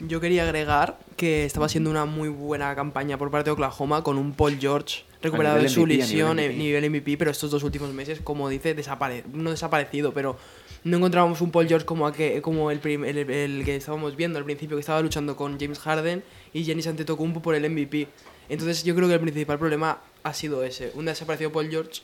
Yo 0.00 0.20
quería 0.20 0.42
agregar 0.42 0.98
que 1.16 1.44
estaba 1.44 1.68
siendo 1.68 1.90
una 1.90 2.04
muy 2.04 2.28
buena 2.28 2.74
campaña 2.74 3.18
por 3.18 3.30
parte 3.30 3.50
de 3.50 3.52
Oklahoma 3.52 4.02
con 4.02 4.18
un 4.18 4.32
Paul 4.32 4.58
George 4.58 5.04
recuperado 5.26 5.56
de 5.56 5.62
nivel 5.62 5.74
su 5.74 5.86
nivel 5.86 5.98
lesión, 6.00 6.36
MVP. 6.36 6.46
eh, 6.46 6.56
nivel 6.56 6.90
MVP, 6.90 7.16
pero 7.18 7.30
estos 7.30 7.50
dos 7.50 7.62
últimos 7.62 7.92
meses, 7.92 8.20
como 8.22 8.48
dice, 8.48 8.74
desapare 8.74 9.24
no 9.32 9.50
desaparecido, 9.50 10.12
pero 10.12 10.36
no 10.84 10.96
encontrábamos 10.96 11.40
un 11.40 11.50
Paul 11.50 11.66
George 11.68 11.84
como, 11.86 12.06
aquel- 12.08 12.40
como 12.40 12.70
el, 12.70 12.80
el, 12.84 13.18
el 13.30 13.62
que 13.64 13.76
estábamos 13.76 14.16
viendo 14.16 14.38
al 14.38 14.44
principio, 14.44 14.76
que 14.76 14.80
estaba 14.80 15.00
luchando 15.02 15.36
con 15.36 15.58
James 15.58 15.78
Harden 15.80 16.22
y 16.52 16.62
Giannis 16.64 16.86
Antetokounmpo 16.86 17.42
por 17.42 17.54
el 17.54 17.68
MVP. 17.70 18.08
Entonces 18.48 18.84
yo 18.84 18.94
creo 18.94 19.08
que 19.08 19.14
el 19.14 19.20
principal 19.20 19.58
problema 19.58 19.98
ha 20.22 20.32
sido 20.32 20.62
ese, 20.62 20.92
un 20.94 21.04
desaparecido 21.06 21.50
Paul 21.52 21.68
George 21.70 22.02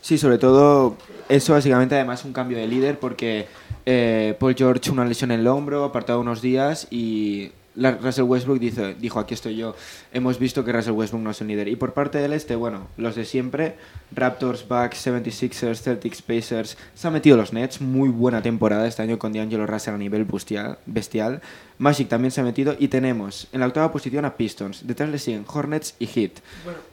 Sí, 0.00 0.18
sobre 0.18 0.36
todo 0.38 0.96
eso 1.28 1.52
básicamente 1.52 1.94
además 1.94 2.24
un 2.24 2.32
cambio 2.32 2.58
de 2.58 2.66
líder 2.66 2.98
porque 2.98 3.46
eh, 3.86 4.34
Paul 4.40 4.54
George 4.56 4.90
una 4.90 5.04
lesión 5.04 5.30
en 5.30 5.38
el 5.40 5.46
hombro, 5.46 5.84
apartado 5.84 6.18
unos 6.20 6.42
días 6.42 6.88
y 6.90 7.52
la- 7.74 7.92
Russell 7.92 8.24
Westbrook 8.24 8.58
dice, 8.58 8.94
dijo 8.98 9.18
aquí 9.20 9.34
estoy 9.34 9.56
yo. 9.56 9.74
Hemos 10.12 10.38
visto 10.38 10.64
que 10.64 10.72
Russell 10.72 10.92
Westbrook 10.92 11.22
no 11.22 11.30
es 11.30 11.40
el 11.40 11.48
líder. 11.48 11.68
Y 11.68 11.76
por 11.76 11.92
parte 11.94 12.18
del 12.18 12.32
este, 12.32 12.54
bueno, 12.56 12.88
los 12.96 13.14
de 13.14 13.24
siempre, 13.24 13.76
Raptors, 14.14 14.66
Bucks, 14.68 15.06
76ers, 15.06 15.80
Celtics, 15.80 16.22
Pacers, 16.22 16.76
se 16.94 17.06
han 17.06 17.12
metido 17.12 17.36
los 17.36 17.52
Nets, 17.52 17.80
muy 17.80 18.08
buena 18.08 18.42
temporada 18.42 18.86
este 18.86 19.02
año 19.02 19.18
con 19.18 19.32
D'Angelo 19.32 19.66
Russell 19.66 19.94
a 19.94 19.98
nivel 19.98 20.24
bestial, 20.24 20.78
bestial. 20.86 21.40
Magic 21.78 22.08
también 22.08 22.30
se 22.30 22.40
ha 22.40 22.44
metido 22.44 22.76
y 22.78 22.88
tenemos 22.88 23.48
en 23.52 23.58
la 23.58 23.66
octava 23.66 23.90
posición 23.90 24.24
a 24.24 24.36
Pistons, 24.36 24.86
detrás 24.86 25.08
le 25.10 25.18
siguen 25.18 25.44
Hornets 25.52 25.96
y 25.98 26.06
Heat. 26.06 26.32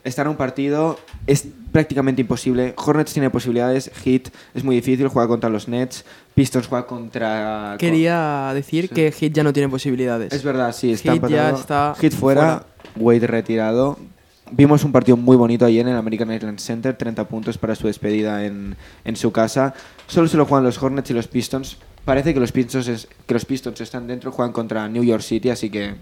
Estar 0.03 0.25
en 0.25 0.31
un 0.31 0.37
partido 0.37 0.97
es 1.27 1.45
prácticamente 1.71 2.21
imposible. 2.21 2.73
Hornets 2.75 3.13
tiene 3.13 3.29
posibilidades, 3.29 3.91
Heat 4.03 4.29
es 4.55 4.63
muy 4.63 4.75
difícil, 4.77 5.07
juega 5.09 5.27
contra 5.27 5.49
los 5.49 5.67
Nets, 5.67 6.05
Pistons 6.39 6.67
juega 6.67 6.87
contra... 6.87 7.75
Quería 7.77 8.51
decir 8.53 8.87
Sí. 8.87 8.93
que 8.95 9.11
Heat 9.11 9.33
ya 9.33 9.43
no 9.43 9.51
tiene 9.51 9.67
posibilidades. 9.67 10.31
Es 10.31 10.41
verdad, 10.41 10.73
sí, 10.73 10.93
está 10.93 11.11
Heat 11.13 11.27
ya 11.27 11.49
está 11.49 11.93
Heat 11.99 12.13
fuera, 12.13 12.63
Wade 12.95 13.27
retirado. 13.27 13.97
Vimos 14.51 14.85
un 14.85 14.93
partido 14.93 15.17
muy 15.17 15.35
bonito 15.35 15.65
ayer 15.65 15.81
en 15.85 15.89
el 15.91 15.97
American 15.97 16.31
Airlines 16.31 16.63
Center, 16.63 16.95
30 16.97 17.27
puntos 17.27 17.57
para 17.57 17.75
su 17.75 17.87
despedida 17.87 18.45
en, 18.45 18.77
en 19.03 19.15
su 19.17 19.33
casa. 19.33 19.73
Solo 20.07 20.29
se 20.29 20.37
lo 20.37 20.45
juegan 20.45 20.63
los 20.63 20.81
Hornets 20.81 21.11
y 21.11 21.13
los 21.13 21.27
Pistons. 21.27 21.75
Parece 22.05 22.33
que 22.33 22.39
los 22.39 22.53
Pistons, 22.53 22.87
es- 22.87 23.07
que 23.27 23.33
los 23.33 23.43
Pistons 23.43 23.81
están 23.81 24.07
dentro, 24.07 24.31
juegan 24.31 24.53
contra 24.53 24.87
New 24.87 25.03
York 25.03 25.21
City, 25.21 25.49
así 25.49 25.69
que... 25.69 25.95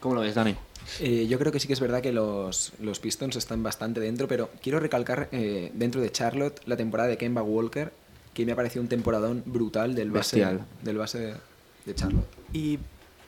¿Cómo 0.00 0.16
lo 0.16 0.22
ves, 0.22 0.34
Dani? 0.34 0.56
Eh, 1.00 1.26
yo 1.28 1.38
creo 1.38 1.52
que 1.52 1.60
sí 1.60 1.68
que 1.68 1.74
es 1.74 1.80
verdad 1.80 2.00
que 2.02 2.12
los, 2.12 2.72
los 2.80 2.98
Pistons 2.98 3.36
están 3.36 3.62
bastante 3.62 4.00
dentro, 4.00 4.26
pero 4.26 4.50
quiero 4.60 4.80
recalcar 4.80 5.28
eh, 5.30 5.70
dentro 5.74 6.00
de 6.00 6.10
Charlotte 6.10 6.60
la 6.66 6.76
temporada 6.76 7.08
de 7.08 7.16
Kemba 7.16 7.42
Walker, 7.42 7.92
que 8.38 8.46
me 8.46 8.52
ha 8.52 8.56
parecido 8.56 8.82
un 8.82 8.88
temporadón 8.88 9.42
brutal 9.46 9.96
del 9.96 10.10
base, 10.12 10.36
Bestial. 10.36 10.60
del 10.82 10.96
base 10.96 11.34
de 11.84 11.94
Charlotte. 11.96 12.24
Y 12.52 12.78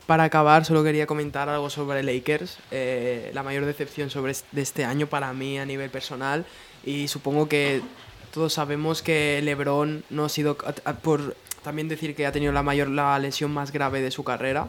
para 0.07 0.23
acabar, 0.23 0.65
solo 0.65 0.85
quería 0.85 1.07
comentar 1.07 1.49
algo 1.49 1.69
sobre 1.69 2.03
Lakers. 2.05 2.59
eh, 2.71 3.31
la 3.35 3.43
mayor 3.43 3.65
decepción 3.65 4.09
sobre 4.09 4.35
de 4.53 4.63
este 4.63 4.85
año 4.85 5.09
para 5.09 5.33
mí 5.33 5.59
a 5.59 5.67
nivel 5.67 5.91
personal. 5.91 6.45
Y 6.85 7.09
supongo 7.09 7.49
que 7.49 7.83
todos 8.33 8.53
sabemos 8.53 9.03
que 9.03 9.41
LeBron 9.43 10.05
no 10.11 10.27
ha 10.27 10.29
sido. 10.29 10.57
a- 10.65 10.91
a- 10.91 10.95
por 10.95 11.35
también 11.65 11.89
decir 11.89 12.15
que 12.15 12.25
ha 12.25 12.31
tenido 12.33 12.53
la 12.53 12.63
mayor 12.63 12.89
la 12.89 13.19
lesión 13.19 13.51
más 13.53 13.73
grave 13.73 14.01
de 14.03 14.13
su 14.13 14.23
carrera. 14.23 14.69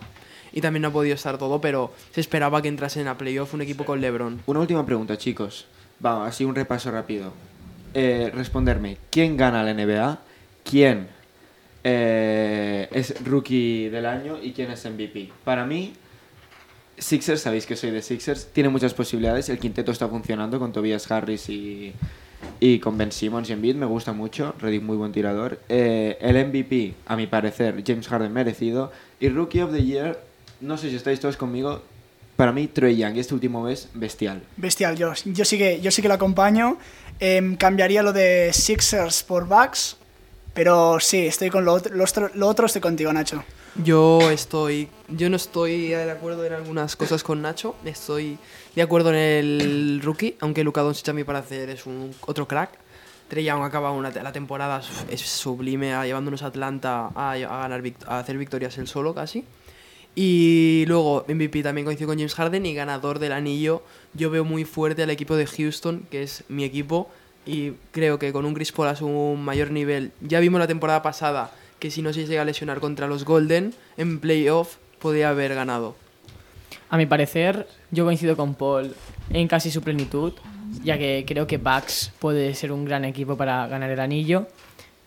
Y 0.53 0.61
también 0.61 0.81
no 0.81 0.87
ha 0.87 0.91
podido 0.91 1.13
estar 1.13 1.37
todo, 1.37 1.61
pero 1.61 1.93
se 2.13 2.19
esperaba 2.19 2.63
que 2.63 2.67
entrasen 2.67 3.07
a 3.07 3.15
playoff 3.17 3.53
un 3.53 3.61
equipo 3.61 3.85
con 3.85 4.01
LeBron. 4.01 4.41
Una 4.47 4.59
última 4.59 4.83
pregunta, 4.85 5.17
chicos. 5.19 5.67
Vamos, 5.99 6.27
así 6.27 6.43
un 6.45 6.55
repaso 6.55 6.89
rápido. 6.91 7.31
Eh, 7.93 8.31
responderme, 8.33 8.97
¿quién 9.11 9.37
gana 9.37 9.63
la 9.63 9.71
NBA? 9.73 10.19
¿Quién 10.63 11.07
eh, 11.83 12.87
es 12.91 13.23
rookie 13.23 13.89
del 13.89 14.05
año 14.05 14.37
y 14.41 14.51
quién 14.51 14.71
es 14.71 14.85
MVP? 14.85 15.29
Para 15.43 15.65
mí, 15.65 15.93
Sixers, 16.97 17.41
sabéis 17.41 17.65
que 17.65 17.75
soy 17.75 17.91
de 17.91 18.01
Sixers, 18.01 18.49
tiene 18.53 18.69
muchas 18.69 18.93
posibilidades. 18.93 19.49
El 19.49 19.59
quinteto 19.59 19.91
está 19.91 20.07
funcionando 20.07 20.59
con 20.59 20.71
Tobias 20.71 21.09
Harris 21.11 21.49
y, 21.49 21.93
con 22.81 22.97
Ben 22.97 23.11
Simmons 23.11 23.49
y 23.49 23.53
Embiid, 23.53 23.75
me 23.75 23.85
gusta 23.85 24.13
mucho. 24.13 24.53
Redick 24.59 24.83
muy 24.83 24.97
buen 24.97 25.11
tirador. 25.11 25.59
Eh, 25.67 26.17
el 26.21 26.35
MVP, 26.45 26.93
a 27.07 27.15
mi 27.15 27.27
parecer, 27.27 27.83
James 27.85 28.07
Harden 28.07 28.31
merecido. 28.31 28.91
Y 29.19 29.29
Rookie 29.29 29.61
of 29.61 29.71
the 29.71 29.83
Year, 29.83 30.23
no 30.59 30.77
sé 30.77 30.89
si 30.89 30.95
estáis 30.95 31.19
todos 31.19 31.37
conmigo, 31.37 31.81
para 32.35 32.51
mí 32.51 32.67
Trey 32.67 32.97
Young, 32.97 33.17
este 33.17 33.35
último 33.35 33.61
mes, 33.61 33.89
bestial. 33.93 34.41
Bestial, 34.57 34.97
yo, 34.97 35.13
yo, 35.25 35.45
sí, 35.45 35.59
que, 35.59 35.79
yo 35.79 35.91
sí 35.91 36.01
que 36.01 36.07
lo 36.07 36.15
acompaño. 36.15 36.77
Em, 37.19 37.55
cambiaría 37.55 38.01
lo 38.01 38.13
de 38.13 38.49
Sixers 38.51 39.21
por 39.21 39.47
Bucks, 39.47 39.97
pero 40.53 40.99
sí, 40.99 41.25
estoy 41.27 41.49
con 41.49 41.65
lo, 41.65 41.73
otro- 41.73 41.95
lo 41.95 42.03
otro, 42.03 42.29
lo 42.33 42.47
otro 42.47 42.65
estoy 42.65 42.81
contigo, 42.81 43.11
Nacho. 43.13 43.43
Yo 43.83 44.29
estoy. 44.31 44.89
Yo 45.07 45.29
no 45.29 45.37
estoy 45.37 45.87
de 45.89 46.11
acuerdo 46.11 46.43
en 46.45 46.53
algunas 46.53 46.95
cosas 46.97 47.23
con 47.23 47.41
Nacho. 47.41 47.75
Estoy 47.85 48.37
de 48.75 48.81
acuerdo 48.81 49.09
en 49.11 49.15
el 49.15 50.01
rookie, 50.03 50.35
aunque 50.41 50.63
Luka 50.63 50.81
Doncic 50.81 51.07
a 51.09 51.13
mi 51.13 51.23
parecer 51.23 51.69
es 51.69 51.85
un 51.85 52.13
otro 52.27 52.47
crack. 52.47 52.71
Trey 53.29 53.45
Young 53.45 53.63
acaba 53.63 53.91
una, 53.91 54.09
la 54.09 54.33
temporada 54.33 54.81
es 55.09 55.21
sublime, 55.21 55.93
llevándonos 56.05 56.43
a 56.43 56.47
Atlanta 56.47 57.11
a, 57.15 57.31
a 57.31 57.37
ganar, 57.37 57.81
a 58.07 58.19
hacer 58.19 58.37
victorias 58.37 58.77
él 58.77 58.87
solo 58.89 59.15
casi. 59.15 59.45
Y 60.13 60.83
luego 60.87 61.23
MVP 61.29 61.63
también 61.63 61.85
coincido 61.85 62.09
con 62.09 62.17
James 62.17 62.35
Harden 62.35 62.65
y 62.65 62.73
ganador 62.73 63.19
del 63.19 63.31
anillo. 63.31 63.83
Yo 64.13 64.29
veo 64.29 64.43
muy 64.43 64.65
fuerte 64.65 65.03
al 65.03 65.09
equipo 65.09 65.37
de 65.37 65.45
Houston, 65.47 66.05
que 66.11 66.23
es 66.23 66.43
mi 66.49 66.65
equipo, 66.65 67.09
y 67.45 67.71
creo 67.91 68.19
que 68.19 68.31
con 68.31 68.45
un 68.45 68.53
Chris 68.53 68.71
Paul 68.71 68.89
a 68.89 68.95
su 68.95 69.07
mayor 69.07 69.71
nivel, 69.71 70.11
ya 70.21 70.39
vimos 70.39 70.59
la 70.59 70.67
temporada 70.67 71.01
pasada 71.01 71.51
que 71.79 71.91
si 71.91 72.01
no 72.01 72.13
se 72.13 72.25
llega 72.27 72.43
a 72.43 72.45
lesionar 72.45 72.79
contra 72.79 73.07
los 73.07 73.25
Golden 73.25 73.73
en 73.97 74.19
playoff 74.19 74.77
podía 74.99 75.29
haber 75.29 75.55
ganado. 75.55 75.95
A 76.89 76.97
mi 76.97 77.05
parecer, 77.05 77.67
yo 77.89 78.05
coincido 78.05 78.37
con 78.37 78.53
Paul 78.53 78.93
en 79.31 79.47
casi 79.47 79.71
su 79.71 79.81
plenitud, 79.81 80.33
ya 80.83 80.97
que 80.97 81.25
creo 81.27 81.47
que 81.47 81.57
Bucks 81.57 82.11
puede 82.19 82.53
ser 82.53 82.71
un 82.71 82.85
gran 82.85 83.05
equipo 83.05 83.35
para 83.35 83.65
ganar 83.67 83.89
el 83.89 83.99
anillo, 83.99 84.47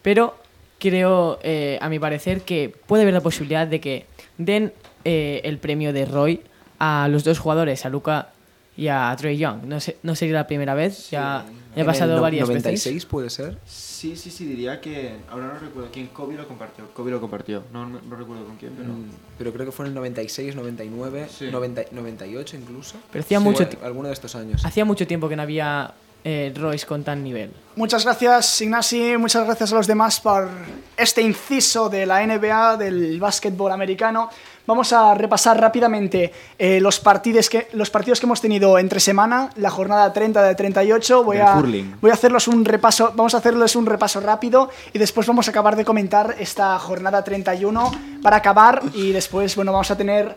pero 0.02 0.36
creo, 0.78 1.38
eh, 1.42 1.78
a 1.80 1.88
mi 1.88 1.98
parecer, 1.98 2.42
que 2.42 2.74
puede 2.86 3.02
haber 3.02 3.14
la 3.14 3.20
posibilidad 3.20 3.66
de 3.66 3.80
que 3.80 4.06
den 4.36 4.72
eh, 5.04 5.42
el 5.44 5.58
premio 5.58 5.92
de 5.92 6.06
Roy 6.06 6.40
a 6.78 7.08
los 7.08 7.22
dos 7.24 7.38
jugadores, 7.38 7.86
a 7.86 7.88
Luca 7.88 8.33
y 8.76 8.88
a 8.88 9.14
Trey 9.16 9.36
Young. 9.38 9.64
No, 9.64 9.78
sé, 9.80 9.98
no 10.02 10.14
sería 10.14 10.34
la 10.34 10.46
primera 10.46 10.74
vez, 10.74 11.10
ya, 11.10 11.44
ya 11.46 11.76
ha 11.76 11.80
En 11.80 11.86
pasado 11.86 12.10
el 12.12 12.16
no- 12.16 12.22
varias 12.22 12.48
96 12.48 12.94
veces. 12.94 13.06
puede 13.08 13.30
ser. 13.30 13.58
Sí, 13.66 14.16
sí, 14.16 14.30
sí, 14.30 14.44
diría 14.44 14.80
que. 14.80 15.16
Ahora 15.30 15.46
no 15.54 15.58
recuerdo 15.58 15.88
quién. 15.92 16.08
Kobe 16.08 16.34
lo 16.36 16.46
compartió. 16.46 16.84
Kobe 16.92 17.10
lo 17.10 17.20
compartió. 17.20 17.62
No, 17.72 17.86
no, 17.88 18.00
no 18.02 18.16
recuerdo 18.16 18.44
con 18.44 18.56
quién, 18.56 18.72
pero. 18.76 18.92
Mm, 18.92 19.04
Pero 19.38 19.52
creo 19.52 19.66
que 19.66 19.72
fue 19.72 19.86
en 19.86 19.90
el 19.90 19.94
96, 19.94 20.54
99, 20.56 21.26
Sí. 21.30 21.46
90 21.50 21.82
98 21.92 22.56
incluso. 22.56 22.96
Pero 23.10 23.24
hacía 23.24 23.38
Sí, 23.38 23.44
mucho 23.44 23.64
bueno, 23.64 23.70
ti- 23.70 23.84
alguno 23.84 24.08
de 24.08 24.14
estos 24.14 24.34
años. 24.36 24.64
Hacía 24.64 24.84
mucho 24.84 25.06
tiempo 25.06 25.28
que 25.28 25.36
no 25.36 25.42
había 25.42 25.92
eh, 26.24 26.52
Royce 26.56 26.86
con 26.86 27.04
tan 27.04 27.22
nivel. 27.22 27.50
Muchas 27.76 28.04
gracias, 28.04 28.60
Ignasi. 28.62 29.16
Muchas 29.18 29.44
gracias 29.44 29.72
a 29.72 29.74
los 29.76 29.86
demás 29.86 30.20
por 30.20 30.48
este 30.96 31.20
inciso 31.20 31.90
de 31.90 32.06
la 32.06 32.26
NBA, 32.26 32.78
del 32.78 33.20
básquetbol 33.20 33.70
americano. 33.72 34.30
Vamos 34.66 34.94
a 34.94 35.12
repasar 35.14 35.60
rápidamente 35.60 36.32
eh, 36.58 36.80
los, 36.80 36.98
partidos 36.98 37.50
que, 37.50 37.68
los 37.74 37.90
partidos 37.90 38.18
que 38.18 38.24
hemos 38.24 38.40
tenido 38.40 38.78
entre 38.78 38.98
semana, 38.98 39.50
la 39.56 39.68
jornada 39.68 40.10
30 40.10 40.42
de 40.42 40.54
38. 40.54 41.22
Voy 41.22 41.36
a, 41.36 41.62
voy 42.00 42.10
a 42.10 42.14
hacerlos 42.14 42.48
un 42.48 42.64
repaso, 42.64 43.12
vamos 43.14 43.34
a 43.34 43.38
hacerles 43.38 43.76
un 43.76 43.84
repaso 43.84 44.20
rápido 44.20 44.70
y 44.94 44.98
después 44.98 45.26
vamos 45.26 45.48
a 45.48 45.50
acabar 45.50 45.76
de 45.76 45.84
comentar 45.84 46.36
esta 46.38 46.78
jornada 46.78 47.22
31 47.22 47.90
para 48.22 48.36
acabar 48.36 48.80
y 48.94 49.12
después, 49.12 49.54
bueno, 49.54 49.72
vamos 49.72 49.90
a 49.90 49.96
tener 49.98 50.34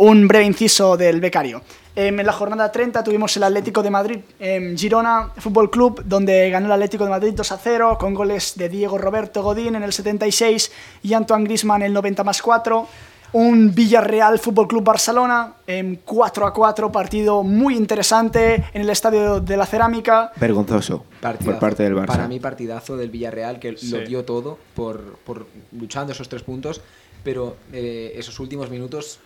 un 0.00 0.26
breve 0.28 0.46
inciso 0.46 0.96
del 0.96 1.20
becario. 1.20 1.60
Em, 1.94 2.18
en 2.18 2.24
la 2.24 2.32
jornada 2.32 2.72
30 2.72 3.04
tuvimos 3.04 3.36
el 3.36 3.42
Atlético 3.42 3.82
de 3.82 3.90
Madrid, 3.90 4.18
em, 4.38 4.76
Girona 4.76 5.30
Fútbol 5.36 5.70
Club, 5.70 6.02
donde 6.06 6.48
ganó 6.48 6.66
el 6.66 6.72
Atlético 6.72 7.04
de 7.04 7.10
Madrid 7.10 7.32
2 7.34 7.52
a 7.52 7.58
0, 7.58 7.98
con 8.00 8.14
goles 8.14 8.54
de 8.56 8.68
Diego 8.70 8.96
Roberto 8.96 9.42
Godín 9.42 9.74
en 9.74 9.82
el 9.82 9.92
76 9.92 10.70
y 11.02 11.12
Antoine 11.12 11.44
Griezmann 11.44 11.82
en 11.82 11.88
el 11.88 11.92
90 11.92 12.24
más 12.24 12.40
4. 12.40 12.86
Un 13.32 13.74
Villarreal 13.74 14.38
Fútbol 14.38 14.66
Club 14.68 14.82
Barcelona, 14.84 15.52
em, 15.66 15.98
4 16.04 16.46
a 16.46 16.52
4, 16.54 16.90
partido 16.90 17.42
muy 17.42 17.76
interesante 17.76 18.64
en 18.72 18.80
el 18.82 18.88
Estadio 18.90 19.40
de 19.40 19.56
la 19.56 19.66
Cerámica. 19.66 20.32
Vergonzoso. 20.36 21.04
Partidazo. 21.20 21.50
Por 21.50 21.60
parte 21.60 21.82
del 21.82 21.94
Barça. 21.94 22.06
Para 22.06 22.26
mí, 22.26 22.40
partidazo 22.40 22.96
del 22.96 23.10
Villarreal, 23.10 23.58
que 23.60 23.76
Sí. 23.76 23.90
lo 23.90 24.00
dio 24.00 24.24
todo 24.24 24.58
por, 24.74 25.18
por 25.26 25.46
luchando 25.78 26.12
esos 26.12 26.28
tres 26.28 26.42
puntos, 26.42 26.80
pero 27.22 27.56
eh, 27.72 28.14
esos 28.16 28.40
últimos 28.40 28.70
minutos 28.70 29.20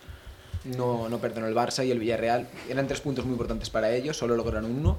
no, 0.77 1.09
no 1.09 1.17
perdonó 1.19 1.47
el 1.47 1.55
Barça 1.55 1.85
y 1.85 1.91
el 1.91 1.99
Villarreal. 1.99 2.47
Eran 2.69 2.87
tres 2.87 3.01
puntos 3.01 3.25
muy 3.25 3.33
importantes 3.33 3.69
para 3.69 3.91
ellos, 3.91 4.17
solo 4.17 4.35
lograron 4.35 4.65
uno. 4.65 4.97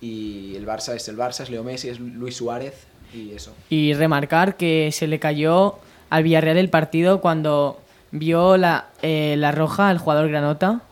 Y 0.00 0.54
el 0.56 0.66
Barça 0.66 0.94
es 0.94 1.08
el 1.08 1.16
Barça, 1.16 1.42
es 1.42 1.50
Leo 1.50 1.64
Messi, 1.64 1.88
es 1.88 1.98
Luis 2.00 2.36
Suárez 2.36 2.74
y 3.14 3.32
eso. 3.32 3.54
Y 3.70 3.94
remarcar 3.94 4.56
que 4.56 4.90
se 4.92 5.06
le 5.06 5.18
cayó 5.18 5.78
al 6.10 6.22
Villarreal 6.22 6.58
el 6.58 6.68
partido 6.70 7.20
cuando 7.20 7.80
vio 8.10 8.56
la, 8.56 8.86
eh, 9.02 9.34
la 9.38 9.52
roja 9.52 9.88
al 9.88 9.98
jugador 9.98 10.28
Granota, 10.28 10.82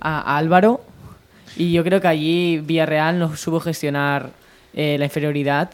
a, 0.00 0.36
Álvaro. 0.36 0.80
Y 1.56 1.72
yo 1.72 1.84
creo 1.84 2.00
que 2.00 2.08
allí 2.08 2.58
Villarreal 2.58 3.18
no 3.18 3.36
supo 3.36 3.60
gestionar 3.60 4.30
eh, 4.74 4.96
la 4.98 5.04
inferioridad. 5.04 5.70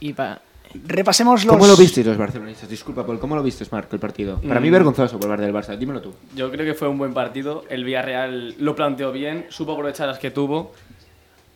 Y 0.00 0.12
pa- 0.12 0.40
Repasemos 0.86 1.44
los... 1.44 1.54
¿Cómo 1.54 1.66
lo 1.66 1.76
visteis 1.76 2.06
los 2.06 2.16
barcelonistas? 2.16 2.68
Disculpa, 2.68 3.06
Paul, 3.06 3.18
¿cómo 3.20 3.36
lo 3.36 3.42
visteis, 3.42 3.70
Marco, 3.70 3.94
el 3.94 4.00
partido? 4.00 4.40
Para 4.40 4.60
mí 4.60 4.68
Mm. 4.68 4.72
vergonzoso 4.72 5.18
por 5.18 5.28
parte 5.28 5.44
del 5.44 5.54
Barça. 5.54 5.76
Dímelo 5.78 6.00
tú. 6.02 6.12
Yo 6.34 6.50
creo 6.50 6.66
que 6.66 6.74
fue 6.74 6.88
un 6.88 6.98
buen 6.98 7.14
partido. 7.14 7.64
El 7.70 7.84
Villarreal 7.84 8.54
lo 8.58 8.74
planteó 8.74 9.12
bien, 9.12 9.46
supo 9.50 9.72
aprovechar 9.72 10.08
las 10.08 10.18
que 10.18 10.30
tuvo. 10.30 10.72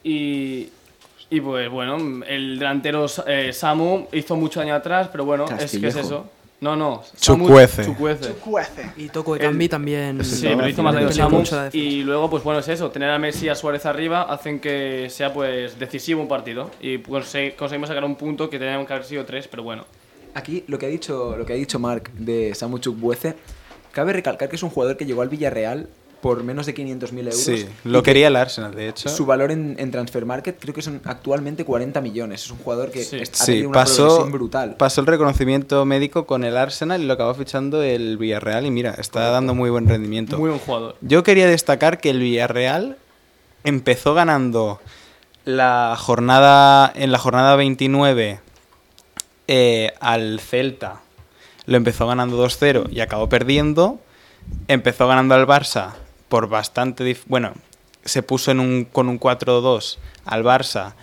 Y, 0.04 0.68
y 1.30 1.40
pues 1.40 1.68
bueno, 1.70 1.96
el 2.26 2.58
delantero 2.58 3.06
eh, 3.26 3.52
Samu 3.52 4.06
hizo 4.12 4.36
mucho 4.36 4.60
daño 4.60 4.74
atrás, 4.74 5.08
pero 5.10 5.24
bueno, 5.24 5.46
es 5.58 5.76
que 5.78 5.88
es 5.88 5.96
eso. 5.96 6.30
No, 6.60 6.74
no, 6.74 7.02
Samu 7.14 7.44
Chukwueze. 7.46 7.84
Chukwueze. 7.84 8.32
Cuece. 8.44 8.90
Y 8.96 9.08
Toco 9.10 9.34
de 9.34 9.40
Cambi 9.40 9.68
también. 9.68 10.24
Sí, 10.24 10.42
pero 10.56 10.68
hizo 10.68 10.82
más 10.82 10.92
daño 10.94 11.12
Samu. 11.12 11.44
Y 11.72 12.02
luego, 12.02 12.28
pues 12.28 12.42
bueno, 12.42 12.58
es 12.60 12.66
eso. 12.68 12.90
Tener 12.90 13.10
a 13.10 13.18
Messi 13.18 13.46
y 13.46 13.48
a 13.48 13.54
Suárez 13.54 13.86
arriba 13.86 14.22
hacen 14.22 14.58
que 14.58 15.06
sea 15.08 15.32
pues 15.32 15.78
decisivo 15.78 16.20
un 16.20 16.26
partido. 16.26 16.70
Y 16.80 16.98
pues, 16.98 17.26
se- 17.28 17.54
conseguimos 17.56 17.88
sacar 17.88 18.02
un 18.04 18.16
punto 18.16 18.50
que 18.50 18.58
teníamos 18.58 18.88
que 18.88 18.92
haber 18.92 19.04
sido 19.06 19.24
tres, 19.24 19.46
pero 19.46 19.62
bueno. 19.62 19.84
Aquí 20.34 20.64
lo 20.66 20.78
que 20.78 20.86
ha 20.86 20.88
dicho, 20.88 21.36
lo 21.36 21.46
que 21.46 21.52
ha 21.52 21.56
dicho 21.56 21.78
Marc 21.78 22.10
de 22.14 22.52
Samu 22.56 22.78
Chukwueze, 22.78 23.36
cabe 23.92 24.12
recalcar 24.12 24.48
que 24.48 24.56
es 24.56 24.62
un 24.64 24.70
jugador 24.70 24.96
que 24.96 25.06
llegó 25.06 25.22
al 25.22 25.28
Villarreal 25.28 25.88
por 26.20 26.42
menos 26.42 26.66
de 26.66 26.74
500.000 26.74 27.18
euros. 27.18 27.36
Sí, 27.36 27.66
lo 27.84 28.02
que 28.02 28.10
quería 28.10 28.26
el 28.28 28.36
Arsenal, 28.36 28.74
de 28.74 28.88
hecho. 28.88 29.08
Su 29.08 29.24
valor 29.24 29.50
en, 29.52 29.76
en 29.78 29.90
Transfer 29.90 30.24
Market 30.26 30.56
creo 30.58 30.74
que 30.74 30.82
son 30.82 31.00
actualmente 31.04 31.64
40 31.64 32.00
millones. 32.00 32.44
Es 32.44 32.50
un 32.50 32.58
jugador 32.58 32.90
que 32.90 33.04
Sí. 33.04 33.20
ha 33.20 33.24
Sí, 33.24 33.46
tenido 33.46 33.68
una 33.70 33.78
pasó, 33.80 34.02
progresión 34.06 34.32
brutal. 34.32 34.74
pasó 34.76 35.00
el 35.00 35.06
reconocimiento 35.06 35.84
médico 35.84 36.26
con 36.26 36.42
el 36.44 36.56
Arsenal 36.56 37.00
y 37.02 37.06
lo 37.06 37.12
acabó 37.14 37.34
fichando 37.34 37.82
el 37.82 38.16
Villarreal 38.18 38.66
y 38.66 38.70
mira, 38.70 38.94
está 38.98 39.30
dando 39.30 39.54
muy 39.54 39.70
buen 39.70 39.86
rendimiento. 39.88 40.38
Muy 40.38 40.48
buen 40.50 40.60
jugador. 40.60 40.96
Yo 41.02 41.22
quería 41.22 41.46
destacar 41.46 41.98
que 42.00 42.10
el 42.10 42.18
Villarreal 42.20 42.96
empezó 43.64 44.14
ganando 44.14 44.80
la 45.44 45.94
jornada 45.98 46.92
en 46.94 47.12
la 47.12 47.18
jornada 47.18 47.54
29 47.56 48.40
eh, 49.46 49.92
al 50.00 50.40
Celta. 50.40 51.00
Lo 51.66 51.76
empezó 51.76 52.06
ganando 52.06 52.44
2-0 52.44 52.90
y 52.90 53.00
acabó 53.00 53.28
perdiendo. 53.28 54.00
Empezó 54.68 55.06
ganando 55.06 55.34
al 55.34 55.46
Barça 55.46 55.92
por 56.28 56.48
bastante... 56.48 57.16
Bueno, 57.26 57.52
se 58.04 58.22
puso 58.22 58.50
en 58.50 58.60
un, 58.60 58.84
con 58.84 59.08
un 59.08 59.18
4-2 59.20 59.98
al 60.24 60.44
Barça 60.44 60.94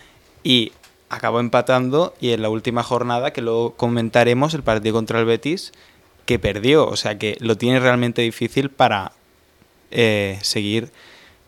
y 0.43 0.71
acabó 1.09 1.39
empatando. 1.39 2.13
Y 2.19 2.31
en 2.31 2.41
la 2.41 2.49
última 2.49 2.83
jornada, 2.83 3.31
que 3.31 3.41
luego 3.41 3.75
comentaremos, 3.75 4.53
el 4.53 4.63
partido 4.63 4.95
contra 4.95 5.19
el 5.19 5.25
Betis, 5.25 5.71
que 6.25 6.39
perdió. 6.39 6.87
O 6.87 6.95
sea 6.95 7.17
que 7.17 7.37
lo 7.39 7.57
tiene 7.57 7.79
realmente 7.79 8.21
difícil 8.21 8.69
para 8.69 9.11
eh, 9.91 10.39
seguir 10.41 10.91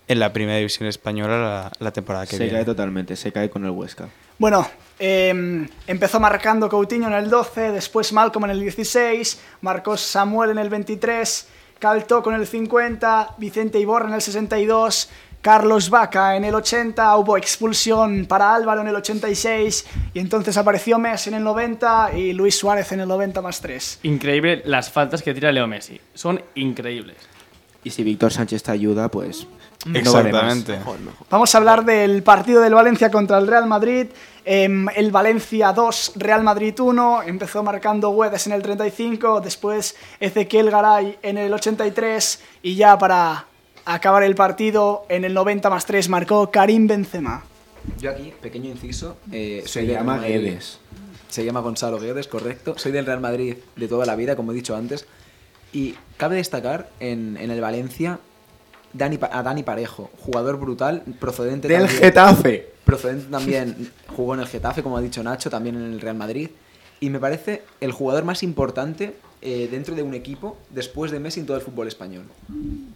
en 0.08 0.20
la 0.20 0.32
primera 0.32 0.58
división 0.58 0.88
española 0.88 1.38
la, 1.38 1.72
la 1.80 1.92
temporada 1.92 2.26
que 2.26 2.38
se 2.38 2.44
viene. 2.44 2.54
cae 2.54 2.66
totalmente, 2.66 3.16
se 3.16 3.32
cae 3.32 3.50
con 3.50 3.66
el 3.66 3.72
Huesca. 3.72 4.10
Bueno, 4.40 4.68
eh, 5.00 5.68
empezó 5.88 6.20
marcando 6.20 6.70
Coutinho 6.70 7.08
en 7.08 7.14
el 7.14 7.30
12, 7.30 7.72
después 7.72 8.14
Malcolm 8.14 8.46
en 8.46 8.52
el 8.52 8.60
16, 8.60 9.40
marcó 9.62 9.98
Samuel 9.98 10.52
en 10.52 10.60
el 10.60 10.70
23, 10.70 11.48
Caltoco 11.80 12.32
en 12.32 12.40
el 12.40 12.48
50, 12.48 13.36
Vicente 13.38 13.80
Iborra 13.80 14.08
en 14.08 14.16
el 14.16 14.22
62, 14.22 15.10
Carlos 15.42 15.90
Vaca 15.90 16.36
en 16.36 16.44
el 16.44 16.56
80, 16.56 17.16
hubo 17.18 17.38
expulsión 17.38 18.26
para 18.26 18.54
Álvaro 18.54 18.82
en 18.82 18.88
el 18.88 18.96
86 18.96 19.86
y 20.14 20.20
entonces 20.20 20.58
apareció 20.58 20.98
Messi 21.00 21.30
en 21.30 21.36
el 21.36 21.44
90 21.44 22.18
y 22.18 22.34
Luis 22.34 22.58
Suárez 22.58 22.92
en 22.92 23.02
el 23.02 23.08
90 23.08 23.42
más 23.42 23.62
3. 23.62 24.00
Increíble 24.04 24.62
las 24.66 24.90
faltas 24.90 25.22
que 25.22 25.34
tira 25.34 25.52
Leo 25.52 25.68
Messi. 25.68 26.02
Son 26.14 26.42
increíbles. 26.56 27.18
Y 27.84 27.92
si 27.92 28.04
Víctor 28.04 28.34
Sánchez 28.34 28.64
te 28.64 28.72
ayuda, 28.72 29.10
pues... 29.10 29.48
no 29.88 30.14
vale 30.14 30.32
más. 30.32 30.58
Exactamente. 30.58 30.80
Vamos 31.30 31.54
a 31.54 31.58
hablar 31.58 31.86
del 31.86 32.24
partido 32.24 32.62
del 32.62 32.74
Valencia 32.74 33.12
contra 33.12 33.38
el 33.38 33.48
Real 33.48 33.68
Madrid. 33.68 34.08
Em, 34.46 34.88
el 34.96 35.12
Valencia 35.12 35.74
2, 35.74 36.14
Real 36.16 36.44
Madrid 36.44 36.80
1. 36.80 37.24
Empezó 37.24 37.64
marcando 37.64 38.16
Guedes 38.16 38.48
en 38.48 38.54
el 38.54 38.62
35, 38.62 39.42
después 39.42 39.96
Ezequiel 40.20 40.72
Garay 40.72 41.18
en 41.22 41.38
el 41.38 41.54
83 41.54 42.42
y 42.64 42.76
ya 42.76 42.98
para 42.98 43.46
acabar 43.86 44.24
el 44.24 44.36
partido 44.36 45.06
en 45.10 45.26
el 45.26 45.34
90 45.34 45.70
más 45.70 45.86
3 45.86 46.10
marcó 46.10 46.52
Karim 46.52 46.88
Benzema. 46.88 47.44
Yo 48.00 48.12
aquí, 48.12 48.34
pequeño 48.42 48.70
inciso, 48.70 49.18
eh, 49.32 49.64
Se 49.66 49.86
llama. 49.86 50.20
Guedes. 50.20 50.80
Se 51.30 51.44
llama 51.44 51.62
Gonzalo 51.62 52.00
Guedes, 52.00 52.28
correcto. 52.28 52.78
Soy 52.78 52.92
del 52.92 53.06
Real 53.06 53.20
Madrid 53.20 53.56
de 53.76 53.88
toda 53.88 54.06
la 54.06 54.16
vida, 54.16 54.36
como 54.36 54.52
he 54.52 54.56
dicho 54.56 54.76
antes. 54.76 55.06
Y 55.74 55.96
cabe 56.16 56.38
destacar 56.38 56.90
en, 57.00 57.38
en 57.38 57.52
el 57.52 57.60
Valencia 57.60 58.20
Dani, 58.98 59.20
a 59.22 59.44
Dani 59.44 59.64
Parejo, 59.64 60.10
jugador 60.18 60.60
brutal, 60.60 61.04
procedente 61.20 61.68
Del 61.68 61.82
también- 61.84 62.00
Getafe. 62.02 62.70
Procedente 62.86 63.26
también, 63.30 63.92
jugó 64.16 64.34
en 64.34 64.40
el 64.40 64.48
Getafe, 64.48 64.82
como 64.82 64.98
ha 64.98 65.02
dicho 65.02 65.22
Nacho, 65.22 65.50
también 65.50 65.76
en 65.76 65.94
el 65.94 66.02
Real 66.02 66.16
Madrid. 66.16 66.50
Y 67.00 67.10
me 67.10 67.20
parece 67.20 67.62
el 67.82 67.92
jugador 67.92 68.24
más 68.24 68.42
importante 68.44 69.16
eh, 69.42 69.68
dentro 69.70 69.94
de 69.94 70.02
un 70.02 70.16
equipo 70.16 70.58
después 70.72 71.12
de 71.12 71.20
Messi 71.20 71.42
en 71.42 71.46
todo 71.46 71.58
el 71.58 71.62
fútbol 71.64 71.88
español. 71.88 72.24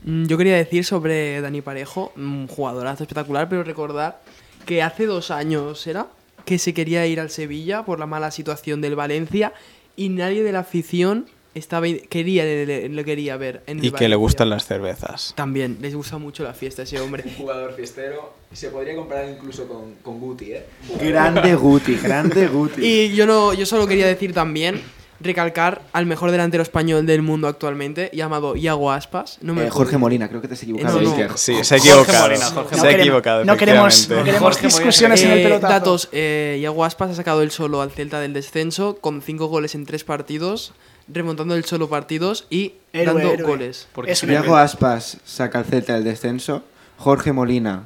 Mm, 0.03 0.25
Yo 0.25 0.37
quería 0.39 0.55
decir 0.55 0.83
sobre 0.85 1.39
Dani 1.39 1.61
Parejo, 1.61 2.11
un 2.15 2.47
jugadorazo 2.47 3.03
espectacular, 3.03 3.47
pero 3.47 3.63
recordar 3.63 4.21
que 4.65 4.81
hace 4.81 5.05
dos 5.05 5.29
años 5.29 5.85
era 5.85 6.07
que 6.45 6.57
se 6.57 6.73
quería 6.73 7.05
ir 7.05 7.19
al 7.19 7.29
Sevilla 7.29 7.85
por 7.85 7.99
la 7.99 8.07
mala 8.07 8.31
situación 8.31 8.81
del 8.81 8.95
Valencia 8.95 9.53
y 9.95 10.09
nadie 10.09 10.41
de 10.43 10.51
la 10.51 10.59
afición 10.59 11.27
estaba 11.53 11.85
quería 12.09 12.43
le, 12.43 12.87
le 12.89 13.05
quería 13.05 13.37
ver 13.37 13.61
en 13.67 13.79
el 13.79 13.85
Y 13.85 13.91
que 13.91 14.07
le 14.07 14.15
gustan 14.15 14.49
las 14.49 14.65
cervezas. 14.65 15.33
También 15.35 15.77
les 15.81 15.93
gusta 15.95 16.17
mucho 16.17 16.43
la 16.43 16.53
fiesta 16.53 16.83
ese 16.83 16.99
hombre. 16.99 17.23
Un 17.27 17.35
jugador 17.35 17.75
fiestero, 17.75 18.33
se 18.53 18.69
podría 18.69 18.95
comparar 18.95 19.29
incluso 19.29 19.67
con, 19.67 19.95
con 20.01 20.19
Guti, 20.19 20.53
¿eh? 20.53 20.65
Grande 21.01 21.55
Guti, 21.55 21.95
grande 21.95 22.47
Guti. 22.47 22.81
Y 22.85 23.13
yo 23.15 23.25
no, 23.25 23.53
yo 23.53 23.65
solo 23.65 23.87
quería 23.87 24.07
decir 24.07 24.33
también 24.33 24.81
recalcar 25.21 25.81
al 25.93 26.05
mejor 26.05 26.31
delantero 26.31 26.63
español 26.63 27.05
del 27.05 27.21
mundo 27.21 27.47
actualmente, 27.47 28.09
llamado 28.13 28.55
Iago 28.55 28.91
Aspas. 28.91 29.37
No 29.41 29.53
me 29.53 29.65
Eh, 29.65 29.69
Jorge 29.69 29.97
Molina, 29.97 30.27
creo 30.27 30.41
que 30.41 30.47
te 30.47 30.55
has 30.55 30.63
equivocado. 30.63 31.01
No, 31.01 31.15
no. 31.17 31.37
Sí, 31.37 31.53
se 31.63 31.75
ha 31.75 31.77
Jorge 31.79 31.89
equivocado. 31.89 32.27
Molina, 32.27 32.45
Jorge 32.45 32.69
se 32.69 32.75
No 32.75 32.81
ha 32.81 32.85
queremos- 32.87 33.01
equivocado. 33.01 33.45
no 33.45 33.57
queremos, 33.57 33.93
efectivamente. 33.93 34.15
no 34.15 34.25
queremos 34.25 34.41
Jorge 34.41 34.61
Molina. 34.67 34.77
discusiones 34.79 35.23
en 35.23 35.31
el 35.31 35.39
Eh, 35.39 35.43
pelotazo. 35.43 35.73
datos, 35.73 36.09
eh, 36.11 36.57
Iago 36.61 36.83
Aspas 36.85 37.11
ha 37.11 37.15
sacado 37.15 37.41
el 37.41 37.51
solo 37.51 37.81
al 37.81 37.91
Celta 37.91 38.19
del 38.19 38.33
descenso 38.33 38.97
con 38.99 39.21
cinco 39.21 39.47
goles 39.47 39.75
en 39.75 39.85
tres 39.85 40.03
partidos, 40.03 40.73
remontando 41.07 41.55
el 41.55 41.65
solo 41.65 41.89
partidos 41.89 42.45
y 42.49 42.73
Héroe, 42.93 43.13
dando 43.13 43.31
héroe. 43.33 43.47
goles. 43.47 43.87
Porque 43.93 44.13
Diego 44.25 44.55
Aspas 44.55 45.17
saca 45.25 45.59
al 45.59 45.65
Celta 45.65 45.93
del 45.93 46.03
descenso. 46.03 46.63
Jorge 46.97 47.31
Molina 47.33 47.83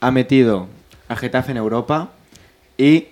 ha 0.00 0.10
metido 0.10 0.66
a 1.08 1.16
Getafe 1.16 1.52
en 1.52 1.56
Europa. 1.58 2.10
Y 2.76 3.06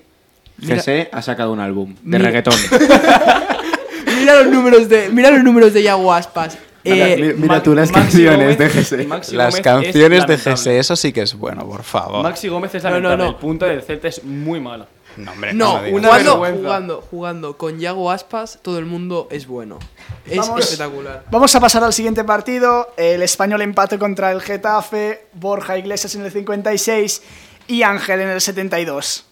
Mira- 0.66 1.08
ha 1.12 1.22
sacado 1.22 1.52
un 1.52 1.60
álbum 1.60 1.94
de 2.02 2.18
Mira- 2.18 2.24
reggaetón. 2.26 2.54
Mira 4.18 4.42
los 4.42 4.46
números 4.52 4.88
de, 4.88 5.08
mira 5.08 5.30
los 5.30 5.42
números 5.42 5.72
de 5.72 5.80
Iago 5.82 6.12
Aspas. 6.12 6.56
Eh, 6.84 7.16
Mi- 7.16 7.34
mira 7.42 7.54
Ma- 7.56 7.62
tú 7.62 7.74
las 7.74 7.90
Maxi 7.92 8.24
canciones 8.24 8.58
de 8.58 8.68
Gómez- 8.68 8.72
Jesse. 8.72 9.06
Maxi 9.06 9.36
Las 9.36 9.50
Gómez 9.54 9.62
canciones 9.64 10.26
de. 10.26 10.36
GS, 10.36 10.78
eso 10.78 10.96
sí 10.96 11.12
que 11.12 11.22
es 11.22 11.34
bueno, 11.34 11.66
por 11.66 11.82
favor. 11.84 12.22
Maxi 12.22 12.48
Gómez 12.48 12.74
es 12.74 12.82
No, 12.84 12.90
no, 12.90 12.94
lamentable. 12.96 13.24
no. 13.24 13.30
El 13.30 13.36
punto 13.36 13.66
del 13.66 13.82
Celta 13.82 14.08
es 14.08 14.22
muy 14.24 14.60
malo. 14.60 14.86
No, 15.16 15.30
hombre, 15.32 15.52
no, 15.52 15.74
no, 15.78 15.82
digas. 15.84 15.92
una 16.00 16.08
jugando, 16.08 16.32
jugando, 16.62 17.04
jugando 17.10 17.56
con 17.58 17.80
Iago 17.80 18.10
Aspas, 18.10 18.58
todo 18.62 18.78
el 18.78 18.86
mundo 18.86 19.28
es 19.30 19.46
bueno. 19.46 19.78
Es 20.26 20.38
Vamos. 20.38 20.60
espectacular. 20.60 21.24
Vamos 21.30 21.54
a 21.54 21.60
pasar 21.60 21.84
al 21.84 21.92
siguiente 21.92 22.24
partido. 22.24 22.94
El 22.96 23.22
español 23.22 23.60
empate 23.62 23.98
contra 23.98 24.32
el 24.32 24.40
Getafe, 24.40 25.26
Borja 25.34 25.76
Iglesias 25.78 26.14
en 26.14 26.24
el 26.24 26.32
56 26.32 27.22
y 27.68 27.82
Ángel 27.82 28.20
en 28.22 28.28
el 28.28 28.40
72. 28.40 29.26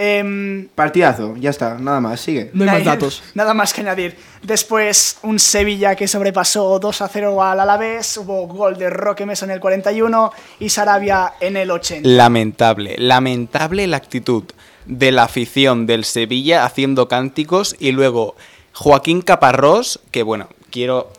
Em, 0.00 0.68
Partidazo, 0.76 1.34
ya 1.36 1.50
está, 1.50 1.74
nada 1.76 2.00
más, 2.00 2.20
sigue. 2.20 2.50
No 2.54 2.62
hay 2.62 2.70
más 2.70 2.78
Nada- 2.84 2.90
datos. 2.96 3.22
Nada 3.34 3.52
más 3.52 3.72
que 3.74 3.80
añadir. 3.80 4.16
Después, 4.42 5.18
un 5.22 5.40
Sevilla 5.40 5.96
que 5.96 6.06
sobrepasó 6.06 6.78
2 6.78 7.02
a 7.02 7.08
0 7.08 7.42
al 7.42 7.58
Alavés. 7.58 8.16
Hubo 8.16 8.46
gol 8.46 8.78
de 8.78 8.90
Roque 8.90 9.26
Mesa 9.26 9.44
en 9.46 9.50
el 9.50 9.58
41 9.60 10.32
y 10.60 10.68
Sarabia 10.68 11.32
en 11.40 11.56
el 11.56 11.70
80. 11.72 12.08
Lamentable, 12.08 12.94
lamentable 12.96 13.88
la 13.88 13.96
actitud 13.96 14.44
de 14.86 15.10
la 15.10 15.24
afición 15.24 15.86
del 15.86 16.04
Sevilla 16.04 16.64
haciendo 16.64 17.08
cánticos 17.08 17.74
y 17.80 17.90
luego 17.90 18.36
Joaquín 18.74 19.20
Caparrós, 19.20 19.98
que 20.12 20.22
bueno, 20.22 20.48
quiero 20.70 21.12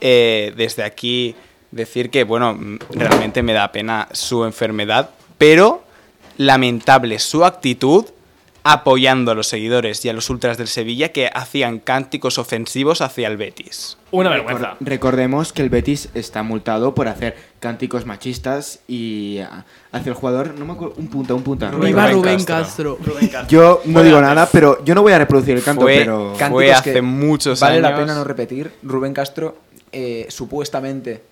eh, 0.00 0.54
desde 0.56 0.82
aquí 0.82 1.36
decir 1.70 2.08
que 2.08 2.24
bueno, 2.24 2.58
realmente 2.90 3.42
me 3.42 3.52
da 3.52 3.70
pena 3.70 4.08
su 4.12 4.44
enfermedad, 4.46 5.10
pero 5.36 5.84
lamentable 6.38 7.18
su 7.18 7.44
actitud 7.44 8.06
apoyando 8.66 9.30
a 9.30 9.34
los 9.34 9.46
seguidores 9.46 10.02
y 10.06 10.08
a 10.08 10.14
los 10.14 10.30
ultras 10.30 10.56
del 10.56 10.68
Sevilla 10.68 11.10
que 11.10 11.30
hacían 11.32 11.78
cánticos 11.78 12.38
ofensivos 12.38 13.02
hacia 13.02 13.28
el 13.28 13.36
Betis. 13.36 13.98
Una 14.10 14.30
vergüenza. 14.30 14.76
Recordemos 14.80 15.52
que 15.52 15.60
el 15.60 15.68
Betis 15.68 16.08
está 16.14 16.42
multado 16.42 16.94
por 16.94 17.06
hacer 17.08 17.36
cánticos 17.60 18.06
machistas 18.06 18.80
y 18.88 19.38
ah, 19.40 19.66
hacia 19.92 20.08
el 20.10 20.14
jugador, 20.16 20.54
no 20.58 20.64
me 20.64 20.72
acuerdo, 20.72 20.94
un 20.96 21.08
punta, 21.08 21.34
un 21.34 21.42
punta. 21.42 21.70
Viva 21.70 22.06
Rubén 22.10 22.22
Rubén 22.22 22.44
Castro. 22.44 22.96
Castro. 22.96 23.48
Yo 23.48 23.82
no 23.84 24.02
digo 24.02 24.18
nada, 24.22 24.48
pero 24.50 24.82
yo 24.82 24.94
no 24.94 25.02
voy 25.02 25.12
a 25.12 25.18
reproducir 25.18 25.56
el 25.56 25.62
canto, 25.62 25.82
Fue- 25.82 25.98
pero... 25.98 26.34
Fue 26.48 26.72
hace 26.72 26.94
que 26.94 27.02
muchos 27.02 27.60
vale 27.60 27.82
la 27.82 27.88
años. 27.88 28.00
pena 28.00 28.14
no 28.14 28.24
repetir. 28.24 28.72
Rubén 28.82 29.12
Castro 29.12 29.58
eh, 29.92 30.26
supuestamente 30.30 31.22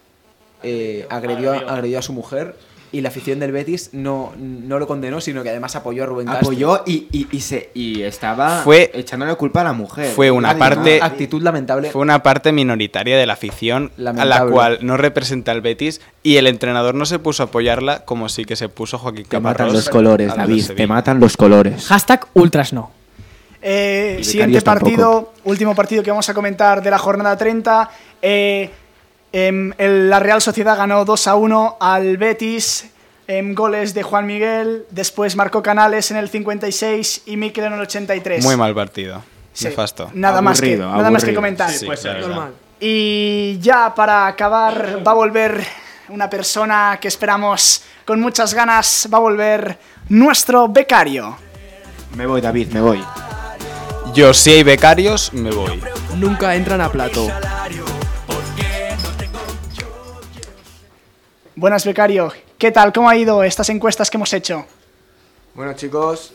eh, 0.62 1.07
agredió, 1.09 1.53
agredió 1.53 1.99
a 1.99 2.03
su 2.03 2.12
mujer 2.12 2.57
y 2.93 3.01
la 3.01 3.09
afición 3.09 3.38
del 3.40 3.53
Betis 3.53 3.88
no, 3.93 4.32
no 4.38 4.78
lo 4.78 4.86
condenó, 4.86 5.20
sino 5.20 5.43
que 5.43 5.49
además 5.51 5.74
apoyó 5.76 6.03
a 6.03 6.07
Rubén 6.07 6.26
Castro. 6.26 6.43
apoyó 6.49 6.82
y, 6.86 7.09
y, 7.11 7.26
y 7.32 7.40
se, 7.40 7.70
y 7.74 8.03
estaba 8.03 8.61
Fue- 8.62 8.90
echándole 8.95 9.34
culpa 9.36 9.62
a 9.62 9.64
la 9.64 9.72
mujer. 9.72 10.11
fue 10.12 10.30
una 10.30 10.49
Nadie 10.49 10.59
parte-. 10.59 11.01
Actitud 11.03 11.43
lamentable. 11.43 11.90
Fue 11.90 12.03
una 12.03 12.22
parte 12.22 12.53
minoritaria 12.53 13.16
de 13.16 13.24
la 13.26 13.32
afición 13.32 13.90
a 13.97 14.01
la 14.03 14.12
Lamentable. 14.12 14.53
cual 14.53 14.78
no 14.82 14.97
representa 14.99 15.53
el 15.53 15.62
Betis 15.62 16.01
y 16.22 16.36
el 16.36 16.47
entrenador 16.47 16.95
no 16.95 17.07
se 17.07 17.18
puso 17.18 17.43
a 17.43 17.47
apoyarla 17.47 18.05
como 18.05 18.28
sí 18.28 18.45
que 18.45 18.57
se 18.57 18.68
puso 18.68 18.99
Joaquín 18.99 19.24
Te 19.24 19.30
Caparrós. 19.30 19.61
matan 19.68 19.72
los 19.72 19.88
colores, 19.88 20.34
David, 20.36 20.70
te 20.76 20.86
matan 20.86 21.18
los 21.18 21.36
colores. 21.36 21.86
Hashtag 21.86 22.26
ultras 22.34 22.72
no. 22.72 22.90
Eh, 23.64 24.18
siguiente 24.22 24.61
tampoco. 24.61 24.84
partido, 24.86 25.32
último 25.45 25.74
partido 25.74 26.03
que 26.03 26.11
vamos 26.11 26.28
a 26.28 26.34
comentar 26.34 26.82
de 26.82 26.90
la 26.90 26.99
jornada 26.99 27.36
30. 27.36 27.90
Eh, 28.20 28.70
em, 29.33 29.72
el- 29.78 30.11
la 30.11 30.18
Real 30.20 30.41
Sociedad 30.43 30.76
ganó 30.76 31.05
2 31.05 31.26
a 31.26 31.35
1 31.35 31.76
al 31.80 32.16
Betis. 32.16 32.89
en 33.28 33.55
goles 33.55 33.95
de 33.95 34.03
Juan 34.03 34.26
Miguel. 34.26 34.85
Después 34.91 35.37
marcó 35.37 35.62
Canales 35.62 36.11
en 36.11 36.16
el 36.18 36.28
56 36.28 37.22
y 37.24 37.37
Mikel 37.37 37.64
en 37.64 37.72
el 37.74 37.80
83. 37.80 38.45
Muy 38.45 38.57
mal 38.57 38.74
partido. 38.74 39.22
Sí, 39.53 39.66
Nefasto. 39.66 40.11
Nada, 40.12 40.43
más 40.43 40.61
que, 40.61 40.66
Aburrido, 40.74 40.91
nada 40.91 41.11
más 41.11 41.22
que 41.22 41.30
aburrido. 41.30 41.39
comentar. 41.39 41.70
Sí, 41.70 41.87
Pues. 41.87 42.05
Normal. 42.05 42.53
Y 42.80 43.59
ya 43.61 43.95
para 43.95 44.26
acabar 44.26 44.99
va 45.07 45.12
a 45.12 45.14
volver 45.14 45.64
una 46.09 46.28
persona 46.28 46.99
que 47.01 47.09
esperamos 47.09 47.85
con 48.05 48.20
muchas 48.20 48.53
ganas, 48.53 49.09
va 49.11 49.18
a 49.18 49.20
volver 49.20 49.78
nuestro 50.09 50.68
becario. 50.68 51.37
Me 52.16 52.26
voy, 52.26 52.41
David, 52.41 52.72
me 52.72 52.80
voy. 52.80 53.03
Yo, 54.12 54.35
si 54.35 54.51
hay 54.51 54.62
becarios, 54.64 55.33
me 55.33 55.53
voy. 55.53 55.80
Nunca 56.16 56.55
entran 56.57 56.80
a 56.80 56.91
plato. 56.91 57.28
Buenas 61.62 61.86
becario, 61.86 62.32
¿qué 62.58 62.72
tal? 62.72 62.92
¿Cómo 62.92 63.08
ha 63.08 63.16
ido 63.16 63.44
estas 63.44 63.68
encuestas 63.68 64.10
que 64.10 64.16
hemos 64.16 64.32
hecho? 64.32 64.66
Bueno 65.54 65.74
chicos, 65.74 66.32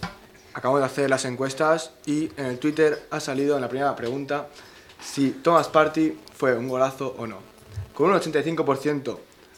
acabamos 0.54 0.80
de 0.80 0.86
hacer 0.86 1.10
las 1.10 1.26
encuestas 1.26 1.92
y 2.06 2.32
en 2.38 2.46
el 2.46 2.60
Twitter 2.60 3.08
ha 3.12 3.20
salido 3.20 3.58
en 3.58 3.62
la 3.62 3.68
primera 3.68 3.94
pregunta 3.94 4.48
si 5.02 5.32
Thomas 5.32 5.68
Party 5.68 6.18
fue 6.34 6.56
un 6.56 6.70
golazo 6.70 7.14
o 7.18 7.28
no. 7.28 7.40
Con 7.94 8.10
un 8.10 8.16
85% 8.18 9.18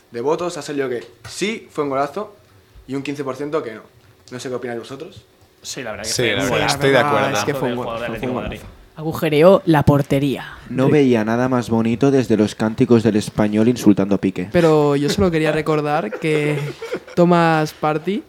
de 0.09 0.21
votos 0.21 0.57
ha 0.57 0.63
salido 0.63 0.89
que 0.89 1.05
sí 1.29 1.67
fue 1.71 1.83
un 1.83 1.91
golazo 1.91 2.35
y 2.87 2.95
un 2.95 3.03
15% 3.03 3.61
que 3.61 3.75
no. 3.75 3.83
No 4.31 4.39
sé 4.39 4.49
qué 4.49 4.55
opináis 4.55 4.79
vosotros. 4.79 5.23
Sí, 5.61 5.83
la 5.83 5.91
verdad 5.91 6.05
que 6.05 6.09
Sí, 6.09 6.23
fue 6.23 6.31
la 6.35 6.43
un 6.45 6.49
verdad, 6.49 6.67
estoy 6.67 6.89
de 6.89 6.97
acuerdo. 6.97 7.29
Es 7.37 7.43
que 7.45 7.53
fue 7.53 7.69
un 7.73 7.77
jugador 7.77 8.11
del 8.19 8.31
golazo, 8.31 8.63
Agujereó 8.99 9.61
la 9.63 9.83
portería. 9.83 10.57
No 10.67 10.89
veía 10.89 11.23
nada 11.23 11.47
más 11.47 11.69
bonito 11.69 12.11
desde 12.11 12.35
los 12.35 12.53
cánticos 12.53 13.01
del 13.01 13.15
español 13.15 13.69
insultando 13.69 14.15
a 14.15 14.17
Piqué. 14.17 14.49
Pero 14.51 14.97
yo 14.97 15.09
solo 15.09 15.31
quería 15.31 15.53
recordar 15.53 16.19
que 16.19 16.59
Tomás 17.15 17.71
Party 17.71 18.21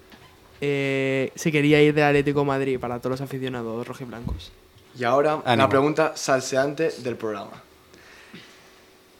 eh, 0.60 1.32
se 1.34 1.50
quería 1.50 1.82
ir 1.82 1.92
del 1.92 2.04
Atlético 2.04 2.40
de 2.40 2.46
Madrid 2.46 2.78
para 2.78 3.00
todos 3.00 3.18
los 3.18 3.20
aficionados 3.20 3.84
rojiblancos. 3.84 4.52
Y 4.96 5.02
ahora 5.02 5.42
Ánimo. 5.44 5.64
la 5.64 5.68
pregunta 5.68 6.12
salseante 6.14 6.92
del 7.02 7.16
programa. 7.16 7.64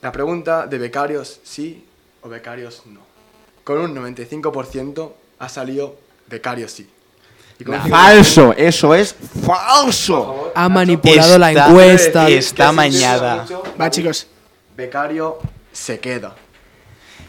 La 0.01 0.13
pregunta 0.13 0.67
de 0.67 0.77
becarios 0.77 1.41
sí 1.43 1.83
o 2.21 2.29
becarios 2.29 2.83
no. 2.85 3.01
Con 3.65 3.77
un 3.77 3.93
95% 3.93 5.11
ha 5.39 5.49
salido 5.49 5.97
becarios 6.27 6.71
sí. 6.71 6.87
5% 7.65 7.89
¡Falso! 7.89 8.53
¡Eso 8.57 8.95
es 8.95 9.15
falso! 9.45 10.51
Ha 10.55 10.69
manipulado 10.69 11.37
la 11.37 11.51
encuesta. 11.51 12.29
Está 12.29 12.71
mañada. 12.71 13.45
Va, 13.79 13.89
chicos. 13.89 14.27
Becario 14.75 15.39
se 15.71 15.99
queda. 15.99 16.33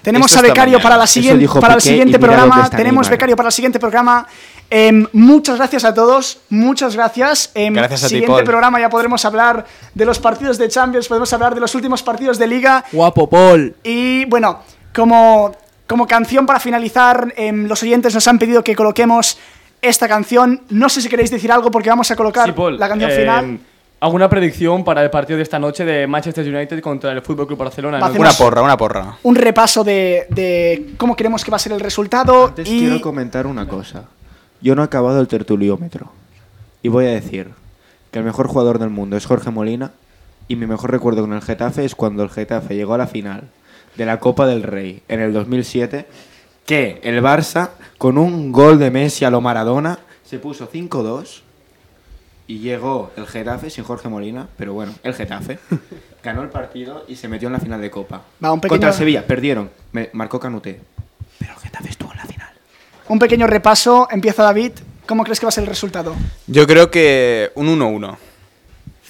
Tenemos 0.02 0.32
Esto 0.32 0.40
a 0.40 0.48
becario 0.48 0.80
para, 0.80 0.96
la 0.96 1.06
siguiente, 1.06 1.48
para 1.60 1.74
el 1.74 1.80
siguiente 1.80 2.18
programa. 2.18 2.68
Tenemos 2.68 3.08
becario 3.08 3.36
para 3.36 3.48
el 3.48 3.52
siguiente 3.52 3.78
programa. 3.78 4.26
Em, 4.68 5.06
muchas 5.12 5.56
gracias 5.56 5.84
a 5.84 5.94
todos. 5.94 6.40
Muchas 6.48 6.96
gracias. 6.96 7.50
En 7.54 7.74
Gracias 7.74 8.04
a 8.04 8.08
ti, 8.08 8.14
siguiente 8.14 8.42
programa 8.42 8.80
ya 8.80 8.88
podremos 8.88 9.24
hablar 9.24 9.64
de 9.94 10.04
los 10.04 10.18
partidos 10.18 10.58
de 10.58 10.68
Champions, 10.68 11.06
podemos 11.06 11.32
hablar 11.32 11.54
de 11.54 11.60
los 11.60 11.74
últimos 11.74 12.02
partidos 12.02 12.38
de 12.38 12.46
Liga. 12.48 12.84
Guapo, 12.90 13.28
Paul. 13.28 13.76
Y 13.84 14.24
bueno, 14.24 14.60
como, 14.94 15.54
como 15.86 16.06
canción 16.06 16.46
para 16.46 16.58
finalizar, 16.58 17.32
em, 17.36 17.68
los 17.68 17.82
oyentes 17.82 18.14
nos 18.14 18.26
han 18.26 18.38
pedido 18.38 18.64
que 18.64 18.74
coloquemos 18.74 19.38
esta 19.82 20.08
canción. 20.08 20.62
No 20.70 20.88
sé 20.88 21.02
si 21.02 21.08
queréis 21.08 21.30
decir 21.30 21.52
algo 21.52 21.70
porque 21.70 21.90
vamos 21.90 22.10
a 22.10 22.16
colocar 22.16 22.46
Sí, 22.46 22.52
Paul, 22.52 22.78
la 22.78 22.88
canción 22.88 23.10
eh, 23.10 23.16
final. 23.16 23.58
¿Alguna 24.00 24.28
predicción 24.28 24.82
para 24.82 25.02
el 25.04 25.10
partido 25.10 25.36
de 25.36 25.44
esta 25.44 25.60
noche 25.60 25.84
de 25.84 26.08
Manchester 26.08 26.44
United 26.44 26.80
contra 26.80 27.12
el 27.12 27.22
Fútbol 27.22 27.46
Club 27.46 27.58
Barcelona? 27.58 28.00
¿no? 28.00 28.10
Una 28.18 28.32
porra, 28.32 28.62
una 28.62 28.76
porra. 28.76 29.16
Un 29.22 29.36
repaso 29.36 29.84
de, 29.84 30.26
de 30.28 30.94
cómo 30.96 31.14
creemos 31.14 31.44
que 31.44 31.52
va 31.52 31.56
a 31.56 31.60
ser 31.60 31.72
el 31.72 31.78
resultado. 31.78 32.48
Antes 32.48 32.68
y 32.68 32.80
quiero 32.80 33.00
comentar 33.00 33.46
una 33.46 33.68
cosa. 33.68 34.04
Yo 34.60 34.74
no 34.74 34.82
he 34.82 34.84
acabado 34.86 35.20
el 35.20 35.28
tertuliómetro. 35.28 36.10
Y 36.82 36.88
voy 36.88 37.06
a 37.06 37.10
decir 37.10 37.50
que 38.10 38.18
el 38.18 38.24
mejor 38.24 38.48
jugador 38.48 38.80
del 38.80 38.90
mundo 38.90 39.16
es 39.16 39.24
Jorge 39.26 39.50
Molina. 39.50 39.92
Y 40.48 40.56
mi 40.56 40.66
mejor 40.66 40.90
recuerdo 40.90 41.20
con 41.20 41.32
el 41.32 41.40
Getafe 41.40 41.84
es 41.84 41.94
cuando 41.94 42.24
el 42.24 42.30
Getafe 42.30 42.74
llegó 42.74 42.94
a 42.94 42.98
la 42.98 43.06
final 43.06 43.44
de 43.96 44.04
la 44.04 44.18
Copa 44.18 44.46
del 44.46 44.64
Rey 44.64 45.02
en 45.06 45.20
el 45.20 45.32
2007. 45.32 46.06
Que 46.66 47.00
el 47.02 47.20
Barça, 47.22 47.70
con 47.98 48.18
un 48.18 48.52
gol 48.52 48.78
de 48.78 48.90
Messi 48.90 49.24
a 49.24 49.30
lo 49.30 49.40
Maradona, 49.40 49.98
se 50.24 50.38
puso 50.38 50.68
5-2. 50.70 51.40
Y 52.46 52.58
llegó 52.58 53.12
el 53.16 53.26
Getafe 53.26 53.70
sin 53.70 53.84
Jorge 53.84 54.08
Molina. 54.08 54.48
Pero 54.56 54.74
bueno, 54.74 54.92
el 55.02 55.14
Getafe. 55.14 55.58
Ganó 56.22 56.42
el 56.42 56.48
partido 56.50 57.04
y 57.08 57.16
se 57.16 57.26
metió 57.28 57.48
en 57.48 57.54
la 57.54 57.60
final 57.60 57.80
de 57.80 57.90
Copa. 57.90 58.22
Va, 58.44 58.52
un 58.52 58.60
pequeño- 58.60 58.74
Contra 58.74 58.90
el 58.90 58.94
Sevilla, 58.94 59.26
perdieron. 59.26 59.70
Me 59.92 60.10
marcó 60.12 60.38
Canuté. 60.38 60.80
Pero 61.38 61.52
el 61.54 61.58
Getafe 61.58 61.88
estuvo 61.90 62.12
en 62.12 62.18
la 62.18 62.24
final. 62.26 62.48
un 63.08 63.18
pequeño 63.18 63.46
repaso. 63.46 64.06
Empieza 64.10 64.42
David. 64.42 64.72
¿Cómo 65.06 65.24
crees 65.24 65.40
que 65.40 65.46
va 65.46 65.48
a 65.48 65.52
ser 65.52 65.64
el 65.64 65.68
resultado? 65.70 66.14
Yo 66.46 66.66
creo 66.66 66.90
que 66.90 67.50
un 67.56 67.66
1-1. 67.68 68.16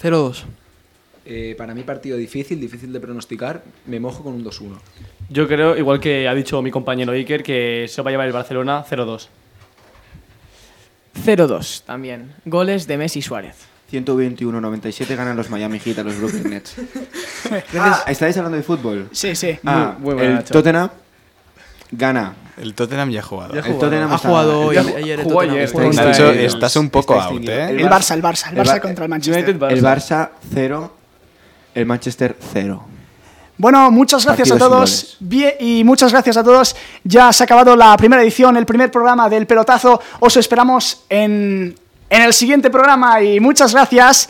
0-2. 0.03 0.45
Eh, 1.25 1.55
para 1.57 1.73
mí 1.75 1.83
partido 1.83 2.17
difícil, 2.17 2.61
difícil 2.61 2.93
de 2.93 2.99
pronosticar. 3.01 3.63
Me 3.87 4.01
mojo 4.01 4.23
con 4.25 4.35
un 4.35 4.45
2-1. 4.45 4.77
Yo 5.29 5.47
creo, 5.47 5.77
igual 5.77 6.01
que 6.01 6.27
ha 6.29 6.35
dicho 6.35 6.61
mi 6.63 6.71
compañero 6.71 7.13
Iker, 7.13 7.43
que 7.43 7.87
se 7.89 8.03
va 8.03 8.11
a 8.11 8.13
llevar 8.13 8.27
el 8.27 8.33
Barcelona 8.33 8.85
0-2. 8.89 9.29
0-2 11.25 11.83
también. 11.85 12.33
Goles 12.45 12.87
de 12.87 12.97
Messi 12.97 13.19
y 13.21 13.23
Suárez. 13.23 13.57
121-97 13.93 15.15
ganan 15.17 15.37
los 15.37 15.51
Miami 15.51 15.79
Heat 15.79 15.99
a 15.99 16.03
los 16.03 16.17
Brooklyn 16.19 16.51
Nets. 16.51 16.75
Ah, 17.79 18.05
¿Estáis 18.07 18.37
hablando 18.39 18.57
de 18.57 18.63
fútbol? 18.63 19.09
Sí, 19.13 19.35
sí. 19.35 19.59
Ah, 19.67 19.97
muy 19.99 20.15
buena, 20.15 20.29
el 20.31 20.35
Nacho. 20.37 20.55
Tottenham 20.55 20.89
gana. 21.91 22.35
El 22.57 22.73
Tottenham 22.75 23.11
ya 23.11 23.21
ha 23.21 23.23
jugado. 23.23 23.53
El 23.55 23.79
Tottenham 23.79 24.13
Ha 24.13 24.19
jugado 24.19 24.61
hoy, 24.61 24.77
el- 24.77 24.89
ayer 24.89 25.19
el 25.21 25.25
jugó 25.25 25.35
Tottenham. 25.41 25.57
ayer, 25.57 25.65
Está 25.65 25.83
contra 25.83 26.05
Nacho, 26.07 26.31
el- 26.31 26.39
estás 26.47 26.77
un 26.77 26.89
poco 26.89 27.21
out. 27.21 27.43
¿eh? 27.47 27.69
El 27.71 27.89
Barça, 27.89 28.15
el 28.15 28.23
Barça, 28.23 28.49
el 28.51 28.57
Barça 28.57 28.67
Bar- 28.69 28.81
contra 28.81 29.05
el 29.05 29.11
Manchester. 29.11 29.45
United 29.45 29.61
Barça. 29.61 29.73
El 29.73 29.83
Barça 29.83 30.31
0, 30.55 30.97
el 31.75 31.87
Manchester 31.87 32.37
0. 32.53 32.85
Bueno, 33.59 33.91
muchas 33.91 34.25
gracias 34.25 34.51
a 34.51 34.59
todos. 34.59 35.17
Bien, 35.21 35.53
y 35.61 35.85
muchas 35.85 36.11
gracias 36.11 36.37
a 36.37 36.43
todos. 36.43 36.75
Ya 37.05 37.33
se 37.33 37.43
ha 37.43 37.45
acabado 37.45 37.77
la 37.77 37.97
primera 37.97 38.23
edición, 38.23 38.57
el 38.57 38.67
primer 38.67 38.91
programa 38.91 39.29
del 39.29 39.47
pelotazo. 39.47 40.01
Os 40.21 40.37
esperamos 40.37 41.05
en, 41.09 41.75
en 42.11 42.23
el 42.23 42.33
siguiente 42.35 42.71
programa 42.71 43.23
y 43.23 43.39
muchas 43.41 43.73
gracias. 43.73 44.29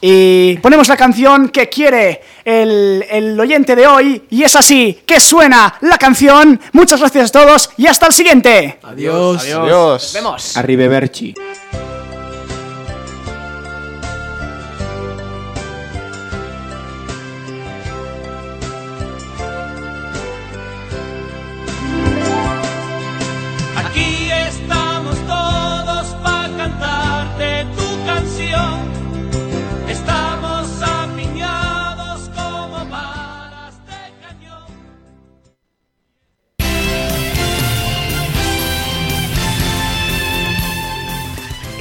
Y 0.00 0.58
ponemos 0.58 0.86
la 0.88 0.98
canción 0.98 1.48
que 1.48 1.70
quiere 1.70 2.20
el, 2.44 3.04
el 3.08 3.40
oyente 3.40 3.74
de 3.74 3.86
hoy. 3.86 4.22
Y 4.28 4.42
es 4.42 4.54
así 4.54 5.00
que 5.06 5.18
suena 5.18 5.76
la 5.80 5.96
canción. 5.96 6.60
Muchas 6.72 7.00
gracias 7.00 7.30
a 7.30 7.32
todos 7.32 7.70
y 7.78 7.86
hasta 7.86 8.08
el 8.08 8.12
siguiente. 8.12 8.80
Adiós. 8.82 9.44
Adiós. 9.44 10.02
Nos 10.02 10.12
vemos. 10.12 10.56
Arrivederci. 10.58 11.34